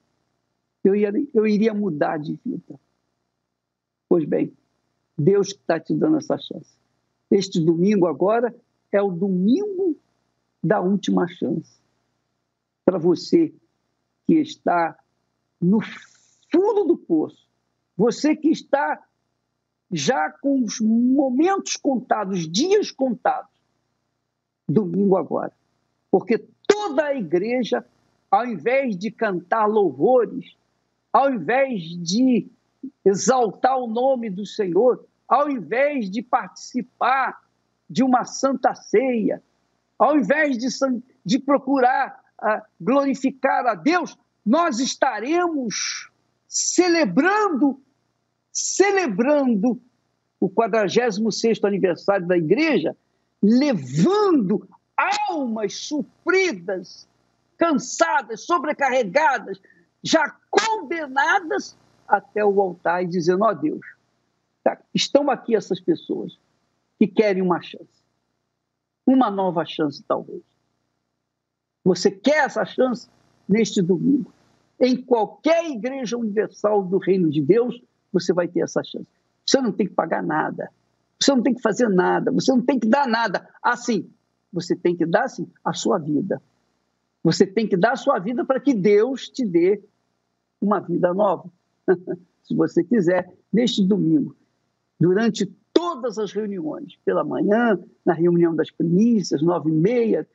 eu, 0.84 0.94
ia, 0.94 1.12
eu 1.34 1.48
iria 1.48 1.74
mudar 1.74 2.18
de 2.18 2.38
vida. 2.46 2.80
Pois 4.08 4.26
bem, 4.26 4.54
Deus 5.18 5.48
está 5.48 5.80
te 5.80 5.96
dando 5.96 6.18
essa 6.18 6.38
chance. 6.38 6.78
Este 7.32 7.60
domingo 7.60 8.06
agora 8.06 8.54
é 8.92 9.02
o 9.02 9.10
domingo 9.10 9.98
da 10.62 10.82
última 10.82 11.26
chance. 11.28 11.83
Para 12.86 12.98
você 12.98 13.54
que 14.26 14.36
está 14.36 14.98
no 15.62 15.80
fundo 16.52 16.86
do 16.86 16.98
poço, 16.98 17.48
você 17.96 18.36
que 18.36 18.50
está 18.50 19.04
já 19.92 20.32
com 20.32 20.64
os 20.64 20.80
momentos 20.80 21.78
contados, 21.78 22.50
dias 22.52 22.92
contados, 22.92 23.52
domingo 24.68 25.16
agora. 25.16 25.54
Porque 26.10 26.38
toda 26.68 27.06
a 27.06 27.16
igreja 27.16 27.86
ao 28.34 28.48
invés 28.48 28.98
de 28.98 29.12
cantar 29.12 29.68
louvores, 29.68 30.58
ao 31.12 31.32
invés 31.32 31.84
de 32.02 32.48
exaltar 33.06 33.78
o 33.78 33.86
nome 33.86 34.28
do 34.28 34.44
Senhor, 34.44 35.06
ao 35.28 35.52
invés 35.52 36.10
de 36.10 36.24
participar 36.24 37.44
de 37.88 38.02
uma 38.02 38.26
santa 38.26 38.74
ceia, 38.74 39.44
ao 40.00 40.18
invés 40.18 40.58
de, 40.58 40.68
de 41.24 41.38
procurar 41.38 42.23
glorificar 42.80 43.66
a 43.66 43.76
Deus, 43.76 44.18
nós 44.46 44.80
estaremos 44.80 46.10
celebrando, 46.48 47.82
celebrando 48.52 49.82
o 50.40 50.50
46º 50.50 51.66
aniversário 51.66 52.28
da 52.28 52.38
igreja, 52.38 52.96
levando 53.42 54.68
almas 55.30 55.76
supridas, 55.76 57.08
cansadas, 57.58 58.46
sobrecarregadas, 58.46 59.60
já 60.04 60.36
condenadas 60.50 61.78
até 62.08 62.44
o 62.44 62.62
altar 62.62 63.04
e 63.04 63.08
dizendo: 63.08 63.46
ó 63.46 63.52
oh, 63.52 63.56
Deus, 63.56 63.86
tá, 64.64 64.78
estão 64.94 65.30
aqui 65.30 65.56
essas 65.56 65.80
pessoas 65.80 66.38
que 67.00 67.08
querem 67.08 67.42
uma 67.42 67.62
chance, 67.62 68.04
uma 69.06 69.32
nova 69.32 69.66
chance, 69.66 70.04
talvez. 70.04 70.53
Você 71.84 72.10
quer 72.10 72.46
essa 72.46 72.66
chance 72.66 73.10
neste 73.48 73.82
domingo? 73.82 74.32
Em 74.80 75.02
qualquer 75.02 75.70
igreja 75.70 76.18
universal 76.18 76.84
do 76.84 76.98
Reino 76.98 77.30
de 77.30 77.42
Deus, 77.42 77.82
você 78.12 78.34
vai 78.34 78.48
ter 78.48 78.62
essa 78.62 78.84
chance. 78.84 79.08
Você 79.46 79.60
não 79.62 79.72
tem 79.72 79.88
que 79.88 79.94
pagar 79.94 80.24
nada, 80.24 80.70
você 81.20 81.32
não 81.34 81.42
tem 81.42 81.54
que 81.54 81.62
fazer 81.62 81.90
nada, 81.90 82.32
você 82.32 82.52
não 82.52 82.62
tem 82.62 82.80
que 82.80 82.88
dar 82.88 83.08
nada. 83.08 83.48
Assim, 83.62 84.10
você 84.52 84.76
tem 84.76 84.96
que 84.96 85.06
dar, 85.06 85.28
sim, 85.28 85.48
a 85.64 85.74
sua 85.74 85.98
vida. 85.98 86.42
Você 87.24 87.46
tem 87.46 87.68
que 87.68 87.78
dar 87.78 87.94
a 87.94 87.98
sua 87.98 88.20
vida 88.20 88.46
para 88.46 88.60
que 88.60 88.74
Deus 88.74 89.30
te 89.30 89.46
dê 89.46 89.82
uma 90.62 90.80
vida 90.80 91.14
nova. 91.14 91.50
Se 92.44 92.54
você 92.54 92.84
quiser, 92.84 93.34
neste 93.52 93.86
domingo, 93.86 94.36
durante 95.00 95.46
todas 95.74 96.20
as 96.20 96.34
reuniões, 96.34 96.98
pela 97.06 97.24
manhã, 97.24 97.80
na 98.06 98.14
reunião 98.14 98.54
das 98.54 98.70
primícias, 98.70 99.42
nove 99.42 99.70
e 99.70 99.74
meia, 99.74 100.28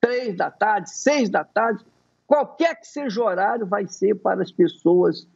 três 0.00 0.36
da 0.36 0.50
tarde, 0.50 0.90
seis 0.90 1.28
da 1.28 1.44
tarde, 1.44 1.84
qualquer 2.26 2.78
que 2.80 2.86
seja 2.86 3.20
o 3.20 3.24
horário, 3.24 3.66
vai 3.66 3.86
ser 3.86 4.14
para 4.14 4.42
as 4.42 4.52
pessoas 4.52 5.26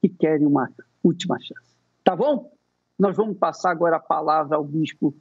que 0.00 0.08
querem 0.08 0.46
uma 0.46 0.70
última 1.02 1.38
chance. 1.38 1.74
Tá 2.04 2.14
bom? 2.14 2.52
Nós 2.98 3.16
vamos 3.16 3.36
passar 3.36 3.70
agora 3.70 3.96
a 3.96 4.00
palavra 4.00 4.56
ao 4.56 4.64
bispo 4.64 5.14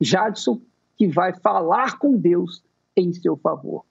Jadson, 0.00 0.60
que 0.96 1.06
vai 1.06 1.32
falar 1.34 1.98
com 1.98 2.16
Deus 2.16 2.62
em 2.96 3.12
seu 3.12 3.36
favor. 3.36 3.84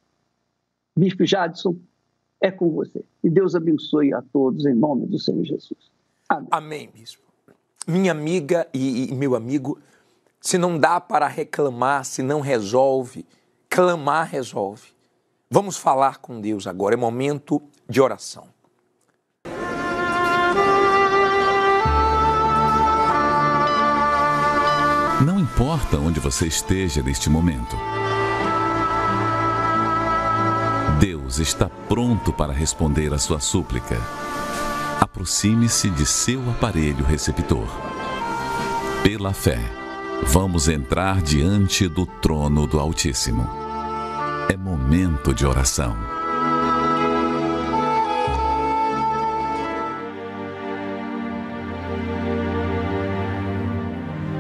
Bispo 0.96 1.26
Jadson, 1.26 1.78
é 2.42 2.52
com 2.52 2.72
você. 2.72 3.04
E 3.24 3.30
Deus 3.30 3.56
abençoe 3.56 4.14
a 4.14 4.22
todos 4.22 4.66
em 4.66 4.74
nome 4.74 5.08
do 5.08 5.20
Senhor 5.20 5.44
Jesus. 5.44 5.92
Amém, 6.30 6.48
Amém 6.52 6.90
bispo. 6.94 7.24
Minha 7.88 8.12
amiga 8.12 8.68
e, 8.74 9.10
e 9.12 9.16
meu 9.16 9.36
amigo, 9.36 9.80
se 10.42 10.58
não 10.58 10.78
dá 10.78 11.00
para 11.00 11.28
reclamar, 11.28 12.04
se 12.04 12.22
não 12.22 12.42
resolve, 12.42 13.26
clamar 13.70 14.28
resolve. 14.28 14.90
Vamos 15.50 15.78
falar 15.78 16.18
com 16.18 16.42
Deus 16.42 16.68
agora, 16.68 16.96
é 16.96 16.98
momento 16.98 17.62
de 17.90 18.02
oração. 18.02 18.48
Não 25.26 25.40
importa 25.40 25.98
onde 25.98 26.20
você 26.20 26.46
esteja 26.46 27.02
neste 27.02 27.30
momento. 27.30 27.76
Deus 31.00 31.40
está 31.40 31.70
pronto 31.70 32.32
para 32.34 32.54
responder 32.54 33.14
a 33.14 33.18
sua 33.18 33.40
súplica. 33.40 33.98
Aproxime-se 35.00 35.90
de 35.90 36.06
seu 36.06 36.40
aparelho 36.52 37.06
receptor. 37.06 37.68
Pela 39.04 39.34
fé, 39.34 39.60
vamos 40.24 40.68
entrar 40.68 41.22
diante 41.22 41.88
do 41.88 42.06
trono 42.06 42.66
do 42.68 42.80
Altíssimo. 42.80 43.48
É 44.50 44.58
momento 44.58 45.34
de 45.34 45.46
oração. 45.46 45.96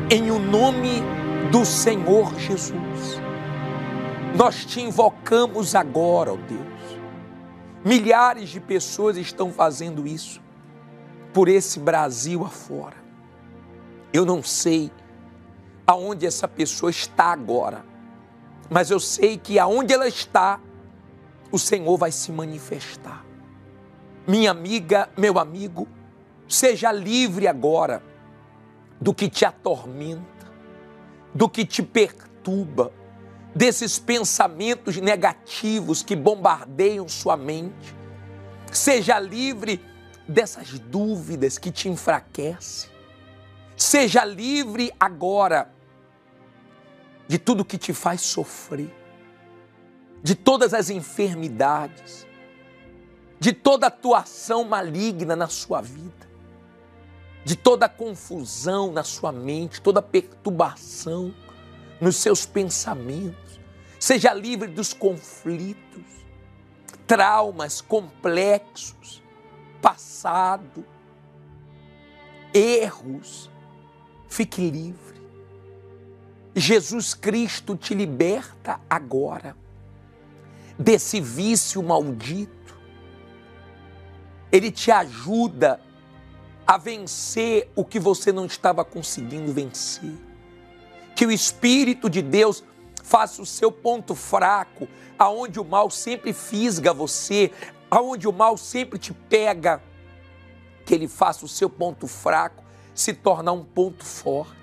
Em 0.09 0.31
o 0.31 0.39
nome 0.39 1.03
do 1.51 1.65
Senhor 1.65 2.33
Jesus 2.39 3.27
nós 4.37 4.63
te 4.63 4.79
invocamos 4.81 5.73
agora, 5.73 6.31
ó 6.31 6.37
Deus. 6.37 6.99
Milhares 7.83 8.49
de 8.49 8.59
pessoas 8.59 9.17
estão 9.17 9.51
fazendo 9.51 10.05
isso 10.05 10.39
por 11.33 11.47
esse 11.47 11.79
Brasil 11.79 12.45
afora. 12.45 12.97
Eu 14.13 14.25
não 14.25 14.43
sei 14.43 14.91
aonde 15.87 16.25
essa 16.25 16.49
pessoa 16.49 16.91
está 16.91 17.31
agora, 17.31 17.85
mas 18.69 18.91
eu 18.91 18.99
sei 18.99 19.37
que 19.37 19.57
aonde 19.57 19.93
ela 19.93 20.07
está, 20.07 20.59
o 21.49 21.57
Senhor 21.57 21.97
vai 21.97 22.11
se 22.11 22.29
manifestar. 22.29 23.25
Minha 24.27 24.51
amiga, 24.51 25.09
meu 25.17 25.39
amigo, 25.39 25.87
seja 26.45 26.91
livre 26.91 27.47
agora 27.47 28.03
do 28.99 29.13
que 29.13 29.29
te 29.29 29.45
atormenta, 29.45 30.51
do 31.33 31.47
que 31.47 31.65
te 31.65 31.81
perturba, 31.81 32.91
desses 33.55 33.97
pensamentos 33.97 34.97
negativos 34.97 36.03
que 36.03 36.15
bombardeiam 36.15 37.07
sua 37.07 37.37
mente. 37.37 37.95
Seja 38.69 39.17
livre 39.17 39.81
dessas 40.27 40.77
dúvidas 40.77 41.57
que 41.57 41.71
te 41.71 41.87
enfraquecem. 41.87 42.89
Seja 43.77 44.25
livre 44.25 44.91
agora 44.99 45.76
de 47.27 47.37
tudo 47.37 47.65
que 47.65 47.77
te 47.77 47.93
faz 47.93 48.21
sofrer, 48.21 48.93
de 50.23 50.35
todas 50.35 50.73
as 50.73 50.89
enfermidades, 50.89 52.25
de 53.39 53.53
toda 53.53 53.87
atuação 53.87 54.63
maligna 54.63 55.35
na 55.35 55.47
sua 55.47 55.81
vida, 55.81 56.27
de 57.43 57.55
toda 57.55 57.87
confusão 57.87 58.91
na 58.91 59.03
sua 59.03 59.31
mente, 59.31 59.81
toda 59.81 60.01
perturbação 60.01 61.33
nos 61.99 62.15
seus 62.17 62.45
pensamentos 62.45 63.47
Seja 63.99 64.33
livre 64.33 64.67
dos 64.67 64.93
conflitos, 64.93 66.03
traumas 67.07 67.81
complexos, 67.81 69.23
passado, 69.81 70.85
erros. 72.53 73.49
Fique 74.27 74.69
livre. 74.69 75.06
Jesus 76.59 77.13
Cristo 77.13 77.75
te 77.75 77.93
liberta 77.93 78.81
agora 78.89 79.55
desse 80.75 81.21
vício 81.21 81.83
maldito. 81.83 82.75
Ele 84.51 84.71
te 84.71 84.89
ajuda 84.89 85.79
a 86.65 86.75
vencer 86.75 87.71
o 87.75 87.85
que 87.85 87.99
você 87.99 88.31
não 88.31 88.47
estava 88.47 88.83
conseguindo 88.83 89.53
vencer. 89.53 90.11
Que 91.15 91.27
o 91.27 91.31
Espírito 91.31 92.09
de 92.09 92.23
Deus 92.23 92.63
faça 93.03 93.39
o 93.39 93.45
seu 93.45 93.71
ponto 93.71 94.15
fraco, 94.15 94.87
aonde 95.17 95.59
o 95.59 95.63
mal 95.63 95.91
sempre 95.91 96.33
fisga 96.33 96.91
você, 96.91 97.51
aonde 97.89 98.27
o 98.27 98.33
mal 98.33 98.57
sempre 98.57 98.97
te 98.97 99.13
pega, 99.13 99.79
que 100.83 100.95
ele 100.95 101.07
faça 101.07 101.45
o 101.45 101.47
seu 101.47 101.69
ponto 101.69 102.07
fraco 102.07 102.63
se 102.95 103.13
tornar 103.13 103.51
um 103.51 103.63
ponto 103.63 104.03
forte. 104.03 104.56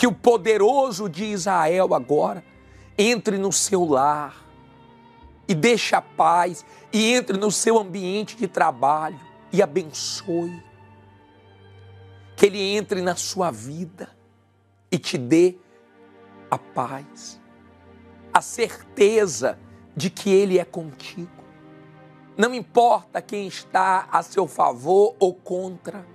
Que 0.00 0.06
o 0.06 0.12
poderoso 0.12 1.10
de 1.10 1.26
Israel 1.26 1.92
agora 1.92 2.42
entre 2.96 3.36
no 3.36 3.52
seu 3.52 3.84
lar 3.84 4.34
e 5.46 5.54
deixe 5.54 5.94
a 5.94 6.00
paz 6.00 6.64
e 6.90 7.12
entre 7.12 7.36
no 7.36 7.50
seu 7.50 7.78
ambiente 7.78 8.34
de 8.34 8.48
trabalho 8.48 9.20
e 9.52 9.60
abençoe. 9.60 10.64
Que 12.34 12.46
ele 12.46 12.62
entre 12.62 13.02
na 13.02 13.14
sua 13.14 13.50
vida 13.50 14.08
e 14.90 14.98
te 14.98 15.18
dê 15.18 15.58
a 16.50 16.56
paz, 16.56 17.38
a 18.32 18.40
certeza 18.40 19.58
de 19.94 20.08
que 20.08 20.30
Ele 20.30 20.58
é 20.58 20.64
contigo. 20.64 21.44
Não 22.38 22.54
importa 22.54 23.20
quem 23.20 23.46
está 23.46 24.08
a 24.10 24.22
seu 24.22 24.46
favor 24.46 25.14
ou 25.20 25.34
contra, 25.34 26.06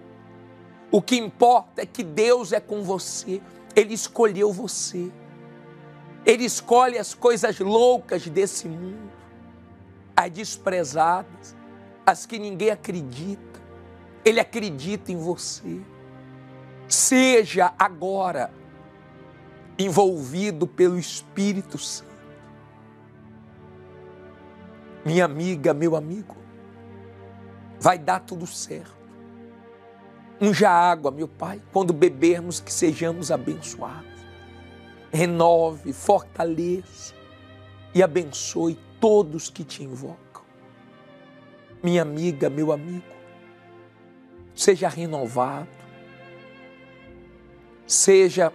o 0.91 1.03
que 1.03 1.15
importa 1.17 1.83
é 1.83 1.85
que 1.85 2.03
Deus 2.03 2.51
é 2.51 2.59
com 2.59 2.81
você, 2.81 3.43
Ele 3.75 3.93
escolheu 3.93 4.51
você. 4.53 5.11
Ele 6.25 6.45
escolhe 6.45 6.97
as 6.97 7.13
coisas 7.13 7.59
loucas 7.59 8.27
desse 8.27 8.67
mundo, 8.67 9.11
as 10.15 10.31
desprezadas, 10.31 11.55
as 12.05 12.25
que 12.25 12.39
ninguém 12.39 12.71
acredita. 12.71 13.61
Ele 14.23 14.39
acredita 14.39 15.11
em 15.11 15.17
você. 15.17 15.81
Seja 16.87 17.73
agora 17.77 18.51
envolvido 19.77 20.65
pelo 20.65 20.97
Espírito 20.97 21.77
Santo. 21.77 22.15
Minha 25.03 25.25
amiga, 25.25 25.73
meu 25.73 25.95
amigo, 25.95 26.35
vai 27.79 27.99
dar 27.99 28.21
tudo 28.21 28.47
certo. 28.47 28.94
Unja 30.39 30.69
água, 30.69 31.11
meu 31.11 31.27
Pai, 31.27 31.61
quando 31.71 31.93
bebermos, 31.93 32.59
que 32.59 32.71
sejamos 32.71 33.31
abençoados. 33.31 34.05
Renove, 35.11 35.93
fortaleça 35.93 37.13
e 37.93 38.03
abençoe 38.03 38.77
todos 38.99 39.49
que 39.49 39.63
te 39.63 39.83
invocam. 39.83 40.43
Minha 41.81 42.01
amiga, 42.01 42.49
meu 42.49 42.71
amigo, 42.71 43.05
seja 44.53 44.89
renovado, 44.89 45.69
seja 47.87 48.51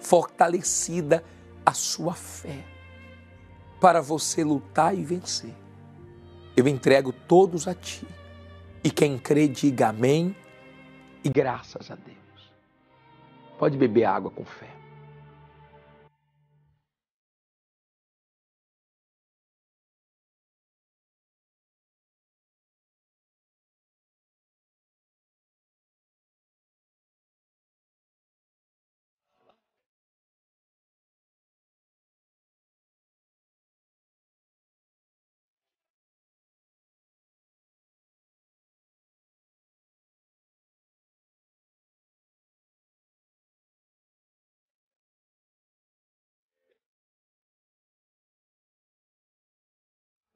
fortalecida 0.00 1.22
a 1.64 1.72
sua 1.72 2.14
fé 2.14 2.64
para 3.80 4.00
você 4.00 4.42
lutar 4.42 4.96
e 4.96 5.04
vencer. 5.04 5.54
Eu 6.56 6.66
entrego 6.66 7.12
todos 7.12 7.68
a 7.68 7.74
ti. 7.74 8.06
E 8.82 8.90
quem 8.90 9.18
crê, 9.18 9.46
diga 9.46 9.88
amém 9.88 10.34
e 11.24 11.28
graças 11.28 11.90
a 11.90 11.94
Deus. 11.94 12.52
Pode 13.58 13.76
beber 13.76 14.04
água 14.04 14.30
com 14.30 14.44
fé. 14.44 14.79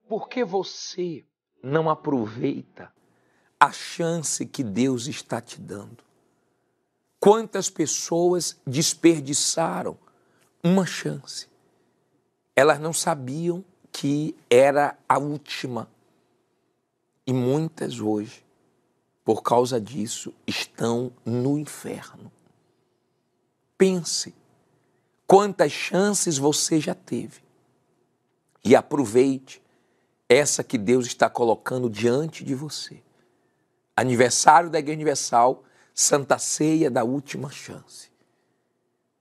Por 0.09 0.28
que 0.28 0.44
você 0.44 1.24
não 1.62 1.88
aproveita 1.88 2.92
a 3.59 3.72
chance 3.72 4.44
que 4.44 4.62
Deus 4.62 5.07
está 5.07 5.40
te 5.40 5.59
dando? 5.59 6.05
Quantas 7.18 7.70
pessoas 7.70 8.61
desperdiçaram 8.66 9.96
uma 10.62 10.84
chance? 10.84 11.48
Elas 12.55 12.78
não 12.78 12.92
sabiam 12.92 13.64
que 13.90 14.36
era 14.50 14.98
a 15.09 15.18
última. 15.18 15.88
E 17.26 17.32
muitas 17.32 17.98
hoje, 17.98 18.44
por 19.24 19.42
causa 19.42 19.80
disso, 19.80 20.34
estão 20.46 21.11
no 21.24 21.59
inferno. 21.59 22.30
Pense 23.78 24.34
quantas 25.26 25.72
chances 25.72 26.36
você 26.36 26.78
já 26.78 26.94
teve 26.94 27.42
e 28.62 28.76
aproveite 28.76 29.63
essa 30.35 30.64
que 30.64 30.76
Deus 30.76 31.07
está 31.07 31.28
colocando 31.28 31.89
diante 31.89 32.45
de 32.45 32.55
você. 32.55 33.03
Aniversário 33.97 34.70
da 34.70 34.78
Igreja 34.78 34.97
Universal, 34.97 35.62
Santa 35.95 36.39
Ceia 36.39 36.91
da 36.91 37.05
Última 37.05 37.51
Chance. 37.51 38.11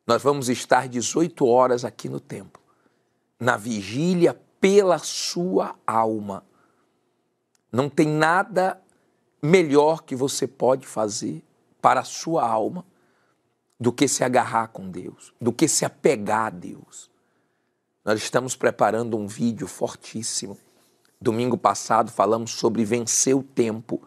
Nós 0.05 0.21
vamos 0.21 0.49
estar 0.49 0.87
18 0.87 1.45
horas 1.45 1.85
aqui 1.85 2.09
no 2.09 2.19
templo, 2.19 2.61
na 3.39 3.55
vigília 3.55 4.39
pela 4.59 4.97
sua 4.97 5.75
alma. 5.85 6.43
Não 7.71 7.89
tem 7.89 8.07
nada 8.07 8.81
melhor 9.41 10.03
que 10.03 10.15
você 10.15 10.47
pode 10.47 10.87
fazer 10.87 11.43
para 11.81 12.01
a 12.01 12.05
sua 12.05 12.47
alma 12.47 12.85
do 13.79 13.91
que 13.91 14.07
se 14.07 14.23
agarrar 14.23 14.69
com 14.69 14.89
Deus, 14.89 15.33
do 15.39 15.51
que 15.51 15.67
se 15.67 15.85
apegar 15.85 16.47
a 16.47 16.49
Deus. 16.49 17.11
Nós 18.03 18.21
estamos 18.21 18.55
preparando 18.55 19.17
um 19.17 19.27
vídeo 19.27 19.67
fortíssimo 19.67 20.57
Domingo 21.23 21.57
passado 21.57 22.11
falamos 22.11 22.51
sobre 22.51 22.83
vencer 22.83 23.33
o 23.33 23.41
tempo. 23.41 24.01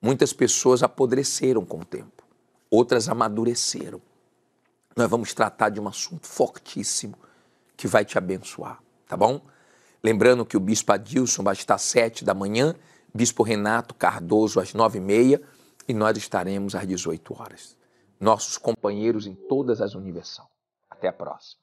Muitas 0.00 0.32
pessoas 0.32 0.80
apodreceram 0.80 1.64
com 1.64 1.80
o 1.80 1.84
tempo, 1.84 2.22
outras 2.70 3.08
amadureceram. 3.08 4.00
Nós 4.96 5.10
vamos 5.10 5.34
tratar 5.34 5.70
de 5.70 5.80
um 5.80 5.88
assunto 5.88 6.28
fortíssimo 6.28 7.16
que 7.76 7.88
vai 7.88 8.04
te 8.04 8.16
abençoar, 8.16 8.80
tá 9.08 9.16
bom? 9.16 9.40
Lembrando 10.00 10.46
que 10.46 10.56
o 10.56 10.60
Bispo 10.60 10.92
Adilson 10.92 11.42
vai 11.42 11.54
estar 11.54 11.74
às 11.74 11.82
sete 11.82 12.24
da 12.24 12.34
manhã, 12.34 12.72
Bispo 13.12 13.42
Renato 13.42 13.92
Cardoso 13.92 14.60
às 14.60 14.74
nove 14.74 14.98
e 14.98 15.02
meia 15.02 15.42
e 15.88 15.92
nós 15.92 16.16
estaremos 16.16 16.76
às 16.76 16.86
18 16.86 17.34
horas. 17.36 17.76
Nossos 18.20 18.56
companheiros 18.56 19.26
em 19.26 19.34
todas 19.34 19.80
as 19.80 19.96
Universal. 19.96 20.48
Até 20.88 21.08
a 21.08 21.12
próxima. 21.12 21.61